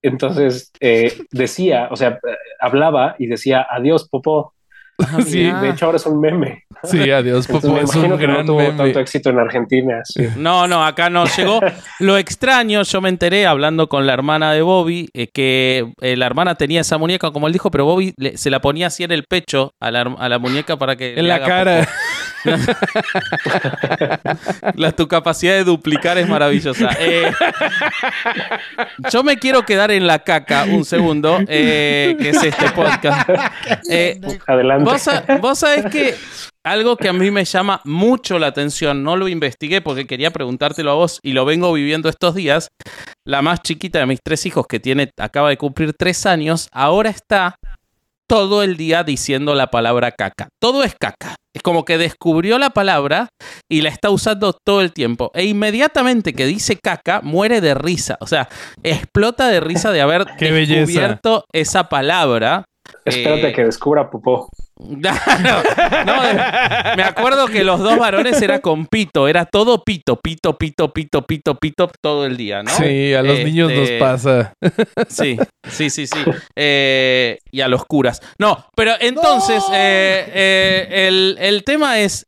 Entonces 0.02 0.72
eh, 0.80 1.14
decía, 1.32 1.90
o 1.92 1.96
sea, 1.96 2.10
eh, 2.24 2.36
hablaba 2.60 3.16
y 3.20 3.28
decía 3.28 3.66
adiós 3.70 4.08
popó. 4.10 4.54
Sí, 5.26 5.44
de 5.44 5.70
hecho 5.70 5.86
ahora 5.88 5.98
es 5.98 6.06
un 6.06 6.20
meme. 6.22 6.64
sí, 6.84 7.10
adiós, 7.12 7.48
Entonces, 7.50 7.70
popó. 7.72 7.78
Es 7.82 7.94
imagino 7.96 8.14
un 8.16 8.20
que 8.20 8.28
no 8.28 8.46
tuvo 8.46 8.58
meme. 8.60 8.78
tanto 8.78 9.00
éxito 9.00 9.30
en 9.30 9.40
Argentina. 9.40 10.02
sí. 10.06 10.28
No, 10.38 10.68
no, 10.68 10.86
acá 10.86 11.10
no 11.10 11.26
llegó. 11.26 11.60
Lo 12.00 12.18
extraño, 12.18 12.84
yo 12.84 13.02
me 13.02 13.10
enteré 13.10 13.46
hablando 13.46 13.88
con 13.90 14.06
la 14.08 14.14
hermana 14.14 14.54
de 14.54 14.62
Bobby, 14.62 15.10
eh, 15.14 15.28
que 15.34 15.92
eh, 16.02 16.16
la 16.16 16.26
hermana 16.26 16.56
tenía 16.56 16.82
esa 16.82 16.98
muñeca, 16.98 17.32
como 17.32 17.48
él 17.48 17.54
dijo, 17.54 17.72
pero 17.72 17.86
Bobby 17.86 18.14
le- 18.18 18.38
se 18.38 18.50
la 18.50 18.62
ponía 18.62 18.88
así 18.88 19.04
en 19.04 19.12
el 19.12 19.24
pecho 19.30 19.72
a 19.82 19.92
la, 19.92 20.02
a 20.02 20.30
la 20.30 20.40
muñeca 20.40 20.78
para 20.78 20.96
que... 20.96 21.10
En 21.12 21.24
le 21.24 21.30
la 21.30 21.36
haga 21.36 21.46
cara. 21.48 21.80
popó. 21.80 21.92
La, 24.76 24.92
tu 24.92 25.08
capacidad 25.08 25.54
de 25.54 25.64
duplicar 25.64 26.18
es 26.18 26.28
maravillosa. 26.28 26.90
Eh, 27.00 27.32
yo 29.12 29.24
me 29.24 29.38
quiero 29.38 29.64
quedar 29.66 29.92
en 29.92 30.08
la 30.08 30.20
caca 30.20 30.66
un 30.66 30.86
segundo, 30.86 31.40
eh, 31.48 32.16
que 32.20 32.30
es 32.30 32.44
este 32.44 32.70
podcast. 32.72 33.30
Eh, 33.90 34.20
Adelante. 34.48 34.84
vos, 34.90 35.02
sa- 35.02 35.24
vos 35.42 35.60
sabés 35.60 35.86
que 35.92 36.16
algo 36.64 36.98
que 36.98 37.10
a 37.10 37.14
mí 37.14 37.30
me 37.32 37.46
llama 37.46 37.82
mucho 37.84 38.40
la 38.40 38.48
atención, 38.48 39.04
no 39.04 39.16
lo 39.16 39.28
investigué 39.28 39.82
porque 39.82 40.08
quería 40.08 40.32
preguntártelo 40.32 40.92
a 40.92 40.96
vos 40.96 41.20
y 41.22 41.34
lo 41.34 41.46
vengo 41.46 41.72
viviendo 41.74 42.10
estos 42.10 42.36
días. 42.36 42.70
La 43.28 43.42
más 43.42 43.62
chiquita 43.62 44.00
de 44.00 44.06
mis 44.06 44.20
tres 44.24 44.46
hijos, 44.46 44.66
que 44.68 44.80
tiene, 44.80 45.10
acaba 45.20 45.50
de 45.50 45.58
cumplir 45.58 45.94
tres 45.98 46.26
años, 46.26 46.68
ahora 46.72 47.10
está 47.10 47.56
todo 48.28 48.64
el 48.64 48.78
día 48.78 49.04
diciendo 49.04 49.56
la 49.56 49.68
palabra 49.68 50.12
caca. 50.12 50.50
Todo 50.62 50.84
es 50.84 50.96
caca. 51.00 51.36
Es 51.56 51.62
como 51.62 51.86
que 51.86 51.98
descubrió 51.98 52.60
la 52.60 52.72
palabra 52.72 53.30
y 53.72 53.82
la 53.82 53.90
está 53.90 54.10
usando 54.10 54.54
todo 54.66 54.82
el 54.82 54.92
tiempo. 54.92 55.32
E 55.34 55.46
inmediatamente 55.46 56.34
que 56.34 56.46
dice 56.46 56.78
caca, 56.78 57.22
muere 57.22 57.62
de 57.62 57.74
risa. 57.74 58.18
O 58.20 58.28
sea, 58.28 58.50
explota 58.84 59.48
de 59.48 59.60
risa 59.62 59.92
de 59.92 60.02
haber 60.02 60.26
belleza. 60.40 60.80
descubierto 60.82 61.46
esa 61.54 61.88
palabra. 61.88 62.66
Espérate 63.06 63.50
Eh, 63.50 63.54
que 63.54 63.64
descubra 63.66 64.10
Popó. 64.10 64.50
No, 66.06 66.22
me 66.98 67.04
acuerdo 67.04 67.48
que 67.48 67.64
los 67.64 67.80
dos 67.80 67.98
varones 67.98 68.42
era 68.42 68.60
con 68.60 68.88
pito, 68.88 69.28
era 69.28 69.46
todo 69.46 69.84
pito, 69.84 70.20
pito, 70.20 70.58
pito, 70.58 70.92
pito, 70.94 71.22
pito, 71.26 71.56
pito 71.56 71.92
todo 72.02 72.26
el 72.26 72.36
día, 72.36 72.62
¿no? 72.62 72.72
Sí, 72.72 73.14
a 73.14 73.22
los 73.24 73.40
niños 73.40 73.72
nos 73.72 73.80
Este, 73.84 74.00
pasa. 74.00 74.54
Sí, 75.08 75.38
sí, 75.70 75.90
sí, 75.90 76.08
sí. 76.08 76.20
Eh, 76.56 77.40
y 77.52 77.62
a 77.62 77.68
los 77.68 77.86
curas. 77.86 78.22
No, 78.38 78.66
pero 78.76 78.94
entonces, 79.00 79.64
¡No! 79.68 79.74
eh, 79.76 80.26
eh, 80.34 81.08
el, 81.08 81.38
el 81.40 81.64
tema 81.64 82.00
es, 82.00 82.26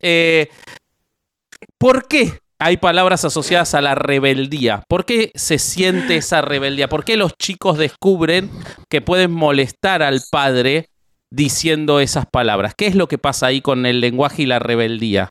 ¿por 1.78 2.08
qué 2.08 2.40
hay 2.60 2.78
palabras 2.78 3.26
asociadas 3.26 3.74
a 3.76 3.82
la 3.82 3.94
rebeldía? 3.96 4.84
¿Por 4.88 5.06
qué 5.06 5.32
se 5.36 5.60
siente 5.60 6.18
esa 6.18 6.42
rebeldía? 6.42 6.88
¿Por 6.88 7.04
qué 7.04 7.18
los 7.18 7.34
chicos 7.38 7.78
descubren 7.78 8.50
que 8.90 9.02
pueden 9.02 9.32
molestar 9.32 10.02
al 10.02 10.22
padre 10.32 10.90
diciendo 11.30 12.00
esas 12.00 12.26
palabras? 12.26 12.74
¿Qué 12.76 12.88
es 12.88 12.96
lo 12.96 13.08
que 13.08 13.18
pasa 13.18 13.48
ahí 13.48 13.62
con 13.62 13.86
el 13.86 14.00
lenguaje 14.00 14.44
y 14.44 14.46
la 14.46 14.60
rebeldía? 14.60 15.30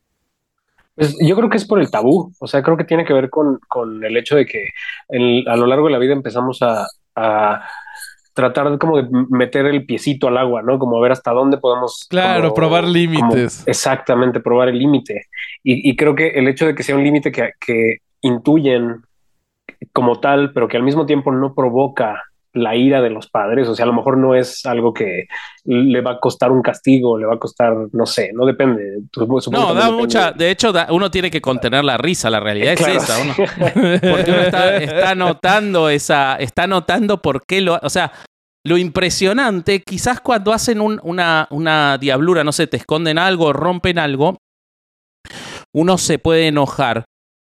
Pues 0.95 1.15
yo 1.21 1.35
creo 1.35 1.49
que 1.49 1.57
es 1.57 1.65
por 1.65 1.79
el 1.79 1.91
tabú, 1.91 2.33
o 2.39 2.47
sea, 2.47 2.63
creo 2.63 2.75
que 2.75 2.83
tiene 2.83 3.05
que 3.05 3.13
ver 3.13 3.29
con, 3.29 3.59
con 3.67 4.03
el 4.03 4.17
hecho 4.17 4.35
de 4.35 4.45
que 4.47 4.65
a 5.47 5.55
lo 5.55 5.67
largo 5.67 5.85
de 5.85 5.91
la 5.91 5.99
vida 5.99 6.13
empezamos 6.13 6.61
a, 6.63 6.87
a 7.15 7.61
tratar 8.33 8.71
de 8.71 8.77
como 8.79 8.97
de 8.97 9.07
meter 9.29 9.67
el 9.67 9.85
piecito 9.85 10.27
al 10.27 10.37
agua, 10.37 10.63
¿no? 10.63 10.79
Como 10.79 10.97
a 10.97 11.01
ver 11.01 11.11
hasta 11.11 11.31
dónde 11.31 11.57
podemos... 11.57 12.07
Claro, 12.09 12.41
como- 12.49 12.53
probar 12.55 12.83
límites. 12.85 13.63
exactamente, 13.67 14.39
probar 14.39 14.69
el 14.69 14.79
límite. 14.79 15.25
Y, 15.63 15.87
y 15.87 15.95
creo 15.95 16.15
que 16.15 16.29
el 16.29 16.47
hecho 16.47 16.65
de 16.65 16.73
que 16.73 16.81
sea 16.83 16.95
un 16.95 17.03
límite 17.03 17.31
que, 17.31 17.51
que 17.59 17.97
intuyen 18.21 19.03
como 19.93 20.19
tal, 20.19 20.51
pero 20.53 20.67
que 20.67 20.77
al 20.77 20.83
mismo 20.83 21.05
tiempo 21.05 21.31
no 21.31 21.53
provoca 21.53 22.23
la 22.61 22.75
ira 22.75 23.01
de 23.01 23.09
los 23.09 23.29
padres, 23.29 23.67
o 23.67 23.75
sea, 23.75 23.83
a 23.83 23.87
lo 23.87 23.93
mejor 23.93 24.17
no 24.17 24.35
es 24.35 24.65
algo 24.65 24.93
que 24.93 25.27
le 25.63 26.01
va 26.01 26.11
a 26.11 26.19
costar 26.19 26.51
un 26.51 26.61
castigo, 26.61 27.17
le 27.17 27.25
va 27.25 27.35
a 27.35 27.39
costar, 27.39 27.73
no 27.91 28.05
sé, 28.05 28.31
no 28.33 28.45
depende. 28.45 28.99
Supongo- 29.13 29.41
No, 29.51 29.73
da 29.73 29.91
mucha. 29.91 30.31
De 30.31 30.49
hecho, 30.51 30.71
da- 30.71 30.87
uno 30.91 31.09
tiene 31.11 31.29
que 31.31 31.41
contener 31.41 31.83
la 31.83 31.97
risa. 31.97 32.29
La 32.29 32.39
realidad 32.39 32.73
es 32.73 32.79
Claro, 32.79 32.99
esa. 32.99 33.19
uno- 33.19 33.33
porque 34.01 34.31
uno 34.31 34.41
está, 34.41 34.77
está 34.77 35.15
notando 35.15 35.89
esa. 35.89 36.35
Está 36.37 36.67
notando 36.67 37.21
por 37.21 37.45
qué 37.45 37.61
lo. 37.61 37.79
O 37.81 37.89
sea, 37.89 38.11
lo 38.65 38.77
impresionante, 38.77 39.81
quizás 39.81 40.19
cuando 40.19 40.51
hacen 40.51 40.81
un- 40.81 40.99
una, 41.03 41.47
una 41.51 41.97
diablura, 41.97 42.43
no 42.43 42.51
sé, 42.51 42.67
te 42.67 42.77
esconden 42.77 43.17
algo, 43.17 43.53
rompen 43.53 43.97
algo, 43.99 44.37
uno 45.73 45.97
se 45.97 46.19
puede 46.19 46.47
enojar. 46.47 47.05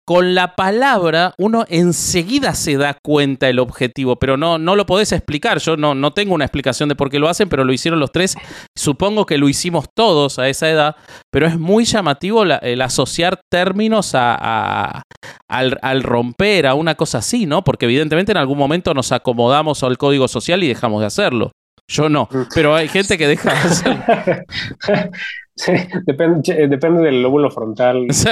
Con 0.09 0.35
la 0.35 0.57
palabra, 0.57 1.35
uno 1.37 1.67
enseguida 1.69 2.55
se 2.55 2.79
da 2.79 2.97
cuenta 3.05 3.51
el 3.51 3.59
objetivo, 3.59 4.17
pero 4.17 4.39
no, 4.39 4.57
no 4.57 4.75
lo 4.75 4.87
podés 4.87 5.13
explicar. 5.13 5.59
Yo 5.59 5.77
no, 5.77 5.95
no 5.95 6.13
tengo 6.15 6.35
una 6.35 6.47
explicación 6.47 6.89
de 6.89 6.95
por 6.97 7.11
qué 7.11 7.19
lo 7.19 7.29
hacen, 7.29 7.51
pero 7.51 7.63
lo 7.63 7.75
hicieron 7.75 8.01
los 8.01 8.11
tres. 8.11 8.35
Supongo 8.75 9.27
que 9.27 9.37
lo 9.37 9.51
hicimos 9.51 9.85
todos 9.95 10.39
a 10.39 10.49
esa 10.49 10.71
edad, 10.71 10.97
pero 11.31 11.47
es 11.47 11.59
muy 11.59 11.85
llamativo 11.85 12.47
la- 12.47 12.57
el 12.57 12.81
asociar 12.81 13.39
términos 13.53 14.13
a- 14.15 15.03
al, 15.47 15.79
al 15.83 16.03
romper, 16.03 16.67
a 16.69 16.73
una 16.73 16.95
cosa 16.95 17.19
así, 17.19 17.45
¿no? 17.45 17.63
Porque 17.63 17.85
evidentemente 17.85 18.33
en 18.33 18.39
algún 18.39 18.57
momento 18.57 18.95
nos 18.95 19.13
acomodamos 19.13 19.83
al 19.83 19.99
código 19.99 20.27
social 20.27 20.65
y 20.65 20.69
dejamos 20.69 21.03
de 21.03 21.07
hacerlo. 21.07 21.53
Yo 21.87 22.09
no, 22.09 22.31
pero 22.55 22.75
hay 22.75 22.89
gente 22.89 23.19
que 23.19 23.27
deja 23.29 23.53
de 23.53 23.59
hacerlo. 23.59 24.05
Sí, 25.59 25.73
depende, 26.07 26.69
depende 26.69 27.03
del 27.03 27.21
lóbulo 27.23 27.51
frontal. 27.51 28.07
Sí, 28.13 28.29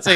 sí. 0.00 0.10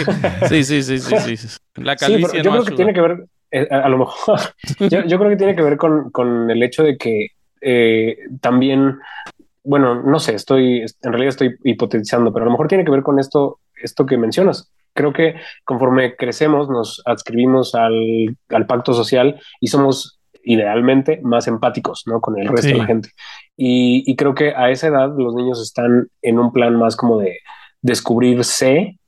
Sí, 0.48 0.64
sí, 0.64 0.82
sí, 0.82 0.98
sí, 0.98 1.16
sí, 1.36 1.36
sí. 1.36 1.58
La 1.76 1.96
Sí, 1.98 2.06
calvicie 2.06 2.42
yo 2.42 2.50
no 2.50 2.62
creo 2.62 2.64
que 2.64 2.76
tiene 2.76 2.94
que 2.94 3.00
ver, 3.00 3.24
eh, 3.50 3.66
a, 3.70 3.78
a 3.80 3.88
lo 3.88 3.98
mejor, 3.98 4.38
yo, 4.90 5.04
yo 5.04 5.18
creo 5.18 5.30
que 5.30 5.36
tiene 5.36 5.56
que 5.56 5.62
ver 5.62 5.76
con, 5.76 6.10
con 6.10 6.50
el 6.50 6.62
hecho 6.62 6.82
de 6.84 6.96
que 6.96 7.28
eh, 7.60 8.16
también, 8.40 8.98
bueno, 9.64 10.02
no 10.02 10.18
sé, 10.20 10.34
estoy, 10.36 10.80
en 11.02 11.12
realidad 11.12 11.30
estoy 11.30 11.56
hipotetizando, 11.64 12.32
pero 12.32 12.44
a 12.44 12.46
lo 12.46 12.52
mejor 12.52 12.68
tiene 12.68 12.84
que 12.84 12.90
ver 12.92 13.02
con 13.02 13.18
esto, 13.18 13.58
esto 13.82 14.06
que 14.06 14.16
mencionas. 14.16 14.70
Creo 14.94 15.12
que 15.12 15.34
conforme 15.64 16.14
crecemos 16.16 16.68
nos 16.68 17.02
adscribimos 17.04 17.74
al, 17.74 18.36
al 18.48 18.66
pacto 18.66 18.94
social 18.94 19.40
y 19.60 19.66
somos 19.68 20.20
idealmente 20.44 21.20
más 21.22 21.46
empáticos, 21.48 22.04
¿no? 22.06 22.20
Con 22.20 22.38
el 22.38 22.46
resto 22.48 22.68
Sí. 22.68 22.72
de 22.72 22.78
la 22.78 22.86
gente. 22.86 23.10
Y, 23.60 24.04
y 24.06 24.14
creo 24.14 24.34
que 24.34 24.54
a 24.54 24.70
esa 24.70 24.86
edad 24.86 25.10
los 25.18 25.34
niños 25.34 25.60
están 25.60 26.08
en 26.22 26.38
un 26.38 26.52
plan 26.52 26.76
más 26.76 26.94
como 26.94 27.18
de 27.18 27.38
descubrirse 27.82 28.98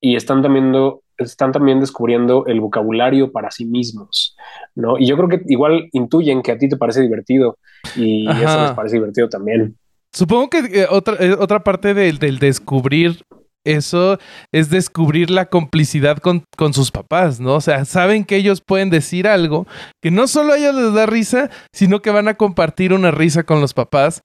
y 0.00 0.14
están 0.14 0.42
también, 0.42 0.72
están 1.18 1.50
también 1.50 1.80
descubriendo 1.80 2.46
el 2.46 2.60
vocabulario 2.60 3.32
para 3.32 3.50
sí 3.50 3.64
mismos, 3.64 4.36
¿no? 4.76 4.96
Y 4.96 5.06
yo 5.06 5.16
creo 5.16 5.28
que 5.28 5.42
igual 5.48 5.88
intuyen 5.92 6.42
que 6.42 6.52
a 6.52 6.58
ti 6.58 6.68
te 6.68 6.76
parece 6.76 7.02
divertido 7.02 7.58
y 7.96 8.28
Ajá. 8.28 8.44
eso 8.44 8.62
les 8.62 8.72
parece 8.72 8.96
divertido 8.96 9.28
también. 9.28 9.76
Supongo 10.12 10.50
que 10.50 10.58
eh, 10.58 10.86
otra, 10.88 11.16
eh, 11.18 11.36
otra 11.38 11.64
parte 11.64 11.92
del, 11.92 12.18
del 12.18 12.38
descubrir 12.38 13.22
eso 13.66 14.18
es 14.52 14.70
descubrir 14.70 15.30
la 15.30 15.46
complicidad 15.46 16.18
con, 16.18 16.44
con 16.56 16.72
sus 16.72 16.90
papás, 16.90 17.40
¿no? 17.40 17.54
O 17.54 17.60
sea, 17.60 17.84
saben 17.84 18.24
que 18.24 18.36
ellos 18.36 18.60
pueden 18.60 18.90
decir 18.90 19.26
algo 19.26 19.66
que 20.00 20.10
no 20.10 20.28
solo 20.28 20.52
a 20.52 20.58
ellos 20.58 20.74
les 20.74 20.94
da 20.94 21.06
risa, 21.06 21.50
sino 21.72 22.00
que 22.00 22.10
van 22.10 22.28
a 22.28 22.34
compartir 22.34 22.92
una 22.92 23.10
risa 23.10 23.42
con 23.42 23.60
los 23.60 23.74
papás 23.74 24.22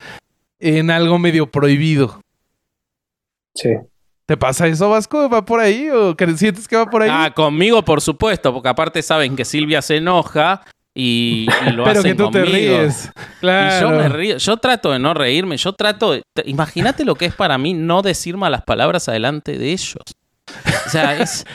en 0.60 0.92
algo 0.92 1.18
medio 1.20 1.50
prohibido. 1.52 2.22
Sí. 3.56 3.70
¿Te 4.26 4.38
pasa 4.38 4.68
eso, 4.68 4.90
Vasco? 4.90 5.28
¿Va 5.28 5.44
por 5.44 5.60
ahí? 5.60 5.90
¿O 5.90 6.16
sientes 6.38 6.68
que 6.68 6.78
va 6.78 6.86
por 6.86 7.02
ahí? 7.02 7.10
Ah, 7.12 7.34
conmigo, 7.36 7.84
por 7.84 8.00
supuesto, 8.00 8.54
porque 8.54 8.70
aparte 8.70 9.02
saben 9.02 9.36
que 9.36 9.44
Silvia 9.44 9.82
se 9.82 9.98
enoja 9.98 10.62
y, 10.96 11.48
y 11.68 11.70
lo 11.72 11.84
Pero 11.86 12.00
hacen 12.00 12.12
que 12.12 12.16
tú 12.16 12.30
te 12.32 12.42
conmigo. 12.42 12.58
ríes. 12.58 13.12
Claro. 13.40 13.78
Y 13.78 13.82
yo 13.82 13.90
me 13.98 14.10
río, 14.10 14.38
yo 14.38 14.58
trato 14.58 14.92
de 14.92 15.00
no 15.00 15.14
reírme, 15.14 15.58
yo 15.58 15.74
trato 15.74 16.12
de... 16.14 16.22
te- 16.36 16.50
Imagínate 16.50 17.06
lo 17.06 17.16
que 17.16 17.26
es 17.26 17.36
para 17.36 17.58
mí 17.58 17.74
no 17.74 18.02
decir 18.02 18.38
malas 18.38 18.64
palabras 18.64 19.08
adelante 19.10 19.58
de 19.58 19.72
ellos. 19.72 19.96
O 20.86 20.90
sea, 20.90 21.18
es... 21.18 21.46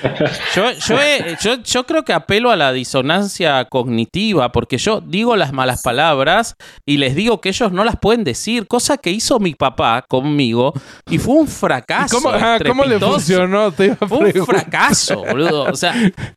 Yo, 0.54 0.70
yo, 0.72 0.96
yo, 1.42 1.54
yo 1.62 1.84
creo 1.84 2.02
que 2.04 2.14
apelo 2.14 2.50
a 2.50 2.56
la 2.56 2.72
disonancia 2.72 3.62
cognitiva, 3.66 4.52
porque 4.52 4.78
yo 4.78 5.02
digo 5.02 5.36
las 5.36 5.52
malas 5.52 5.82
palabras 5.82 6.54
y 6.86 6.96
les 6.96 7.14
digo 7.14 7.42
que 7.42 7.50
ellos 7.50 7.72
no 7.72 7.84
las 7.84 7.96
pueden 7.98 8.24
decir, 8.24 8.66
cosa 8.66 8.96
que 8.96 9.10
hizo 9.10 9.38
mi 9.38 9.54
papá 9.54 10.02
conmigo 10.08 10.72
y 11.10 11.18
fue 11.18 11.34
un 11.34 11.46
¿Y 11.46 11.50
fracaso. 11.50 12.16
¿Cómo, 12.16 12.30
ah, 12.30 12.58
¿Cómo 12.66 12.84
le 12.84 12.98
funcionó? 12.98 13.70
Te 13.72 13.86
iba 13.86 13.98
a 14.00 14.08
Fue 14.08 14.32
un 14.34 14.46
fracaso, 14.46 15.24
boludo. 15.24 15.64
O 15.64 15.76
sea, 15.76 15.92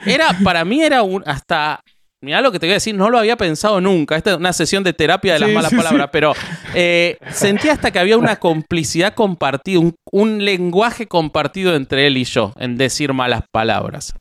era, 0.06 0.36
para 0.43 0.66
mí 0.66 0.82
era 0.84 1.02
un 1.04 1.24
hasta. 1.26 1.80
Mirá 2.22 2.41
lo 2.41 2.51
que 2.51 2.59
te 2.59 2.65
voy 2.65 2.72
a 2.72 2.76
decir, 2.76 2.95
no 2.95 3.09
lo 3.09 3.17
había 3.17 3.38
pensado 3.38 3.80
nunca. 3.80 4.17
Esta 4.17 4.32
es 4.32 4.38
una 4.38 4.51
sesión 4.51 4.84
de 4.84 4.91
terapia 4.91 5.34
de 5.34 5.39
las 5.39 5.49
Sí, 5.49 5.55
malas 5.55 5.70
sí, 5.70 5.78
palabras, 5.78 6.05
sí. 6.07 6.09
pero 6.11 6.34
eh, 6.76 7.17
sentí 7.32 7.70
hasta 7.70 7.91
que 7.91 7.99
había 7.99 8.17
una 8.17 8.36
complicidad 8.38 9.13
compartida, 9.13 9.80
un, 9.80 9.95
un 10.11 10.43
lenguaje 10.43 11.07
compartido 11.07 11.76
entre 11.76 12.07
él 12.07 12.17
y 12.17 12.26
yo 12.26 12.51
en 12.57 12.78
decir 12.78 13.13
malas 13.13 13.43
palabras. 13.53 14.13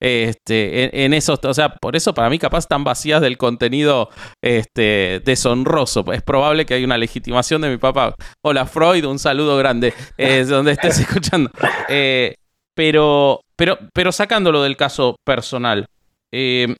Este, 0.00 0.84
en, 0.84 0.90
en 1.04 1.14
esos, 1.14 1.38
o 1.44 1.54
sea, 1.54 1.76
por 1.76 1.94
eso 1.96 2.12
para 2.12 2.28
mí 2.28 2.38
capaz 2.38 2.58
están 2.60 2.84
vacías 2.84 3.20
del 3.20 3.38
contenido 3.38 4.10
este, 4.42 5.22
deshonroso. 5.24 6.04
Es 6.12 6.22
probable 6.22 6.66
que 6.66 6.74
hay 6.74 6.84
una 6.84 6.98
legitimación 6.98 7.62
de 7.62 7.70
mi 7.70 7.76
papá. 7.76 8.16
Hola 8.44 8.66
Freud, 8.66 9.04
un 9.04 9.18
saludo 9.20 9.56
grande, 9.56 9.94
eh, 10.18 10.44
donde 10.48 10.72
estés 10.72 10.98
escuchando. 10.98 11.50
Eh, 11.88 12.34
pero, 12.74 13.40
pero, 13.56 13.78
pero 13.92 14.10
sacándolo 14.10 14.62
del 14.62 14.76
caso 14.76 15.16
personal, 15.24 15.86
eh, 16.32 16.74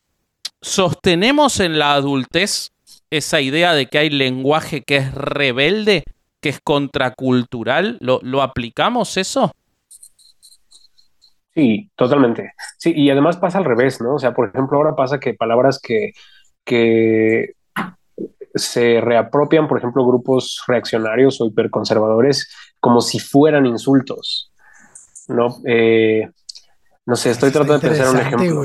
¿sostenemos 0.64 1.60
en 1.60 1.78
la 1.78 1.92
adultez 1.92 2.72
esa 3.10 3.40
idea 3.40 3.74
de 3.74 3.86
que 3.86 3.98
hay 3.98 4.10
lenguaje 4.10 4.82
que 4.82 4.96
es 4.96 5.14
rebelde, 5.14 6.04
que 6.40 6.48
es 6.48 6.60
contracultural? 6.60 7.98
¿Lo, 8.00 8.18
lo 8.22 8.40
aplicamos 8.42 9.18
eso? 9.18 9.52
Sí, 11.54 11.90
totalmente. 11.94 12.54
Sí, 12.78 12.92
y 12.96 13.10
además 13.10 13.36
pasa 13.36 13.58
al 13.58 13.66
revés, 13.66 14.00
¿no? 14.00 14.14
O 14.14 14.18
sea, 14.18 14.32
por 14.32 14.48
ejemplo, 14.48 14.78
ahora 14.78 14.96
pasa 14.96 15.20
que 15.20 15.34
palabras 15.34 15.78
que, 15.78 16.12
que 16.64 17.54
se 18.54 19.00
reapropian, 19.00 19.68
por 19.68 19.78
ejemplo, 19.78 20.04
grupos 20.06 20.62
reaccionarios 20.66 21.40
o 21.40 21.46
hiperconservadores 21.46 22.50
como 22.80 23.02
si 23.02 23.20
fueran 23.20 23.66
insultos, 23.66 24.50
¿no? 25.28 25.58
Eh, 25.66 26.28
no 27.06 27.16
sé, 27.16 27.30
estoy 27.32 27.50
tratando 27.50 27.78
de 27.78 27.88
pensar 27.88 28.08
un 28.08 28.18
ejemplo. 28.18 28.64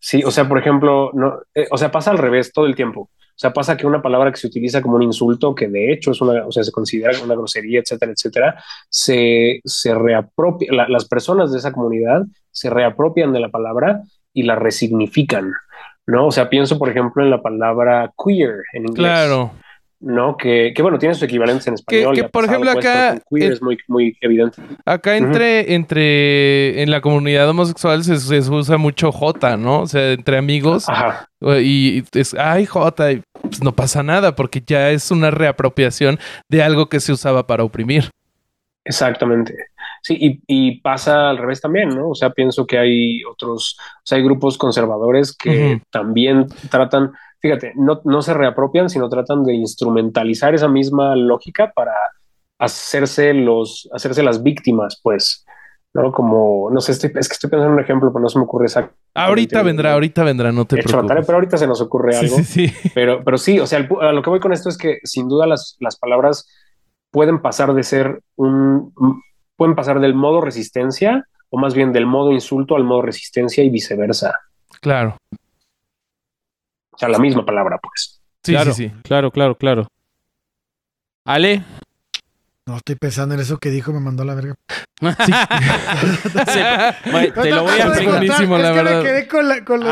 Sí, 0.00 0.22
o 0.24 0.30
sea, 0.30 0.48
por 0.48 0.58
ejemplo, 0.58 1.10
no, 1.14 1.40
eh, 1.54 1.66
o 1.70 1.76
sea, 1.76 1.90
pasa 1.90 2.10
al 2.10 2.18
revés 2.18 2.52
todo 2.52 2.66
el 2.66 2.74
tiempo. 2.74 3.10
O 3.38 3.40
sea, 3.40 3.52
pasa 3.52 3.76
que 3.76 3.86
una 3.86 4.02
palabra 4.02 4.32
que 4.32 4.36
se 4.36 4.48
utiliza 4.48 4.82
como 4.82 4.96
un 4.96 5.02
insulto, 5.04 5.54
que 5.54 5.68
de 5.68 5.92
hecho 5.92 6.10
es 6.10 6.20
una, 6.20 6.44
o 6.44 6.50
sea, 6.50 6.64
se 6.64 6.72
considera 6.72 7.12
una 7.22 7.36
grosería, 7.36 7.78
etcétera, 7.78 8.12
etcétera, 8.12 8.64
se, 8.90 9.60
se 9.64 9.94
reapropia, 9.94 10.72
las 10.88 11.06
personas 11.06 11.52
de 11.52 11.58
esa 11.58 11.72
comunidad 11.72 12.24
se 12.50 12.68
reapropian 12.68 13.32
de 13.32 13.38
la 13.38 13.48
palabra 13.48 14.02
y 14.32 14.42
la 14.42 14.56
resignifican, 14.56 15.52
¿no? 16.06 16.26
O 16.26 16.32
sea, 16.32 16.50
pienso, 16.50 16.78
por 16.78 16.88
ejemplo, 16.88 17.22
en 17.22 17.30
la 17.30 17.40
palabra 17.40 18.12
queer 18.24 18.56
en 18.72 18.88
inglés. 18.88 18.96
Claro. 18.96 19.52
¿No? 20.00 20.36
Que, 20.36 20.72
que, 20.74 20.82
bueno, 20.82 20.98
tiene 20.98 21.14
su 21.14 21.24
equivalente 21.24 21.68
en 21.68 21.74
español. 21.74 22.14
Que, 22.14 22.24
por 22.24 22.44
ejemplo 22.44 22.70
acá... 22.70 23.20
es 23.30 23.62
muy, 23.62 23.78
muy 23.88 24.16
evidente. 24.20 24.62
Acá 24.84 25.16
entre, 25.16 25.74
entre, 25.74 26.82
en 26.82 26.90
la 26.90 27.00
comunidad 27.00 27.48
homosexual 27.48 28.04
se, 28.04 28.38
usa 28.38 28.76
mucho 28.76 29.10
J, 29.12 29.56
¿no? 29.56 29.82
O 29.82 29.86
sea, 29.86 30.12
entre 30.12 30.38
amigos. 30.38 30.88
Ajá. 30.88 31.28
Y 31.60 32.04
es, 32.14 32.34
ay, 32.34 32.66
J, 32.66 33.12
y 33.12 33.22
pues 33.42 33.62
no 33.62 33.72
pasa 33.72 34.02
nada 34.02 34.34
porque 34.34 34.62
ya 34.64 34.90
es 34.90 35.10
una 35.10 35.30
reapropiación 35.30 36.18
de 36.48 36.62
algo 36.62 36.88
que 36.88 37.00
se 37.00 37.12
usaba 37.12 37.46
para 37.46 37.64
oprimir. 37.64 38.10
Exactamente. 38.84 39.54
Sí, 40.02 40.16
y, 40.18 40.40
y, 40.46 40.80
pasa 40.80 41.28
al 41.28 41.38
revés 41.38 41.60
también, 41.60 41.90
¿no? 41.90 42.10
O 42.10 42.14
sea, 42.14 42.30
pienso 42.30 42.66
que 42.66 42.78
hay 42.78 43.22
otros, 43.24 43.76
o 43.78 44.00
sea, 44.04 44.16
hay 44.16 44.24
grupos 44.24 44.56
conservadores 44.56 45.36
que 45.36 45.82
también 45.90 46.46
tratan 46.70 47.12
fíjate, 47.40 47.72
no, 47.76 48.00
no 48.04 48.22
se 48.22 48.34
reapropian, 48.34 48.90
sino 48.90 49.08
tratan 49.08 49.44
de 49.44 49.54
instrumentalizar 49.54 50.54
esa 50.54 50.68
misma 50.68 51.16
lógica 51.16 51.72
para 51.74 51.92
hacerse 52.58 53.34
los, 53.34 53.88
hacerse 53.92 54.22
las 54.22 54.42
víctimas, 54.42 55.00
pues, 55.02 55.44
¿no? 55.94 56.12
Como, 56.12 56.70
no 56.70 56.80
sé, 56.80 56.92
es 56.92 57.00
que 57.00 57.18
estoy 57.18 57.50
pensando 57.50 57.66
en 57.66 57.72
un 57.74 57.80
ejemplo, 57.80 58.12
pero 58.12 58.22
no 58.22 58.28
se 58.28 58.38
me 58.38 58.44
ocurre 58.44 58.66
exacto. 58.66 58.94
Ahorita 59.14 59.62
vendrá, 59.62 59.94
ahorita 59.94 60.24
vendrá, 60.24 60.52
no 60.52 60.64
te 60.64 60.76
preocupes. 60.82 61.24
pero 61.26 61.36
ahorita 61.36 61.56
se 61.56 61.66
nos 61.66 61.80
ocurre 61.80 62.16
algo. 62.16 62.36
Sí, 62.36 62.44
sí, 62.44 62.72
Pero, 62.94 63.22
pero 63.24 63.38
sí, 63.38 63.58
o 63.58 63.66
sea, 63.66 63.78
a 64.00 64.12
lo 64.12 64.22
que 64.22 64.30
voy 64.30 64.40
con 64.40 64.52
esto 64.52 64.68
es 64.68 64.76
que 64.76 64.98
sin 65.04 65.28
duda 65.28 65.46
las, 65.46 65.76
las 65.80 65.96
palabras 65.96 66.48
pueden 67.10 67.40
pasar 67.40 67.74
de 67.74 67.82
ser 67.82 68.20
un, 68.36 68.92
pueden 69.56 69.74
pasar 69.74 70.00
del 70.00 70.14
modo 70.14 70.40
resistencia 70.40 71.26
o 71.50 71.58
más 71.58 71.74
bien 71.74 71.92
del 71.92 72.06
modo 72.06 72.32
insulto 72.32 72.76
al 72.76 72.84
modo 72.84 73.02
resistencia 73.02 73.64
y 73.64 73.70
viceversa. 73.70 74.38
Claro. 74.80 75.16
O 76.98 77.00
sea, 77.00 77.08
la 77.08 77.20
misma 77.20 77.46
palabra, 77.46 77.78
pues. 77.80 78.20
Sí, 78.42 78.50
claro, 78.50 78.72
sí, 78.72 78.88
sí. 78.88 78.94
Claro, 79.04 79.30
claro, 79.30 79.56
claro. 79.56 79.86
Ale. 81.24 81.62
No, 82.68 82.76
estoy 82.76 82.96
pensando 82.96 83.34
en 83.34 83.40
eso 83.40 83.56
que 83.56 83.70
dijo, 83.70 83.94
me 83.94 84.00
mandó 84.00 84.24
la 84.24 84.34
verga. 84.34 84.54
te 85.00 85.06
lo 87.50 87.62
voy 87.62 87.80
a 87.80 87.86
explicar. 87.86 88.18
Buenísimo, 88.18 88.58
la 88.58 88.72
verdad. 88.72 89.02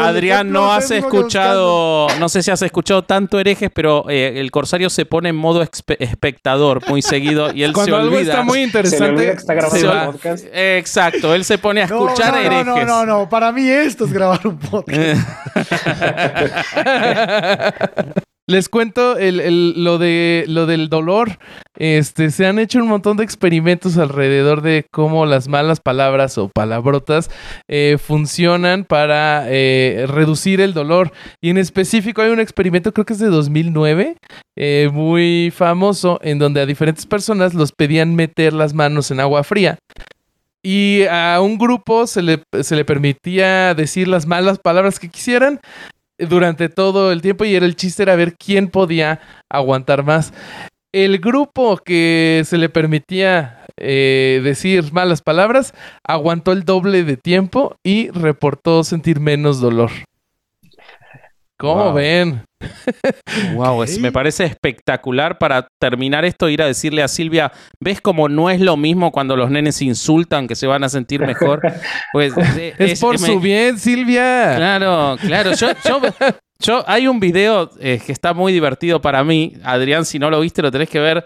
Adrián, 0.04 0.52
no 0.52 0.70
has 0.74 0.90
escuchado, 0.90 2.06
no 2.18 2.28
sé 2.28 2.42
si 2.42 2.50
has 2.50 2.60
escuchado 2.60 3.02
tanto 3.02 3.40
herejes, 3.40 3.70
pero 3.72 4.10
eh, 4.10 4.34
el 4.36 4.50
Corsario 4.50 4.90
se 4.90 5.06
pone 5.06 5.30
en 5.30 5.36
modo 5.36 5.62
espectador 5.62 6.86
muy 6.86 7.00
seguido 7.00 7.50
y 7.50 7.62
él 7.62 7.72
Cuando 7.72 7.96
se 7.96 8.02
algo 8.02 8.18
está 8.18 8.42
muy 8.42 8.62
interesante, 8.64 9.30
está 9.30 9.54
grabando 9.54 10.12
podcast. 10.12 10.44
Exacto, 10.52 11.34
él 11.34 11.46
se 11.46 11.56
pone 11.56 11.80
a 11.80 11.84
escuchar 11.84 12.34
no, 12.34 12.40
herejes. 12.40 12.66
No, 12.66 12.84
no, 12.84 13.06
no, 13.06 13.26
para 13.30 13.52
mí 13.52 13.66
esto 13.70 14.04
es 14.04 14.12
grabar 14.12 14.46
un 14.46 14.58
podcast. 14.58 15.26
Les 18.48 18.68
cuento 18.68 19.16
lo, 19.18 19.98
de, 19.98 20.44
lo 20.46 20.66
del 20.66 20.88
dolor. 20.88 21.38
Este, 21.76 22.30
se 22.30 22.46
han 22.46 22.60
hecho 22.60 22.78
un 22.78 22.86
montón 22.86 23.16
de 23.16 23.24
experimentos 23.24 23.98
alrededor 23.98 24.62
de 24.62 24.86
cómo 24.92 25.26
las 25.26 25.48
malas 25.48 25.80
palabras 25.80 26.38
o 26.38 26.48
palabrotas 26.48 27.28
eh, 27.66 27.98
funcionan 28.00 28.84
para 28.84 29.46
eh, 29.48 30.04
reducir 30.06 30.60
el 30.60 30.74
dolor. 30.74 31.10
Y 31.40 31.50
en 31.50 31.58
específico 31.58 32.22
hay 32.22 32.30
un 32.30 32.38
experimento, 32.38 32.92
creo 32.92 33.04
que 33.04 33.14
es 33.14 33.18
de 33.18 33.30
2009, 33.30 34.16
eh, 34.54 34.90
muy 34.92 35.52
famoso, 35.52 36.20
en 36.22 36.38
donde 36.38 36.60
a 36.60 36.66
diferentes 36.66 37.04
personas 37.04 37.52
los 37.52 37.72
pedían 37.72 38.14
meter 38.14 38.52
las 38.52 38.74
manos 38.74 39.10
en 39.10 39.18
agua 39.18 39.42
fría. 39.42 39.76
Y 40.62 41.02
a 41.10 41.40
un 41.40 41.58
grupo 41.58 42.06
se 42.06 42.22
le, 42.22 42.42
se 42.62 42.76
le 42.76 42.84
permitía 42.84 43.74
decir 43.74 44.06
las 44.06 44.26
malas 44.26 44.58
palabras 44.58 45.00
que 45.00 45.08
quisieran 45.08 45.60
durante 46.18 46.68
todo 46.68 47.12
el 47.12 47.22
tiempo 47.22 47.44
y 47.44 47.54
era 47.54 47.66
el 47.66 47.76
chiste 47.76 48.02
era 48.02 48.16
ver 48.16 48.36
quién 48.36 48.68
podía 48.68 49.20
aguantar 49.50 50.04
más. 50.04 50.32
El 50.92 51.18
grupo 51.18 51.76
que 51.76 52.42
se 52.46 52.56
le 52.56 52.68
permitía 52.68 53.66
eh, 53.76 54.40
decir 54.42 54.92
malas 54.92 55.20
palabras 55.20 55.74
aguantó 56.02 56.52
el 56.52 56.64
doble 56.64 57.04
de 57.04 57.18
tiempo 57.18 57.76
y 57.84 58.08
reportó 58.10 58.82
sentir 58.84 59.20
menos 59.20 59.60
dolor. 59.60 59.90
¿Cómo 61.58 61.92
ven? 61.92 62.45
Wow, 63.54 63.84
me 64.00 64.12
parece 64.12 64.44
espectacular 64.44 65.38
para 65.38 65.68
terminar 65.80 66.24
esto, 66.24 66.48
ir 66.48 66.62
a 66.62 66.66
decirle 66.66 67.02
a 67.02 67.08
Silvia, 67.08 67.52
¿ves 67.80 68.00
cómo 68.00 68.28
no 68.28 68.50
es 68.50 68.60
lo 68.60 68.76
mismo 68.76 69.12
cuando 69.12 69.36
los 69.36 69.50
nenes 69.50 69.82
insultan 69.82 70.48
que 70.48 70.54
se 70.54 70.66
van 70.66 70.84
a 70.84 70.88
sentir 70.88 71.20
mejor? 71.20 71.60
Pues 72.12 72.32
es, 72.78 73.00
por 73.00 73.18
su 73.18 73.40
bien, 73.40 73.78
Silvia. 73.78 74.54
Claro, 74.56 75.16
claro. 75.20 75.52
Yo, 75.54 75.68
yo, 76.58 76.84
hay 76.86 77.08
un 77.08 77.20
video 77.20 77.70
eh, 77.78 78.00
que 78.04 78.12
está 78.12 78.32
muy 78.32 78.52
divertido 78.52 79.00
para 79.00 79.22
mí. 79.22 79.54
Adrián, 79.62 80.04
si 80.04 80.18
no 80.18 80.30
lo 80.30 80.40
viste, 80.40 80.62
lo 80.62 80.70
tenés 80.70 80.88
que 80.88 81.00
ver 81.00 81.24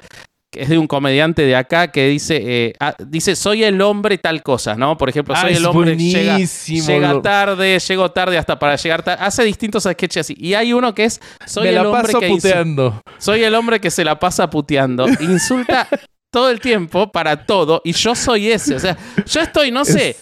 es 0.53 0.69
de 0.69 0.79
un 0.79 0.87
comediante 0.87 1.43
de 1.43 1.55
acá 1.55 1.93
que 1.93 2.09
dice, 2.09 2.41
eh, 2.43 2.73
ah, 2.81 2.95
dice, 2.99 3.37
soy 3.37 3.63
el 3.63 3.81
hombre 3.81 4.19
tal 4.19 4.43
cosa, 4.43 4.75
¿no? 4.75 4.97
Por 4.97 5.09
ejemplo, 5.09 5.35
soy 5.37 5.53
ah, 5.55 5.57
el 5.57 5.67
hombre 5.67 5.97
llega, 5.97 6.39
llega, 6.39 7.23
tarde, 7.23 7.79
llego 7.79 8.11
tarde 8.11 8.37
hasta 8.39 8.59
para 8.59 8.77
llegar 8.77 9.03
tarde. 9.03 9.23
Hace 9.25 9.45
distintos 9.45 9.85
sketches 9.85 10.27
así. 10.27 10.35
Y 10.39 10.55
hay 10.55 10.73
uno 10.73 10.95
que 10.95 11.05
es, 11.05 11.21
soy 11.47 11.69
el 11.69 11.79
hombre 11.79 12.15
que 12.19 12.29
puteando. 12.29 13.03
soy 13.19 13.45
el 13.45 13.55
hombre 13.55 13.81
que 13.81 13.91
se 13.91 14.05
la 14.05 14.19
pasa 14.19 14.51
puteando. 14.51 15.07
Insulta 15.21 15.87
todo 16.33 16.51
el 16.51 16.61
tiempo 16.61 17.11
para 17.11 17.45
todo 17.45 17.81
y 17.85 17.93
yo 17.93 18.15
soy 18.15 18.51
ese. 18.51 18.75
O 18.75 18.81
sea, 18.81 18.97
yo 19.27 19.41
estoy, 19.41 19.71
no 19.71 19.85
sé, 19.85 20.17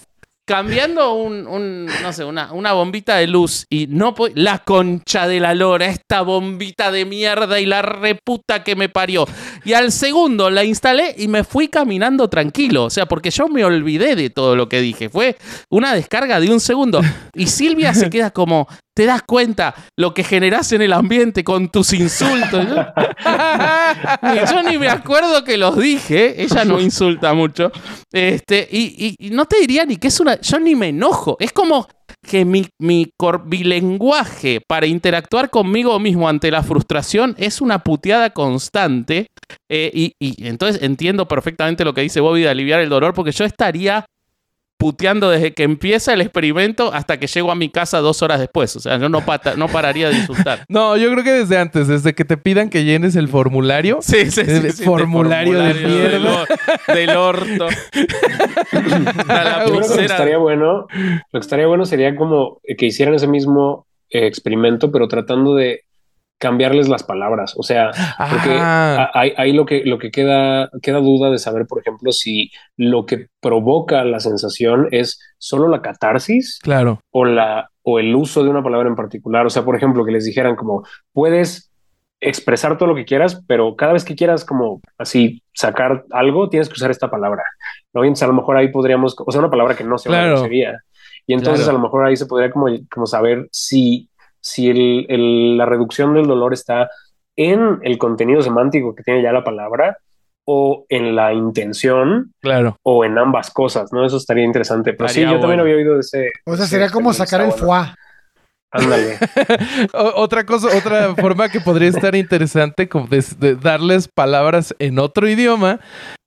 cambiando 0.48 1.12
un, 1.12 1.84
no 1.84 2.12
sé, 2.14 2.24
una, 2.24 2.54
una, 2.54 2.72
bombita 2.72 3.16
de 3.16 3.26
luz 3.26 3.66
y 3.68 3.86
no 3.86 4.14
la 4.34 4.60
concha 4.60 5.28
de 5.28 5.40
la 5.40 5.54
lora, 5.54 5.84
esta 5.86 6.22
bombita 6.22 6.90
de 6.90 7.04
mierda 7.04 7.60
y 7.60 7.66
la 7.66 7.82
reputa 7.82 8.64
que 8.64 8.74
me 8.74 8.88
parió. 8.88 9.26
Y 9.66 9.74
al 9.74 9.92
segundo 9.92 10.48
la 10.48 10.64
instalé 10.64 11.14
y 11.18 11.28
me 11.28 11.44
fui 11.44 11.68
caminando 11.68 12.28
tranquilo, 12.28 12.84
o 12.84 12.90
sea, 12.90 13.04
porque 13.04 13.30
yo 13.30 13.48
me 13.48 13.62
olvidé 13.62 14.16
de 14.16 14.30
todo 14.30 14.56
lo 14.56 14.70
que 14.70 14.80
dije, 14.80 15.10
fue 15.10 15.36
una 15.68 15.94
descarga 15.94 16.40
de 16.40 16.50
un 16.50 16.60
segundo. 16.60 17.02
Y 17.34 17.48
Silvia 17.48 17.92
se 17.92 18.08
queda 18.10 18.30
como, 18.30 18.68
te 18.98 19.06
das 19.06 19.22
cuenta 19.22 19.76
lo 19.96 20.12
que 20.12 20.24
generas 20.24 20.72
en 20.72 20.82
el 20.82 20.92
ambiente 20.92 21.44
con 21.44 21.68
tus 21.68 21.92
insultos. 21.92 22.66
Yo 24.50 24.62
ni 24.64 24.76
me 24.76 24.88
acuerdo 24.88 25.44
que 25.44 25.56
los 25.56 25.78
dije, 25.78 26.42
ella 26.42 26.64
no 26.64 26.80
insulta 26.80 27.32
mucho. 27.32 27.70
Este, 28.12 28.66
y, 28.68 29.16
no 29.30 29.44
te 29.44 29.60
diría 29.60 29.84
ni 29.84 29.98
que 29.98 30.08
es 30.08 30.18
una. 30.18 30.40
Yo 30.40 30.58
ni 30.58 30.74
me 30.74 30.88
enojo. 30.88 31.36
Es 31.38 31.52
como 31.52 31.86
que 32.28 32.44
mi, 32.44 32.66
mi, 32.80 33.06
lenguaje 33.62 34.60
para 34.66 34.88
interactuar 34.88 35.48
conmigo 35.48 36.00
mismo 36.00 36.28
ante 36.28 36.50
la 36.50 36.64
frustración 36.64 37.36
es 37.38 37.60
una 37.60 37.78
puteada 37.84 38.30
constante. 38.30 39.28
Eh, 39.70 39.92
y, 39.94 40.12
y, 40.18 40.48
entonces 40.48 40.82
entiendo 40.82 41.28
perfectamente 41.28 41.84
lo 41.84 41.94
que 41.94 42.00
dice 42.00 42.18
Bobby 42.18 42.40
de 42.40 42.48
aliviar 42.48 42.80
el 42.80 42.88
dolor, 42.88 43.14
porque 43.14 43.30
yo 43.30 43.44
estaría 43.44 44.06
puteando 44.78 45.28
desde 45.28 45.54
que 45.54 45.64
empieza 45.64 46.14
el 46.14 46.20
experimento 46.20 46.94
hasta 46.94 47.18
que 47.18 47.26
llego 47.26 47.50
a 47.50 47.56
mi 47.56 47.68
casa 47.68 47.98
dos 47.98 48.22
horas 48.22 48.38
después. 48.38 48.74
O 48.76 48.80
sea, 48.80 48.96
yo 48.96 49.08
no, 49.08 49.22
no 49.56 49.68
pararía 49.68 50.08
de 50.08 50.16
insultar. 50.16 50.64
No, 50.68 50.96
yo 50.96 51.10
creo 51.10 51.24
que 51.24 51.32
desde 51.32 51.58
antes, 51.58 51.88
desde 51.88 52.14
que 52.14 52.24
te 52.24 52.36
pidan 52.36 52.70
que 52.70 52.84
llenes 52.84 53.16
el 53.16 53.28
formulario. 53.28 53.98
Sí, 54.00 54.30
sí, 54.30 54.42
sí. 54.44 54.84
formulario, 54.84 55.58
de 55.58 55.74
mierda. 55.74 56.44
Del, 56.94 57.16
orto. 57.16 57.68
lo 59.68 59.80
que 59.80 60.04
estaría 60.04 60.38
bueno, 60.38 60.86
lo 61.32 61.32
que 61.32 61.38
estaría 61.38 61.66
bueno 61.66 61.84
sería 61.84 62.14
como 62.14 62.60
que 62.76 62.86
hicieran 62.86 63.14
ese 63.14 63.26
mismo 63.26 63.86
eh, 64.10 64.26
experimento, 64.26 64.92
pero 64.92 65.08
tratando 65.08 65.54
de 65.54 65.84
cambiarles 66.38 66.88
las 66.88 67.02
palabras. 67.02 67.54
O 67.56 67.62
sea, 67.62 67.90
porque 68.30 68.58
hay, 68.58 69.52
lo 69.52 69.66
que, 69.66 69.82
lo 69.84 69.98
que 69.98 70.10
queda, 70.10 70.70
queda 70.82 70.98
duda 71.00 71.30
de 71.30 71.38
saber, 71.38 71.66
por 71.66 71.80
ejemplo, 71.80 72.12
si 72.12 72.50
lo 72.76 73.06
que 73.06 73.26
provoca 73.40 74.04
la 74.04 74.20
sensación 74.20 74.88
es 74.92 75.20
solo 75.38 75.68
la 75.68 75.82
catarsis. 75.82 76.58
Claro. 76.62 77.00
O 77.10 77.24
la, 77.24 77.70
o 77.82 77.98
el 77.98 78.14
uso 78.14 78.44
de 78.44 78.50
una 78.50 78.62
palabra 78.62 78.88
en 78.88 78.96
particular. 78.96 79.46
O 79.46 79.50
sea, 79.50 79.64
por 79.64 79.76
ejemplo, 79.76 80.04
que 80.04 80.12
les 80.12 80.24
dijeran 80.24 80.56
como 80.56 80.84
puedes 81.12 81.68
expresar 82.20 82.76
todo 82.78 82.88
lo 82.88 82.94
que 82.96 83.04
quieras, 83.04 83.42
pero 83.46 83.76
cada 83.76 83.92
vez 83.92 84.04
que 84.04 84.16
quieras 84.16 84.44
como 84.44 84.80
así 84.96 85.42
sacar 85.52 86.04
algo, 86.10 86.48
tienes 86.48 86.68
que 86.68 86.74
usar 86.74 86.90
esta 86.90 87.10
palabra. 87.10 87.42
¿no? 87.92 88.02
entonces 88.02 88.24
a 88.24 88.28
lo 88.28 88.34
mejor 88.34 88.56
ahí 88.56 88.68
podríamos, 88.68 89.14
o 89.18 89.30
sea, 89.30 89.40
una 89.40 89.50
palabra 89.50 89.76
que 89.76 89.84
no 89.84 89.98
sea 89.98 90.12
una 90.12 90.26
grosería. 90.26 90.82
Y 91.26 91.34
entonces 91.34 91.68
a 91.68 91.72
lo 91.72 91.78
mejor 91.78 92.06
ahí 92.06 92.16
se 92.16 92.26
podría 92.26 92.50
como, 92.50 92.66
como 92.90 93.06
saber 93.06 93.48
si 93.52 94.08
si 94.48 94.68
el, 94.70 95.56
la 95.56 95.66
reducción 95.66 96.14
del 96.14 96.26
dolor 96.26 96.52
está 96.54 96.90
en 97.36 97.78
el 97.82 97.98
contenido 97.98 98.42
semántico 98.42 98.94
que 98.94 99.02
tiene 99.02 99.22
ya 99.22 99.32
la 99.32 99.44
palabra 99.44 99.98
o 100.44 100.86
en 100.88 101.14
la 101.14 101.32
intención 101.34 102.32
Claro. 102.40 102.76
o 102.82 103.04
en 103.04 103.18
ambas 103.18 103.50
cosas, 103.50 103.92
¿no? 103.92 104.04
Eso 104.06 104.16
estaría 104.16 104.44
interesante. 104.44 104.94
Pero 104.94 105.08
sí, 105.08 105.20
yo 105.22 105.38
también 105.38 105.60
había 105.60 105.76
oído 105.76 105.94
de 105.94 106.00
ese. 106.00 106.30
O 106.46 106.56
sea, 106.56 106.66
sería 106.66 106.90
como 106.90 107.12
sacar 107.12 107.42
el 107.42 107.52
foie. 107.52 107.92
Ándale. 108.70 109.18
Otra 109.94 110.44
cosa, 110.44 110.68
otra 110.76 111.14
forma 111.14 111.48
que 111.48 111.60
podría 111.60 111.88
estar 111.88 112.14
interesante, 112.14 112.86
como 112.88 113.06
de, 113.06 113.24
de 113.38 113.54
darles 113.56 114.08
palabras 114.08 114.74
en 114.78 114.98
otro 114.98 115.26
idioma, 115.26 115.80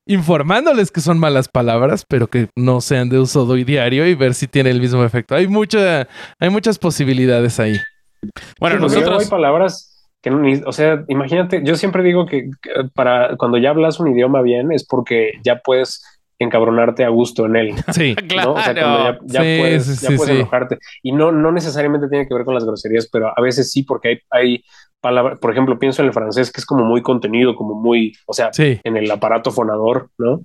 informándoles 0.08 0.90
que 0.92 1.02
son 1.02 1.20
malas 1.20 1.48
palabras, 1.48 2.04
pero 2.08 2.28
que 2.28 2.48
no 2.58 2.82
sean 2.82 3.10
de 3.10 3.20
uso 3.20 3.46
hoy 3.46 3.64
diario 3.64 4.08
y 4.08 4.16
ver 4.16 4.34
si 4.34 4.48
tiene 4.48 4.72
el 4.72 4.82
mismo 4.82 5.04
efecto. 5.04 5.36
Hay 5.36 5.48
mucha, 5.48 6.08
hay 6.40 6.50
muchas 6.50 6.80
posibilidades 6.80 7.60
ahí. 7.60 7.76
Bueno, 8.60 8.76
Sí, 8.76 8.82
luego 8.82 8.96
nosotros. 8.96 9.24
hay 9.24 9.30
palabras 9.30 9.88
que 10.22 10.30
o 10.66 10.72
sea, 10.72 11.04
imagínate, 11.08 11.62
yo 11.64 11.76
siempre 11.76 12.04
digo 12.04 12.26
que 12.28 12.50
para 12.94 13.36
cuando 13.38 13.58
ya 13.58 13.72
hablas 13.72 14.00
un 14.00 14.10
idioma 14.10 14.42
bien 14.44 14.72
es 14.72 14.86
porque 14.86 15.32
ya 15.44 15.62
puedes 15.64 16.04
encabronarte 16.38 17.04
a 17.04 17.10
gusto 17.10 17.46
en 17.46 17.56
él. 17.56 17.74
Sí. 17.94 18.16
¿no? 18.36 18.54
O 18.54 18.62
sea, 18.62 18.74
cuando 18.74 19.00
ya, 19.04 19.20
ya 19.26 19.42
Sí, 19.42 19.60
puedes, 19.60 19.86
sí, 19.86 19.92
ya 20.06 20.10
sí, 20.10 20.16
puedes 20.18 20.34
sí. 20.34 20.40
enojarte. 20.40 20.78
Y 21.04 21.12
no, 21.12 21.32
no 21.32 21.52
necesariamente 21.52 22.08
tiene 22.08 22.28
que 22.28 22.34
ver 22.36 22.46
con 22.46 22.54
las 22.54 22.66
groserías, 22.66 23.10
pero 23.12 23.32
a 23.36 23.42
veces 23.42 23.72
sí, 23.72 23.84
porque 23.84 24.10
hay, 24.10 24.20
hay 24.30 24.64
palabras, 25.02 25.40
por 25.40 25.52
ejemplo, 25.52 25.80
pienso 25.80 26.02
en 26.04 26.08
el 26.10 26.14
francés 26.14 26.52
que 26.52 26.60
es 26.62 26.66
como 26.66 26.86
muy 26.86 27.02
contenido, 27.02 27.56
como 27.56 27.74
muy, 27.74 28.14
o 28.28 28.34
sea, 28.34 28.54
Sí. 28.54 28.80
en 28.84 28.98
el 28.98 29.10
aparato 29.10 29.50
fonador, 29.52 30.10
¿no? 30.20 30.42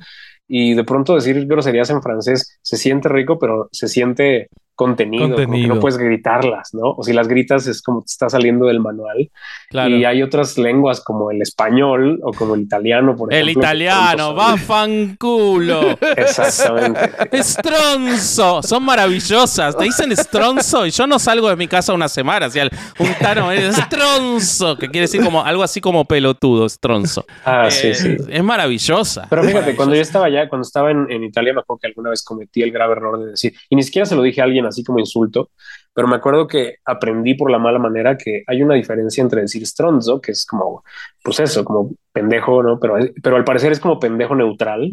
Y 0.49 0.75
de 0.75 0.85
pronto 0.85 1.15
decir 1.15 1.45
groserías 1.47 1.91
en 1.91 2.01
francés 2.03 2.59
se 2.63 2.77
siente 2.79 3.09
rico, 3.11 3.39
pero 3.39 3.69
se 3.73 3.89
siente 3.89 4.49
contenido, 4.77 5.25
como 5.25 5.37
que 5.37 5.45
Contenido. 5.47 5.75
no 5.75 5.81
puedes 5.81 5.99
gritarlas, 5.99 6.73
¿no? 6.75 6.91
O 6.93 7.03
si 7.03 7.13
las 7.13 7.27
gritas 7.27 7.67
es 7.67 7.83
como 7.83 8.03
te 8.03 8.07
está 8.07 8.29
saliendo 8.29 8.67
del 8.67 8.79
manual. 8.79 9.31
Claro. 9.71 9.97
Y 9.97 10.05
hay 10.05 10.23
otras 10.23 10.57
lenguas 10.59 11.01
como 11.01 11.31
el 11.33 11.43
español 11.43 12.21
o 12.23 12.33
como 12.33 12.55
el 12.55 12.61
italiano, 12.61 13.17
por 13.17 13.33
El 13.33 13.41
ejemplo. 13.49 13.63
que 13.63 13.67
italiano, 13.67 14.35
va 14.35 14.57
fanculo. 14.57 15.99
Exactamente. 16.17 17.11
Stronzo, 17.43 18.63
son 18.63 18.85
maravillosas. 18.85 19.77
Te 19.77 19.85
dicen 19.85 20.15
stronzo 20.17 20.87
y 20.87 20.91
yo 20.91 21.07
no 21.07 21.19
salgo 21.19 21.49
de 21.49 21.57
mi 21.57 21.67
casa 21.69 21.93
una 21.93 22.09
semana. 22.09 22.47
O 22.47 22.51
sea, 22.51 22.69
un 22.99 23.09
tano 23.19 23.51
es 23.53 23.77
stronzo, 23.77 24.77
que 24.77 24.87
quiere 24.89 25.03
decir 25.03 25.23
como 25.25 25.43
algo 25.43 25.63
así 25.63 25.81
como 25.81 26.05
pelotudo, 26.05 26.69
stronzo. 26.69 27.25
Ah, 27.45 27.71
sí, 27.71 27.89
Eh, 27.89 27.95
sí. 27.95 28.17
Es 28.29 28.45
maravillosa. 28.45 29.27
Pero 29.31 29.43
fíjate, 29.43 29.75
cuando 29.75 29.95
yo 29.95 30.03
estaba 30.03 30.27
allá, 30.27 30.49
cuando 30.49 30.67
estaba 30.67 30.91
en, 30.91 31.11
en 31.11 31.25
Italia, 31.25 31.53
me 31.55 31.61
acuerdo 31.61 31.81
que 31.81 31.87
alguna 31.89 32.11
vez 32.11 32.23
cometí 32.23 32.63
el 32.63 32.71
grave 32.73 32.93
error 32.93 33.19
de 33.19 33.31
decir, 33.33 33.55
y 33.71 33.77
ni 33.77 33.83
siquiera 33.83 34.07
se 34.07 34.15
lo 34.17 34.23
dije 34.23 34.41
a 34.41 34.45
alguien 34.45 34.66
así 34.67 34.85
como 34.85 34.99
insulto, 34.99 35.51
pero 35.95 36.07
me 36.09 36.17
acuerdo 36.17 36.47
que 36.47 36.77
aprendí 36.85 37.35
por 37.35 37.51
la 37.51 37.59
mala 37.59 37.79
manera 37.79 38.17
que 38.19 38.43
hay 38.47 38.63
una 38.63 38.75
diferencia 38.75 39.23
entre 39.23 39.41
decir 39.41 39.67
stronzo, 39.67 40.21
que 40.21 40.33
es 40.33 40.45
como, 40.45 40.85
pues 41.23 41.41
eso, 41.41 41.65
como 41.65 41.91
pendejo, 42.13 42.63
¿no? 42.63 42.79
Pero, 42.79 42.97
pero 43.23 43.37
al 43.37 43.45
parecer 43.45 43.73
es 43.73 43.81
como 43.81 43.99
pendejo 43.99 44.35
neutral. 44.35 44.93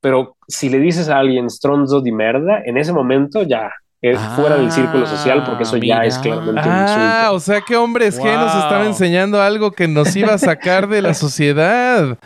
Pero 0.00 0.36
si 0.46 0.68
le 0.68 0.78
dices 0.78 1.08
a 1.08 1.18
alguien 1.18 1.50
stronzo 1.50 2.00
di 2.00 2.12
merda, 2.12 2.62
en 2.64 2.76
ese 2.76 2.92
momento 2.92 3.42
ya 3.42 3.72
es 4.00 4.16
Ah, 4.20 4.34
fuera 4.36 4.56
del 4.56 4.70
círculo 4.70 5.06
social, 5.06 5.42
porque 5.44 5.64
eso 5.64 5.76
ya 5.76 6.04
es 6.04 6.18
claramente 6.18 6.60
un 6.68 6.74
Ah, 6.74 7.18
insulto. 7.24 7.34
o 7.34 7.40
sea 7.40 7.60
que 7.62 7.76
hombres 7.76 8.20
G 8.20 8.24
nos 8.32 8.54
estaba 8.54 8.86
enseñando 8.86 9.42
algo 9.42 9.72
que 9.72 9.88
nos 9.88 10.14
iba 10.14 10.34
a 10.34 10.38
sacar 10.38 10.86
de 10.88 11.02
la 11.02 11.14
sociedad. 11.14 12.16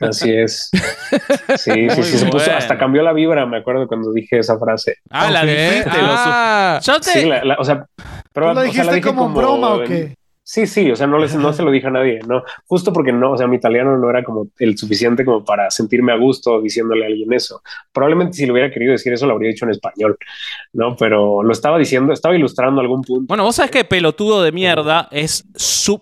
Así 0.00 0.32
es. 0.32 0.70
Sí, 1.56 1.88
sí, 1.90 2.02
sí, 2.02 2.18
se 2.18 2.26
puso, 2.26 2.50
hasta 2.52 2.76
cambió 2.76 3.02
la 3.02 3.12
vibra, 3.12 3.46
me 3.46 3.58
acuerdo 3.58 3.86
cuando 3.86 4.12
dije 4.12 4.38
esa 4.40 4.58
frase. 4.58 4.96
Ah, 5.10 5.30
la 5.30 5.44
dijiste. 5.44 5.90
Ah, 5.92 6.80
Yo 6.82 7.00
te. 7.00 7.10
Sí, 7.10 7.24
la- 7.26 7.44
la- 7.44 7.56
o 7.58 7.64
sea, 7.64 7.86
pero 8.32 8.46
¿Tú 8.46 8.50
o 8.50 8.54
lo 8.54 8.60
sea, 8.60 8.62
dijiste 8.64 8.84
la 8.86 8.92
dije 8.92 9.08
como, 9.08 9.28
broma 9.30 9.68
o 9.74 9.82
en- 9.82 9.86
qué? 9.88 10.16
Sí, 10.46 10.66
sí, 10.66 10.90
o 10.90 10.94
sea, 10.96 11.06
no, 11.06 11.16
les, 11.16 11.34
no 11.36 11.54
se 11.54 11.62
lo 11.62 11.70
dije 11.70 11.86
a 11.86 11.90
nadie, 11.90 12.20
¿no? 12.28 12.42
Justo 12.66 12.92
porque 12.92 13.12
no, 13.12 13.32
o 13.32 13.38
sea, 13.38 13.46
mi 13.46 13.56
italiano 13.56 13.96
no 13.96 14.10
era 14.10 14.22
como 14.22 14.48
el 14.58 14.76
suficiente 14.76 15.24
como 15.24 15.42
para 15.42 15.70
sentirme 15.70 16.12
a 16.12 16.16
gusto 16.16 16.60
diciéndole 16.60 17.04
a 17.04 17.08
alguien 17.08 17.32
eso. 17.32 17.62
Probablemente 17.94 18.36
si 18.36 18.44
lo 18.44 18.52
hubiera 18.52 18.70
querido 18.70 18.92
decir 18.92 19.10
eso 19.14 19.26
lo 19.26 19.32
habría 19.32 19.48
dicho 19.52 19.64
en 19.64 19.70
español, 19.70 20.18
¿no? 20.74 20.96
Pero 20.96 21.42
lo 21.42 21.50
estaba 21.50 21.78
diciendo, 21.78 22.12
estaba 22.12 22.36
ilustrando 22.36 22.82
algún 22.82 23.00
punto. 23.00 23.24
Bueno, 23.26 23.42
vos 23.42 23.56
sabés 23.56 23.70
que 23.70 23.84
pelotudo 23.84 24.42
de 24.42 24.52
mierda 24.52 25.08
es 25.10 25.46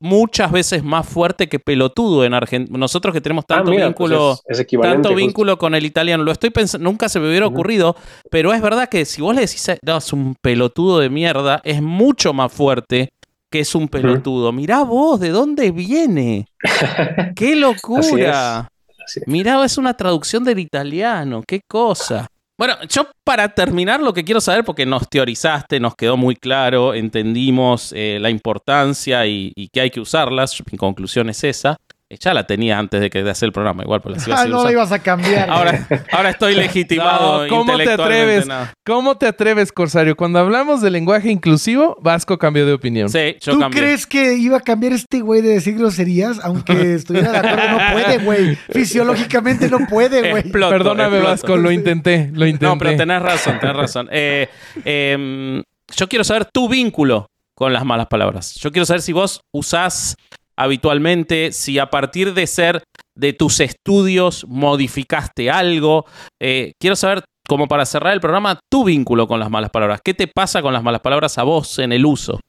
muchas 0.01 0.51
veces 0.51 0.83
más 0.83 1.09
fuerte 1.09 1.49
que 1.49 1.61
pelotudo 1.61 2.25
en 2.25 2.35
Argentina. 2.35 2.77
Nosotros 2.77 3.15
que 3.15 3.21
tenemos 3.21 3.45
Ah, 3.45 3.55
tanto 3.57 3.71
pues 3.71 3.85
vínculo. 3.85 4.33
es, 4.33 4.43
es 4.49 4.61
equivalente. 4.61 4.97
tanto 4.97 5.09
justo. 5.11 5.25
vínculo 5.25 5.57
con 5.57 5.77
el 5.77 5.87
italiano. 5.87 6.25
Lo 6.25 6.33
estoy 6.33 6.51
pensando, 6.51 6.85
nunca 6.91 7.09
se 7.09 7.21
me 7.21 7.29
hubiera 7.29 7.47
ocurrido, 7.47 7.95
pero 8.29 8.53
es 8.53 8.61
verdad 8.61 8.89
que 8.89 9.05
si 9.05 9.23
vos 9.23 9.37
le 9.37 9.43
decís, 9.43 9.71
no, 9.83 9.99
es 9.99 10.13
un 10.13 10.35
pelotudo 10.35 10.99
de 10.99 11.11
mierda, 11.11 11.61
es 11.63 11.81
mucho 11.81 12.33
más 12.33 12.53
fuerte 12.53 13.13
que 13.53 13.61
es 13.61 13.75
un 13.77 13.87
pelotudo. 13.87 14.51
Mirá 14.51 14.83
vos, 14.83 15.21
¿de 15.21 15.29
dónde 15.29 15.71
viene? 15.71 16.47
¡Qué 17.37 17.55
locura! 17.55 18.69
Así 19.05 19.21
es. 19.21 19.29
Mirá, 19.29 19.65
es 19.65 19.79
una 19.79 19.95
traducción 19.95 20.43
del 20.43 20.59
italiano, 20.59 21.43
qué 21.47 21.61
cosa. 21.69 22.27
Bueno, 22.59 22.75
yo 22.89 23.09
para 23.25 23.49
terminar 23.49 24.01
lo 24.01 24.13
que 24.13 24.25
quiero 24.25 24.41
saber, 24.41 24.65
porque 24.65 24.87
nos 24.87 25.09
teorizaste, 25.09 25.81
nos 25.81 25.95
quedó 25.95 26.17
muy 26.17 26.35
claro, 26.35 26.95
entendimos 26.95 27.93
eh, 27.95 28.19
la 28.21 28.31
importancia 28.31 29.27
y, 29.27 29.53
y 29.55 29.69
que 29.69 29.81
hay 29.81 29.91
que 29.91 30.01
usarlas, 30.01 30.63
mi 30.71 30.79
conclusión 30.79 31.29
es 31.29 31.45
esa. 31.45 31.77
Ya 32.21 32.35
la 32.35 32.47
tenía 32.47 32.79
antes 32.79 33.01
de 33.01 33.11
que 33.11 33.23
de 33.23 33.31
hacer 33.31 33.47
el 33.47 33.53
programa, 33.53 33.83
igual 33.83 34.01
pues 34.01 34.17
las 34.17 34.27
iba 34.27 34.37
a 34.37 34.43
Ah, 34.43 34.47
no 34.47 34.65
la 34.65 34.73
ibas 34.73 34.93
a 34.93 34.99
cambiar. 34.99 35.49
Ahora, 35.51 35.87
ahora 36.13 36.31
estoy 36.31 36.55
legitimado. 36.57 37.45
No, 37.45 37.49
¿cómo 37.49 37.77
te 37.77 37.91
atreves? 37.91 38.47
no. 38.47 38.69
¿Cómo 38.85 39.17
te 39.17 39.27
atreves, 39.27 39.73
Corsario? 39.73 40.17
Cuando 40.17 40.39
hablamos 40.39 40.83
de 40.83 40.91
lenguaje 40.91 41.31
inclusivo, 41.31 41.97
Vasco 42.01 42.39
cambió 42.39 42.67
de 42.67 42.73
opinión. 42.73 43.09
Sí, 43.09 43.37
yo 43.41 43.53
¿Tú 43.53 43.61
cambié. 43.61 43.81
crees 43.81 44.07
que 44.07 44.35
iba 44.35 44.57
a 44.59 44.61
cambiar 44.61 44.93
este 44.93 45.21
güey 45.21 45.41
de 45.43 45.51
decir 45.51 45.77
groserías? 45.79 46.39
Aunque 46.43 46.95
estuviera 46.95 47.33
de 47.33 47.39
acuerdo, 47.39 47.69
no 47.71 47.93
puede, 47.93 48.19
güey. 48.19 48.57
Fisiológicamente 48.71 49.69
no 49.71 49.79
puede, 49.89 50.31
güey. 50.31 50.43
Exploto, 50.43 50.71
Perdóname, 50.73 51.17
exploto. 51.19 51.31
Vasco, 51.31 51.57
lo 51.57 51.71
intenté, 51.71 52.31
lo 52.35 52.47
intenté. 52.47 52.67
No, 52.67 52.79
pero 52.79 52.97
tenés 52.97 53.23
razón, 53.23 53.59
tenés 53.61 53.77
razón. 53.77 54.09
Eh, 54.11 54.49
em, 54.85 55.63
yo 55.97 56.09
quiero 56.09 56.25
saber 56.25 56.47
tu 56.47 56.69
vínculo 56.69 57.29
con 57.55 57.73
las 57.73 57.85
malas 57.85 58.07
palabras. 58.09 58.55
Yo 58.55 58.73
quiero 58.73 58.87
saber 58.87 59.03
si 59.03 59.13
vos 59.13 59.41
usás 59.53 60.17
habitualmente, 60.63 61.53
si 61.53 61.79
a 61.79 61.91
partir 61.91 62.35
de 62.35 62.47
ser 62.47 62.83
de 63.17 63.33
tus 63.33 63.61
estudios 63.61 64.47
modificaste 64.49 65.51
algo. 65.51 66.07
Eh, 66.41 66.73
quiero 66.81 66.97
saber, 66.97 67.25
como 67.49 67.67
para 67.69 67.85
cerrar 67.85 68.13
el 68.15 68.21
programa, 68.21 68.59
tu 68.71 68.85
vínculo 68.85 69.27
con 69.27 69.41
las 69.41 69.51
malas 69.51 69.71
palabras. 69.71 70.01
¿Qué 70.05 70.15
te 70.15 70.29
pasa 70.29 70.63
con 70.63 70.73
las 70.73 70.83
malas 70.83 71.01
palabras 71.01 71.37
a 71.39 71.43
vos 71.43 71.79
en 71.79 71.93
el 71.93 72.07
uso? 72.07 72.41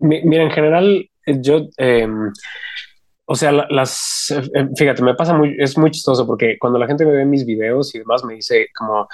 Mi- 0.00 0.22
Mira, 0.22 0.44
en 0.44 0.50
general, 0.50 1.08
yo, 1.26 1.66
eh, 1.78 2.06
o 3.24 3.34
sea, 3.34 3.52
la- 3.52 3.66
las, 3.70 4.30
eh, 4.30 4.68
fíjate, 4.76 5.02
me 5.02 5.14
pasa 5.14 5.34
muy, 5.36 5.56
es 5.58 5.76
muy 5.76 5.90
chistoso 5.90 6.26
porque 6.26 6.56
cuando 6.58 6.78
la 6.78 6.86
gente 6.86 7.04
me 7.04 7.12
ve 7.12 7.24
mis 7.26 7.44
videos 7.44 7.94
y 7.94 7.98
demás 7.98 8.24
me 8.24 8.34
dice 8.34 8.68
como, 8.76 9.08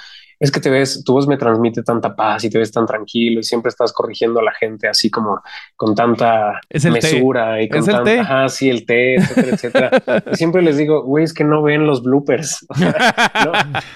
es 0.45 0.51
que 0.51 0.59
te 0.61 0.69
ves, 0.69 1.03
tu 1.03 1.13
voz 1.13 1.27
me 1.27 1.37
transmite 1.37 1.83
tanta 1.83 2.15
paz 2.15 2.43
y 2.45 2.49
te 2.49 2.57
ves 2.57 2.71
tan 2.71 2.85
tranquilo 2.85 3.39
y 3.39 3.43
siempre 3.43 3.69
estás 3.69 3.91
corrigiendo 3.91 4.39
a 4.39 4.43
la 4.43 4.53
gente 4.53 4.87
así 4.87 5.09
como 5.11 5.41
con 5.75 5.93
tanta 5.95 6.61
Es 6.69 6.85
el 6.85 6.93
té. 6.93 7.01
mesura 7.01 7.61
y 7.61 7.67
con 7.69 7.79
Es 7.79 7.87
el 7.87 7.93
tanta, 7.95 8.11
té. 8.11 8.19
ajá, 8.19 8.49
sí, 8.49 8.69
el 8.69 8.85
té, 8.85 9.15
etcétera, 9.15 9.51
etcétera. 9.91 10.23
Y 10.31 10.35
siempre 10.35 10.61
les 10.61 10.77
digo, 10.77 11.03
güey, 11.03 11.23
es 11.25 11.33
que 11.33 11.43
no 11.43 11.61
ven 11.61 11.85
los 11.85 12.01
bloopers. 12.03 12.65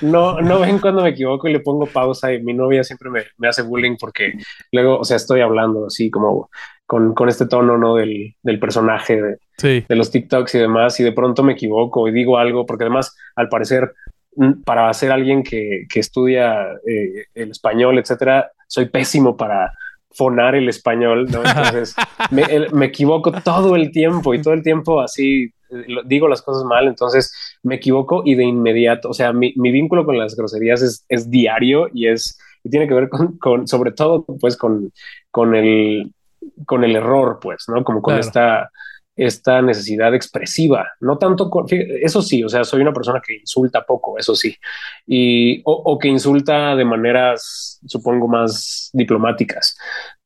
No, 0.01 0.39
no, 0.39 0.41
no 0.41 0.59
ven 0.59 0.79
cuando 0.79 1.03
me 1.03 1.09
equivoco 1.09 1.47
y 1.47 1.53
le 1.53 1.59
pongo 1.59 1.85
pausa 1.85 2.33
y 2.33 2.41
mi 2.41 2.53
novia 2.53 2.83
siempre 2.83 3.09
me, 3.09 3.21
me 3.37 3.47
hace 3.47 3.61
bullying 3.61 3.95
porque 3.99 4.33
luego, 4.71 4.99
o 4.99 5.03
sea, 5.03 5.17
estoy 5.17 5.41
hablando 5.41 5.85
así 5.87 6.09
como 6.09 6.49
con, 6.85 7.13
con 7.13 7.29
este 7.29 7.45
tono, 7.47 7.77
¿no? 7.77 7.95
Del, 7.95 8.35
del 8.43 8.59
personaje 8.59 9.21
de, 9.21 9.37
Sí. 9.57 9.85
de 9.87 9.95
los 9.95 10.09
TikToks 10.11 10.55
y 10.55 10.59
demás, 10.59 10.99
y 10.99 11.03
de 11.03 11.11
pronto 11.11 11.43
me 11.43 11.53
equivoco 11.53 12.07
y 12.07 12.11
digo 12.11 12.37
algo, 12.37 12.65
porque 12.65 12.85
además, 12.85 13.15
al 13.35 13.49
parecer, 13.49 13.93
para 14.65 14.93
ser 14.93 15.11
alguien 15.11 15.43
que, 15.43 15.85
que 15.89 15.99
estudia 15.99 16.63
eh, 16.87 17.25
el 17.33 17.51
español, 17.51 17.97
etcétera, 17.99 18.51
soy 18.67 18.85
pésimo 18.85 19.35
para 19.35 19.73
fonar 20.11 20.55
el 20.55 20.67
español, 20.69 21.27
¿no? 21.29 21.43
Entonces, 21.43 21.95
me, 22.31 22.85
equivoco 22.85 23.31
todo 23.43 23.75
el 23.75 23.91
tiempo 23.91 24.33
y 24.33 24.41
todo 24.41 24.53
el 24.53 24.63
tiempo 24.63 25.01
así 25.01 25.43
eh, 25.69 25.83
lo- 25.87 26.03
digo 26.03 26.27
las 26.27 26.41
cosas 26.41 26.63
mal, 26.63 26.87
entonces 26.87 27.31
me 27.63 27.75
equivoco 27.75 28.23
y 28.25 28.35
de 28.35 28.43
inmediato, 28.43 29.09
o 29.09 29.13
sea, 29.13 29.33
mi, 29.33 29.53
mi 29.55 29.71
vínculo 29.71 30.05
con 30.05 30.17
las 30.17 30.35
groserías 30.35 30.81
es, 30.81 31.05
es 31.09 31.29
diario 31.29 31.87
y 31.93 32.07
es, 32.07 32.39
y 32.63 32.69
tiene 32.69 32.87
que 32.87 32.93
ver 32.93 33.09
con, 33.09 33.37
con 33.37 33.67
sobre 33.67 33.91
todo, 33.91 34.25
pues, 34.39 34.57
con, 34.57 34.91
con 35.31 35.53
el, 35.55 36.11
con 36.65 36.83
el 36.83 36.95
error, 36.95 37.39
pues, 37.41 37.65
¿no? 37.67 37.83
Como 37.83 38.01
con 38.01 38.13
Claro. 38.15 38.27
esta, 38.27 38.71
esta 39.19 39.61
necesidad 39.61 40.15
expresiva, 40.15 40.87
no 41.01 41.17
tanto 41.17 41.49
con, 41.49 41.65
eso 41.69 42.21
sí, 42.21 42.43
o 42.43 42.49
sea, 42.49 42.63
soy 42.63 42.81
una 42.81 42.93
persona 42.93 43.21
que 43.25 43.35
insulta 43.35 43.85
poco, 43.85 44.17
eso 44.17 44.33
sí, 44.33 44.55
y, 45.05 45.61
o, 45.65 45.73
o 45.73 45.99
que 45.99 46.07
insulta 46.07 46.75
de 46.75 46.85
maneras, 46.85 47.79
supongo, 47.85 48.27
más 48.27 48.89
diplomáticas, 48.93 49.77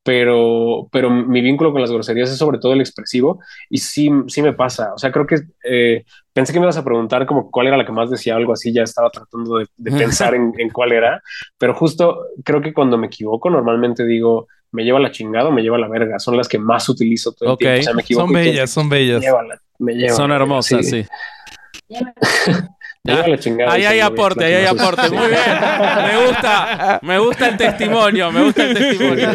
pero, 0.04 0.90
pero 0.92 1.10
mi 1.10 1.42
vínculo 1.42 1.72
con 1.72 1.82
las 1.82 1.92
groserías 1.92 2.30
es 2.30 2.38
sobre 2.38 2.60
todo 2.60 2.74
el 2.74 2.82
expresivo 2.82 3.40
y 3.70 3.80
sí, 3.80 4.10
sí 4.28 4.42
me 4.42 4.54
pasa, 4.54 4.94
o 4.94 4.98
sea, 4.98 5.12
creo 5.12 5.26
que 5.26 5.38
eh, 5.64 6.04
pensé 6.34 6.54
que 6.54 6.60
me 6.60 6.66
ibas 6.66 6.78
a 6.78 6.84
preguntar 6.84 7.26
como 7.26 7.50
cuál 7.50 7.68
era 7.68 7.78
la 7.78 7.86
que 7.86 7.94
más 7.94 8.12
decía 8.12 8.36
algo 8.36 8.54
así, 8.54 8.72
ya 8.72 8.84
estaba 8.84 9.10
tratando 9.10 9.58
de, 9.58 9.66
de 9.76 9.92
pensar 9.98 10.36
en, 10.36 10.54
en 10.58 10.70
cuál 10.70 10.92
era, 10.92 11.22
pero 11.58 11.74
justo 11.74 12.28
creo 12.44 12.62
que 12.62 12.74
cuando 12.74 12.98
me 12.98 13.08
equivoco 13.08 13.50
normalmente 13.50 14.06
digo, 14.06 14.48
me 14.74 14.84
lleva 14.84 15.00
la 15.00 15.12
chingada 15.12 15.48
o 15.48 15.52
me 15.52 15.62
lleva 15.62 15.78
la 15.78 15.88
verga, 15.88 16.20
son 16.20 16.36
las 16.36 16.48
que 16.50 16.60
más 16.60 16.90
utilizo 16.90 17.32
todo 17.32 17.50
el 17.50 17.54
Ok. 17.54 17.60
tiempo, 17.60 17.80
o 17.80 17.84
sea, 17.84 17.94
me 17.94 18.02
equivoco 18.02 18.26
Son 18.28 18.34
bellas, 18.34 18.70
son 18.70 18.90
bellas. 18.90 19.20
me 19.22 19.26
lleva 19.26 19.44
la- 19.44 19.60
me 19.80 19.94
lleva 19.94 20.16
Son 20.16 20.32
hermosas, 20.32 20.90
sí. 20.90 21.06
Ya 21.90 22.04
la 23.28 23.38
chingada, 23.38 23.74
Ahí 23.74 23.84
hay 23.86 24.00
aporte, 24.00 24.46
ahí 24.46 24.54
hay 24.54 24.66
aporte. 24.66 25.10
sí. 25.10 25.14
Muy 25.14 25.28
bien. 25.28 25.40
Me 26.08 26.26
gusta, 26.28 27.00
me 27.04 27.20
gusta 27.20 27.48
el 27.50 27.58
testimonio, 27.58 28.32
me 28.32 28.44
gusta 28.46 28.64
el 28.64 28.74
testimonio. 28.74 29.30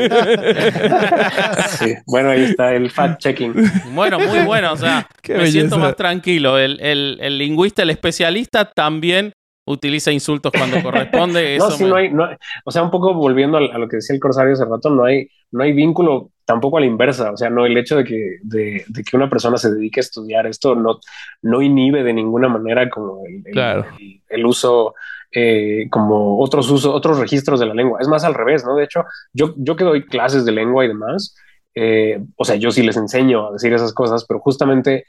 Sí, 1.79 1.95
Bueno, 2.07 2.31
ahí 2.31 2.45
está 2.45 2.73
el 2.75 2.91
fact-checking. 2.91 3.93
Bueno, 3.95 4.19
muy 4.19 4.41
bueno. 4.41 4.73
O 4.73 4.77
sea, 4.77 5.07
Qué 5.23 5.33
me 5.35 5.39
belleza. 5.41 5.53
siento 5.53 5.79
más 5.79 5.97
tranquilo. 5.97 6.59
El, 6.59 6.81
el- 6.81 7.19
el 7.21 7.39
lingüista, 7.39 7.83
el 7.83 7.91
especialista, 7.91 8.65
también 8.65 9.33
utiliza 9.69 10.11
insultos 10.13 10.53
cuando 10.53 10.83
corresponde. 10.83 11.57
No, 11.59 11.69
Eso 11.69 11.77
sí, 11.77 11.85
me- 11.85 11.91
no 11.91 11.97
hay, 11.97 12.11
no 12.11 12.29
o 12.65 12.71
sea, 12.71 12.83
un 12.83 12.91
poco 12.91 13.15
volviendo 13.15 13.59
a, 13.59 13.61
a 13.61 13.79
lo 13.79 13.89
que 13.89 13.97
decía 13.97 14.15
el 14.15 14.21
Corsario 14.21 14.53
hace 14.55 14.65
rato, 14.65 14.91
no 14.91 15.05
hay, 15.05 15.29
no 15.53 15.63
hay 15.63 15.73
vínculo 15.73 16.31
tampoco 16.45 16.79
a 16.79 16.81
la 16.81 16.87
inversa. 16.87 17.31
O 17.33 17.37
sea, 17.37 17.51
no 17.51 17.67
el 17.67 17.77
hecho 17.77 17.97
de 17.97 18.05
que, 18.05 18.39
de, 18.43 18.85
de 18.89 19.05
que 19.05 19.17
una 19.17 19.29
persona 19.31 19.57
se 19.59 19.71
dedique 19.71 20.01
a 20.01 20.03
estudiar 20.03 20.47
esto 20.47 20.75
no, 20.75 20.99
no 21.43 21.63
inhibe 21.63 22.03
de 22.03 22.13
ninguna 22.13 22.49
manera 22.49 22.89
como 22.91 23.25
el, 23.27 23.43
el- 23.45 23.53
Claro. 23.53 23.85
el- 24.01 24.23
el 24.29 24.47
uso, 24.47 24.95
eh, 25.33 25.87
como 25.91 26.39
otros 26.41 26.71
usos, 26.71 26.95
otros 26.95 27.19
registros 27.19 27.61
de 27.61 27.67
la 27.67 27.75
lengua. 27.75 27.99
Es 28.01 28.09
más 28.09 28.25
al 28.25 28.35
revés, 28.35 28.65
¿no? 28.65 28.75
De 28.77 28.85
hecho, 28.85 29.05
yo, 29.33 29.55
yo 29.57 29.77
que 29.77 29.85
doy 29.85 30.05
clases 30.07 30.45
de 30.45 30.53
lengua 30.53 30.85
y 30.85 30.89
demás, 30.89 31.35
eh, 31.75 32.19
o 32.37 32.45
sea, 32.45 32.57
yo 32.57 32.71
sí 32.71 32.83
les 32.83 32.97
enseño 32.97 33.49
a 33.49 33.53
decir 33.53 33.73
esas 33.73 33.93
cosas, 33.93 34.25
pero 34.27 34.41
justamente 34.41 35.05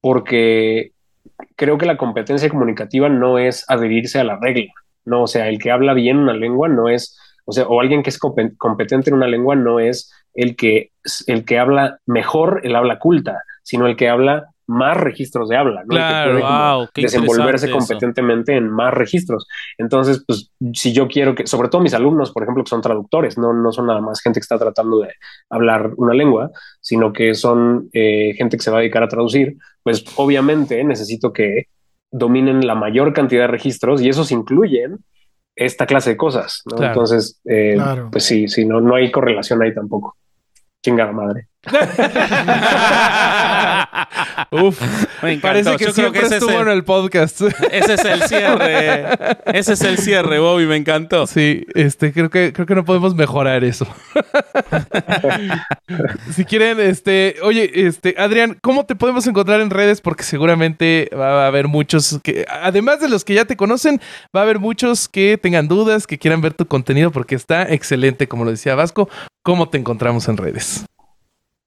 porque 0.00 0.92
creo 1.56 1.78
que 1.78 1.86
la 1.86 1.96
competencia 1.96 2.48
comunicativa 2.48 3.08
no 3.08 3.38
es 3.38 3.64
adherirse 3.68 4.18
a 4.20 4.24
la 4.24 4.38
regla, 4.40 4.72
no, 5.04 5.22
o 5.22 5.26
sea, 5.26 5.48
el 5.48 5.58
que 5.58 5.70
habla 5.70 5.94
bien 5.94 6.18
una 6.18 6.34
lengua 6.34 6.68
no 6.68 6.88
es, 6.88 7.18
o 7.44 7.52
sea, 7.52 7.66
o 7.66 7.80
alguien 7.80 8.02
que 8.02 8.10
es 8.10 8.20
compe- 8.20 8.56
competente 8.56 9.10
en 9.10 9.16
una 9.16 9.26
lengua 9.28 9.54
no 9.56 9.80
es 9.80 10.12
el 10.34 10.56
que 10.56 10.90
el 11.26 11.44
que 11.44 11.58
habla 11.58 11.98
mejor 12.06 12.60
el 12.64 12.74
habla 12.74 12.98
culta, 12.98 13.42
sino 13.62 13.86
el 13.86 13.96
que 13.96 14.08
habla 14.08 14.46
más 14.66 14.96
registros 14.96 15.48
de 15.48 15.56
habla, 15.56 15.82
¿no? 15.82 15.88
Que 15.90 15.96
Claro, 15.96 16.30
puede 16.32 16.42
como 16.42 16.76
wow, 16.78 16.88
qué 16.94 17.02
desenvolverse 17.02 17.66
eso. 17.66 17.76
competentemente 17.76 18.56
en 18.56 18.70
más 18.70 18.94
registros. 18.94 19.46
Entonces, 19.78 20.24
pues, 20.26 20.50
si 20.72 20.92
yo 20.92 21.06
quiero 21.08 21.34
que, 21.34 21.46
sobre 21.46 21.68
todo 21.68 21.82
mis 21.82 21.94
alumnos, 21.94 22.32
por 22.32 22.42
ejemplo, 22.42 22.64
que 22.64 22.70
son 22.70 22.80
traductores, 22.80 23.36
no, 23.38 23.52
no 23.52 23.72
son 23.72 23.86
nada 23.86 24.00
más 24.00 24.20
gente 24.20 24.40
que 24.40 24.44
está 24.44 24.58
tratando 24.58 25.00
de 25.00 25.12
hablar 25.50 25.92
una 25.96 26.14
lengua, 26.14 26.50
sino 26.80 27.12
que 27.12 27.34
son 27.34 27.88
eh, 27.92 28.32
gente 28.36 28.56
que 28.56 28.62
se 28.62 28.70
va 28.70 28.78
a 28.78 28.80
dedicar 28.80 29.02
a 29.02 29.08
traducir, 29.08 29.56
pues 29.82 30.04
obviamente 30.16 30.82
necesito 30.84 31.32
que 31.32 31.66
dominen 32.10 32.66
la 32.66 32.74
mayor 32.74 33.12
cantidad 33.12 33.42
de 33.42 33.48
registros 33.48 34.00
y 34.00 34.08
esos 34.08 34.30
incluyen 34.32 34.98
esta 35.56 35.86
clase 35.86 36.10
de 36.10 36.16
cosas, 36.16 36.62
¿no? 36.70 36.76
Claro. 36.76 36.92
Entonces, 36.92 37.40
eh, 37.44 37.74
Claro. 37.74 38.08
pues 38.10 38.24
sí, 38.24 38.48
sí, 38.48 38.64
no, 38.64 38.80
no 38.80 38.94
hay 38.94 39.10
correlación 39.10 39.62
ahí 39.62 39.74
tampoco. 39.74 40.16
Chingada 40.82 41.12
madre. 41.12 41.48
Uf, 44.50 44.80
Me 45.22 45.32
encantó. 45.32 45.40
parece 45.48 45.76
que 45.76 45.84
Yo 45.84 45.92
creo 45.92 45.92
siempre 45.94 46.20
que 46.20 46.26
ese 46.26 46.36
es, 46.36 46.42
estuvo 46.42 46.60
en 46.60 46.68
el, 46.68 46.74
el 46.78 46.84
podcast. 46.84 47.40
ese 47.70 47.94
es 47.94 48.04
el 48.04 48.22
cierre. 48.22 49.04
Ese 49.46 49.72
es 49.74 49.82
el 49.82 49.98
cierre, 49.98 50.38
Bobby, 50.38 50.66
me 50.66 50.76
encantó. 50.76 51.26
Sí, 51.26 51.64
este, 51.74 52.12
creo 52.12 52.30
que, 52.30 52.52
creo 52.52 52.66
que 52.66 52.74
no 52.74 52.84
podemos 52.84 53.14
mejorar 53.14 53.64
eso. 53.64 53.86
si 56.32 56.44
quieren, 56.44 56.80
este, 56.80 57.36
oye, 57.42 57.86
este, 57.86 58.14
Adrián, 58.18 58.58
¿cómo 58.62 58.84
te 58.86 58.94
podemos 58.94 59.26
encontrar 59.26 59.60
en 59.60 59.70
redes? 59.70 60.00
Porque 60.00 60.22
seguramente 60.24 61.10
va 61.16 61.44
a 61.44 61.46
haber 61.46 61.68
muchos 61.68 62.20
que, 62.22 62.44
además 62.48 63.00
de 63.00 63.08
los 63.08 63.24
que 63.24 63.34
ya 63.34 63.44
te 63.44 63.56
conocen, 63.56 64.00
va 64.34 64.40
a 64.40 64.42
haber 64.44 64.58
muchos 64.58 65.08
que 65.08 65.38
tengan 65.40 65.68
dudas, 65.68 66.06
que 66.06 66.18
quieran 66.18 66.40
ver 66.40 66.54
tu 66.54 66.66
contenido, 66.66 67.10
porque 67.10 67.34
está 67.34 67.62
excelente, 67.72 68.28
como 68.28 68.44
lo 68.44 68.50
decía 68.50 68.74
Vasco. 68.74 69.08
¿Cómo 69.42 69.68
te 69.68 69.78
encontramos 69.78 70.28
en 70.28 70.36
redes? 70.38 70.84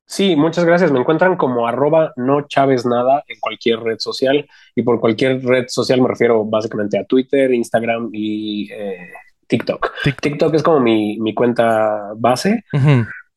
Sí, 0.10 0.36
muchas 0.38 0.64
gracias. 0.64 0.92
Me 0.92 1.00
encuentran 1.00 1.36
como 1.36 1.68
arroba 1.68 2.14
no 2.16 2.48
Chávez 2.48 2.86
nada 2.86 3.24
en 3.28 3.40
cualquier 3.42 3.82
red 3.82 3.98
social 4.00 4.48
y 4.74 4.82
por 4.82 5.00
cualquier 5.02 5.44
red 5.44 5.66
social 5.68 6.02
me 6.02 6.08
refiero 6.08 6.46
básicamente 6.46 6.98
a 6.98 7.04
Twitter, 7.04 7.54
Instagram 7.54 8.10
y 8.14 8.72
eh, 8.72 9.10
TikTok. 9.48 9.92
TikTok. 10.04 10.22
TikTok 10.22 10.54
es 10.56 10.64
como 10.64 10.80
mi, 10.80 11.20
mi 11.20 11.34
cuenta 11.34 12.14
base. 12.16 12.64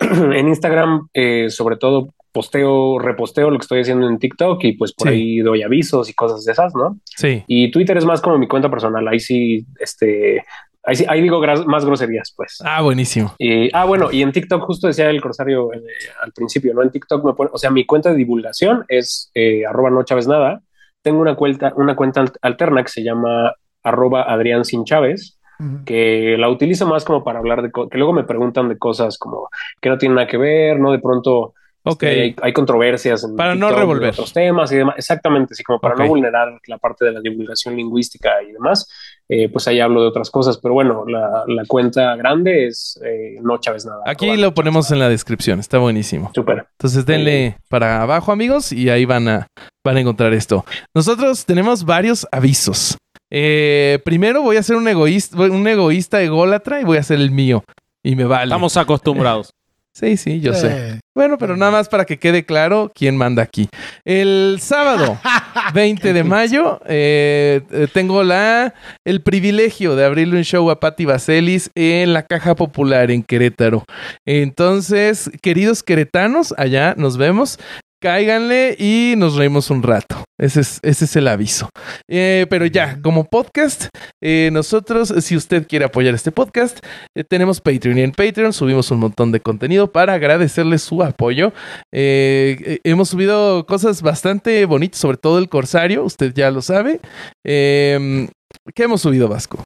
En 0.01 0.49
Instagram, 0.49 1.09
eh, 1.13 1.51
sobre 1.51 1.77
todo 1.77 2.15
posteo, 2.33 2.99
reposteo 2.99 3.51
lo 3.51 3.59
que 3.59 3.65
estoy 3.65 3.81
haciendo 3.81 4.09
en 4.09 4.19
TikTok 4.19 4.65
y 4.65 4.73
pues 4.73 4.95
por 4.95 5.09
Sí. 5.09 5.15
ahí 5.15 5.39
doy 5.41 5.63
avisos 5.63 6.09
y 6.09 6.15
cosas 6.15 6.43
de 6.47 6.53
esas, 6.53 6.75
¿no? 6.75 6.99
Sí. 7.05 7.43
Y 7.47 7.71
Twitter 7.71 7.99
es 7.99 8.07
más 8.07 8.23
como 8.23 8.39
mi 8.39 8.49
cuenta 8.49 8.71
personal. 8.71 9.07
Ahí 9.09 9.21
sí, 9.21 9.67
este, 9.79 10.43
ahí 10.85 10.97
sí, 10.97 11.05
ahí 11.09 11.21
digo 11.23 11.41
más 11.67 11.85
groserías, 11.85 12.33
pues. 12.37 12.59
Ah, 12.65 12.83
buenísimo. 12.83 13.35
Y, 13.39 13.75
ah, 13.75 13.85
bueno, 13.85 14.11
y 14.13 14.23
en 14.23 14.33
TikTok, 14.33 14.63
justo 14.65 14.87
decía 14.87 15.09
el 15.11 15.21
Corsario 15.21 15.73
eh, 15.73 15.81
al 16.23 16.33
principio, 16.33 16.73
¿no? 16.75 16.83
En 16.83 16.91
TikTok 16.91 17.25
me 17.25 17.35
pone, 17.35 17.51
o 17.53 17.59
sea, 17.59 17.71
mi 17.71 17.85
cuenta 17.87 18.11
de 18.11 18.17
divulgación 18.17 18.85
es 18.89 19.31
eh, 19.35 19.65
arroba 19.67 19.91
no 19.91 20.03
Chávez 20.05 20.27
nada. 20.27 20.61
Tengo 21.03 21.21
una 21.21 21.35
cuenta, 21.35 21.73
una 21.77 21.97
cuenta 21.97 22.21
al- 22.21 22.33
alterna 22.43 22.83
que 22.83 22.91
se 22.91 23.03
llama 23.03 23.55
arroba 23.83 24.23
Adrián 24.23 24.65
Sin 24.65 24.85
Chávez, 24.85 25.39
que 25.85 26.37
la 26.39 26.49
utilizo 26.49 26.87
más 26.87 27.05
como 27.05 27.23
para 27.23 27.39
hablar 27.39 27.61
de, 27.63 27.71
que 27.71 27.99
luego 27.99 28.15
me 28.15 28.25
preguntan 28.25 28.69
de 28.71 28.79
cosas 28.79 29.19
como 29.19 29.49
que 29.81 29.91
no 29.91 29.99
tienen 29.99 30.17
nada 30.17 30.27
que 30.27 30.39
ver, 30.39 30.79
¿no? 30.81 30.91
De 30.91 30.99
pronto 30.99 31.53
Ok. 31.83 32.03
este, 32.03 32.21
hay, 32.23 32.37
hay 32.41 32.53
controversias 32.55 33.25
en 33.25 33.37
Para 33.37 33.55
no 33.55 33.67
TikTok 33.67 33.71
de 33.75 33.81
revolver. 33.81 34.11
otros 34.11 34.33
temas 34.33 34.73
y 34.73 34.77
demás. 34.77 34.95
Exactamente, 34.97 35.53
así 35.53 35.63
como 35.63 35.79
para 35.79 35.95
no 35.97 36.07
vulnerar 36.07 36.59
la 36.67 36.79
parte 36.79 37.05
de 37.05 37.13
la 37.13 37.21
divulgación 37.21 37.77
lingüística 37.77 38.43
y 38.43 38.53
demás, 38.53 38.89
eh, 39.33 39.49
pues 39.49 39.69
ahí 39.69 39.79
hablo 39.79 40.03
de 40.03 40.09
otras 40.09 40.29
cosas. 40.29 40.59
Pero 40.59 40.75
bueno, 40.75 41.05
la, 41.07 41.45
la 41.47 41.65
cuenta 41.67 42.17
grande 42.17 42.67
es 42.67 43.01
eh, 43.05 43.39
no 43.41 43.59
Chávez 43.59 43.87
nada. 43.87 44.03
Aquí 44.05 44.37
lo 44.37 44.53
ponemos 44.53 44.91
en 44.91 44.99
la 44.99 45.09
descripción. 45.09 45.61
Está 45.61 45.79
buenísimo. 45.79 46.33
Súper. 46.35 46.67
Entonces 46.73 47.07
denle 47.07 47.57
para 47.69 48.03
abajo, 48.03 48.33
amigos, 48.33 48.73
y 48.73 48.91
ahí 48.91 49.05
van 49.05 49.29
a, 49.29 49.47
van 49.85 49.97
a 49.97 50.01
encontrar 50.01 50.35
esto. 50.35 50.65
Nosotros 50.95 51.47
tenemos 51.47 51.85
varios 51.85 52.27
avisos. 52.33 52.99
Eh, 53.31 54.01
primero 54.05 54.43
voy 54.43 54.57
a 54.57 54.63
ser 54.65 54.75
un 54.75 54.89
egoísta, 54.89 55.37
un 55.37 55.67
egoísta 55.69 56.21
ególatra 56.21 56.81
y 56.81 56.85
voy 56.85 56.97
a 56.97 57.01
hacer 57.01 57.21
el 57.21 57.31
mío. 57.31 57.63
Y 58.03 58.17
me 58.17 58.25
vale. 58.25 58.45
Estamos 58.45 58.77
acostumbrados. 58.77 59.53
Sí, 60.01 60.17
sí, 60.17 60.41
yo 60.41 60.55
sé. 60.55 60.99
Bueno, 61.15 61.37
pero 61.37 61.59
nada 61.59 61.73
más 61.73 61.91
para 61.91 62.07
que 62.07 62.19
quede 62.19 62.47
claro 62.47 62.91
quién 62.95 63.19
manda 63.19 63.43
aquí. 63.43 63.69
El 64.07 64.57
sábado 64.59 65.21
20 65.75 66.15
de 66.15 66.25
mayo 66.25 66.81
eh, 66.87 67.61
tengo 67.93 68.23
la 68.23 68.73
el 69.05 69.21
privilegio 69.21 69.97
de 69.97 70.07
abrirle 70.07 70.39
un 70.39 70.45
show 70.45 70.71
a 70.71 70.81
Patti 70.81 71.05
Vaselis 71.05 71.71
en 71.75 72.15
la 72.15 72.23
Caja 72.23 72.55
Popular 72.55 73.11
en 73.11 73.23
Querétaro. 73.23 73.85
Entonces, 74.25 75.31
queridos 75.43 75.83
queretanos, 75.83 76.55
allá 76.57 76.95
nos 76.97 77.19
vemos. 77.19 77.59
Cáiganle 78.03 78.77
y 78.79 79.13
nos 79.19 79.37
reímos 79.37 79.69
un 79.69 79.83
rato. 79.83 80.25
Ese 80.41 80.63
es, 80.63 80.81
ese 80.83 81.05
es 81.05 81.17
el 81.17 81.29
aviso. 81.29 81.69
Eh, 82.09 82.47
pero 82.49 82.65
ya, 82.65 82.99
como 83.03 83.25
podcast, 83.25 83.89
eh, 84.23 84.49
nosotros, 84.55 85.13
si 85.21 85.37
usted 85.37 85.67
quiere 85.69 85.85
apoyar 85.85 86.15
este 86.15 86.33
podcast, 86.33 86.79
eh, 87.15 87.25
tenemos 87.25 87.61
Patreon 87.61 87.99
y 87.99 88.01
en 88.01 88.13
Patreon 88.13 88.55
subimos 88.55 88.91
un 88.91 89.01
montón 89.01 89.33
de 89.33 89.41
contenido 89.41 89.93
para 89.93 90.15
agradecerles 90.15 90.81
su 90.81 91.03
apoyo. 91.03 91.53
Hemos 91.93 93.11
subido 93.11 93.67
cosas 93.67 94.01
bastante 94.01 94.65
bonitas, 94.65 94.99
sobre 94.99 95.19
todo 95.19 95.39
el 95.39 95.51
Corsario, 95.51 96.03
usted 96.03 96.33
ya 96.33 96.51
lo 96.51 96.63
sabe. 96.63 97.01
Eh, 97.45 98.29
¿Qué 98.75 98.85
hemos 98.85 99.03
subido, 99.03 99.29
Vasco? 99.29 99.63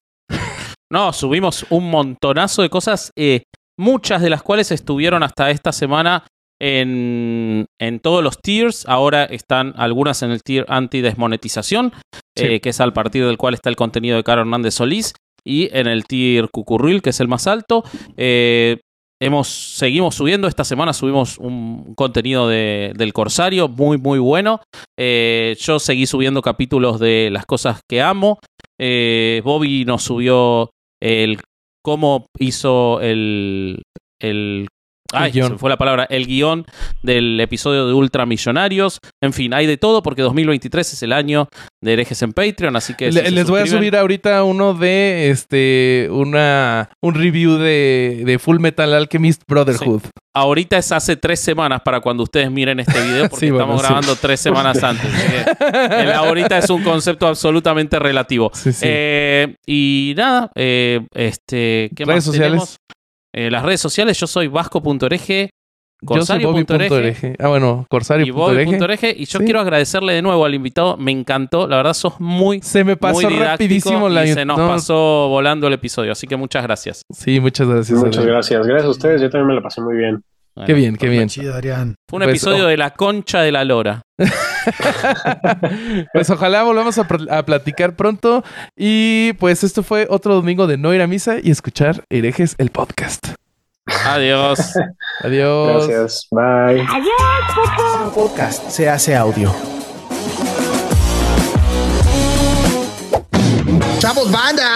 No, 0.91 1.13
subimos 1.13 1.67
un 1.71 1.89
montonazo 1.89 2.63
de 2.63 2.69
cosas, 2.69 3.13
muchas 3.79 4.23
de 4.23 4.31
las 4.31 4.43
cuales 4.43 4.73
estuvieron 4.73 5.23
hasta 5.23 5.51
esta 5.51 5.71
semana 5.71 6.25
en, 6.65 7.67
en 7.79 8.01
todos 8.01 8.25
los 8.25 8.39
tiers. 8.41 8.87
Ahora 8.89 9.25
están 9.25 9.75
algunas 9.77 10.23
en 10.23 10.31
el 10.31 10.43
tier 10.43 10.65
anti-desmonetización, 10.69 11.93
Sí. 12.37 12.47
eh, 12.47 12.61
que 12.61 12.71
es 12.71 12.81
al 12.81 12.93
partir 12.93 13.25
del 13.27 13.37
cual 13.37 13.55
está 13.55 13.69
el 13.71 13.77
contenido 13.77 14.17
de 14.17 14.25
Caro 14.25 14.41
Hernández 14.41 14.75
Solís, 14.75 15.13
y 15.47 15.69
en 15.77 15.87
el 15.87 16.05
tier 16.05 16.49
Cucurruil, 16.51 17.03
que 17.03 17.11
es 17.11 17.21
el 17.21 17.29
más 17.29 17.47
alto. 17.47 17.85
Eh, 18.17 18.79
hemos, 19.23 19.47
seguimos 19.49 20.15
subiendo. 20.15 20.49
Esta 20.49 20.65
semana 20.65 20.93
subimos 20.95 21.39
un 21.39 21.95
contenido 21.95 22.49
de- 22.49 22.93
del 22.97 23.13
Corsario 23.13 23.69
muy, 23.69 23.99
muy 23.99 24.19
bueno. 24.19 24.61
Eh, 24.99 25.55
yo 25.61 25.79
seguí 25.79 26.07
subiendo 26.07 26.41
capítulos 26.43 26.99
de 26.99 27.29
las 27.31 27.45
cosas 27.47 27.81
que 27.89 28.01
amo. 28.01 28.39
Eh, 28.81 29.43
Bobby 29.45 29.85
nos 29.85 30.03
subió 30.03 30.71
el 31.03 31.39
cómo 31.85 32.27
hizo 32.39 33.01
el, 33.03 33.83
el 34.21 34.67
Ay, 35.15 35.33
se 35.33 35.59
fue 35.59 35.71
la 35.71 35.77
palabra. 35.77 36.07
El 36.11 36.27
guion 36.27 36.67
del 37.03 37.39
episodio 37.41 37.87
de 37.87 37.95
Ultramillonarios. 37.95 38.99
En 39.23 39.33
fin, 39.33 39.55
hay 39.55 39.67
de 39.67 39.77
todo 39.77 40.03
porque 40.03 40.23
2023 40.23 40.93
es 40.93 41.03
el 41.03 41.13
año 41.13 41.49
de 41.83 41.93
herejes 41.93 42.23
en 42.23 42.33
Patreon, 42.33 42.77
así 42.77 42.95
que... 42.95 43.11
si 43.13 43.19
Le- 43.19 43.25
se 43.27 43.31
les 43.31 43.49
voy 43.49 43.61
a 43.61 43.67
subir 43.67 43.97
ahorita 43.97 44.43
uno 44.45 44.75
de 44.75 45.31
este 45.31 46.09
una 46.11 46.89
un 47.03 47.15
review 47.15 47.57
de, 47.59 48.23
de 48.25 48.39
Full 48.39 48.59
Metal 48.59 48.93
Alchemist 48.95 49.43
Brotherhood. 49.49 50.03
Ahorita 50.37 50.79
es 50.79 50.91
hace 50.91 51.17
tres 51.17 51.39
semanas 51.39 51.83
para 51.85 52.01
cuando 52.01 52.25
ustedes 52.25 52.51
miren 52.51 52.81
este 52.81 53.01
video 53.01 53.29
porque 53.31 53.47
Sí, 53.47 53.51
bueno, 53.53 53.67
estamos 53.77 53.83
sí. 53.83 53.87
grabando 53.87 54.17
tres 54.17 54.41
semanas 54.41 54.83
antes. 54.83 55.09
el 55.61 56.11
ahorita 56.13 56.59
es 56.59 56.71
un 56.71 56.83
concepto 56.83 57.27
absolutamente 57.29 57.99
relativo. 57.99 58.51
Eh, 58.83 59.55
y 59.67 60.15
nada, 60.17 60.51
eh, 60.57 61.07
este, 61.15 61.91
¿qué 61.95 62.05
Redes 62.05 62.17
más 62.17 62.25
sociales. 62.25 62.51
tenemos? 62.51 62.77
Eh, 63.35 63.51
las 63.51 63.65
redes 63.65 63.81
sociales, 63.81 64.19
yo 64.19 64.27
soy 64.27 64.47
vasco.org 64.49 65.51
corsario.org. 66.05 67.37
Ah, 67.39 67.49
bueno, 67.49 67.87
corsario.org. 67.89 68.99
Y. 69.03 69.23
Y 69.23 69.25
yo 69.25 69.39
Sí. 69.39 69.45
quiero 69.45 69.61
agradecerle 69.61 70.13
de 70.13 70.23
nuevo 70.23 70.45
al 70.45 70.55
invitado. 70.55 70.97
Me 70.97 71.13
encantó. 71.13 71.67
La 71.67 71.77
verdad, 71.77 71.95
sos 71.95 72.21
muy. 72.21 72.61
Se 72.63 72.85
me 72.85 72.97
pasó 72.97 73.29
muy 73.29 73.39
rapidísimo 73.39 74.09
la 74.09 74.25
y 74.27 74.33
se 74.33 74.45
nos 74.45 74.59
no, 74.59 74.69
pasó 74.69 75.29
volando 75.29 75.67
el 75.67 75.73
episodio. 75.73 76.13
Así 76.13 76.27
que 76.27 76.37
muchas 76.37 76.63
gracias. 76.63 77.03
Sí, 77.11 77.41
muchas 77.41 77.69
gracias. 77.69 77.99
Muchas 77.99 78.25
gracias. 78.25 78.67
Gracias 78.67 78.87
a 78.87 78.91
ustedes. 78.91 79.21
Yo 79.21 79.31
también 79.31 79.49
me 79.49 79.55
la 79.55 79.63
pasé 79.63 79.81
muy 79.81 79.97
bien. 79.97 80.23
Bueno, 80.55 80.67
Qué 80.67 80.75
bien, 80.75 80.97
qué 80.97 81.09
bien. 81.09 81.29
Chido, 81.29 81.53
Adrián. 81.55 81.97
Fue 82.09 82.19
un 82.19 82.23
Pues, 82.25 82.37
episodio 82.37 82.67
oh. 82.67 82.69
de 82.69 82.77
la 82.77 82.91
concha 82.91 83.41
de 83.43 83.53
la 83.53 83.65
lora. 83.65 84.03
Pues 86.15 86.31
ojalá 86.31 86.63
volvamos 86.63 86.97
a, 86.97 87.07
pl- 87.07 87.29
a 87.31 87.45
platicar 87.45 87.97
pronto. 87.97 88.43
Y 88.77 89.35
pues 89.35 89.63
esto 89.65 89.83
fue 89.83 90.07
otro 90.09 90.35
domingo 90.35 90.67
de 90.67 90.79
no 90.79 90.95
ir 90.95 91.03
a 91.03 91.07
misa 91.07 91.37
y 91.43 91.51
escuchar 91.51 92.05
herejes 92.09 92.55
el 92.59 92.71
podcast. 92.71 93.27
Adiós. 94.07 94.61
Adiós. 95.23 95.87
Gracias. 95.89 96.29
Bye. 96.31 96.81
Un 96.81 98.11
podcast 98.15 98.69
se 98.71 98.89
hace 98.89 99.15
audio. 99.15 99.53
¡Chavos, 103.99 104.31
banda! 104.31 104.71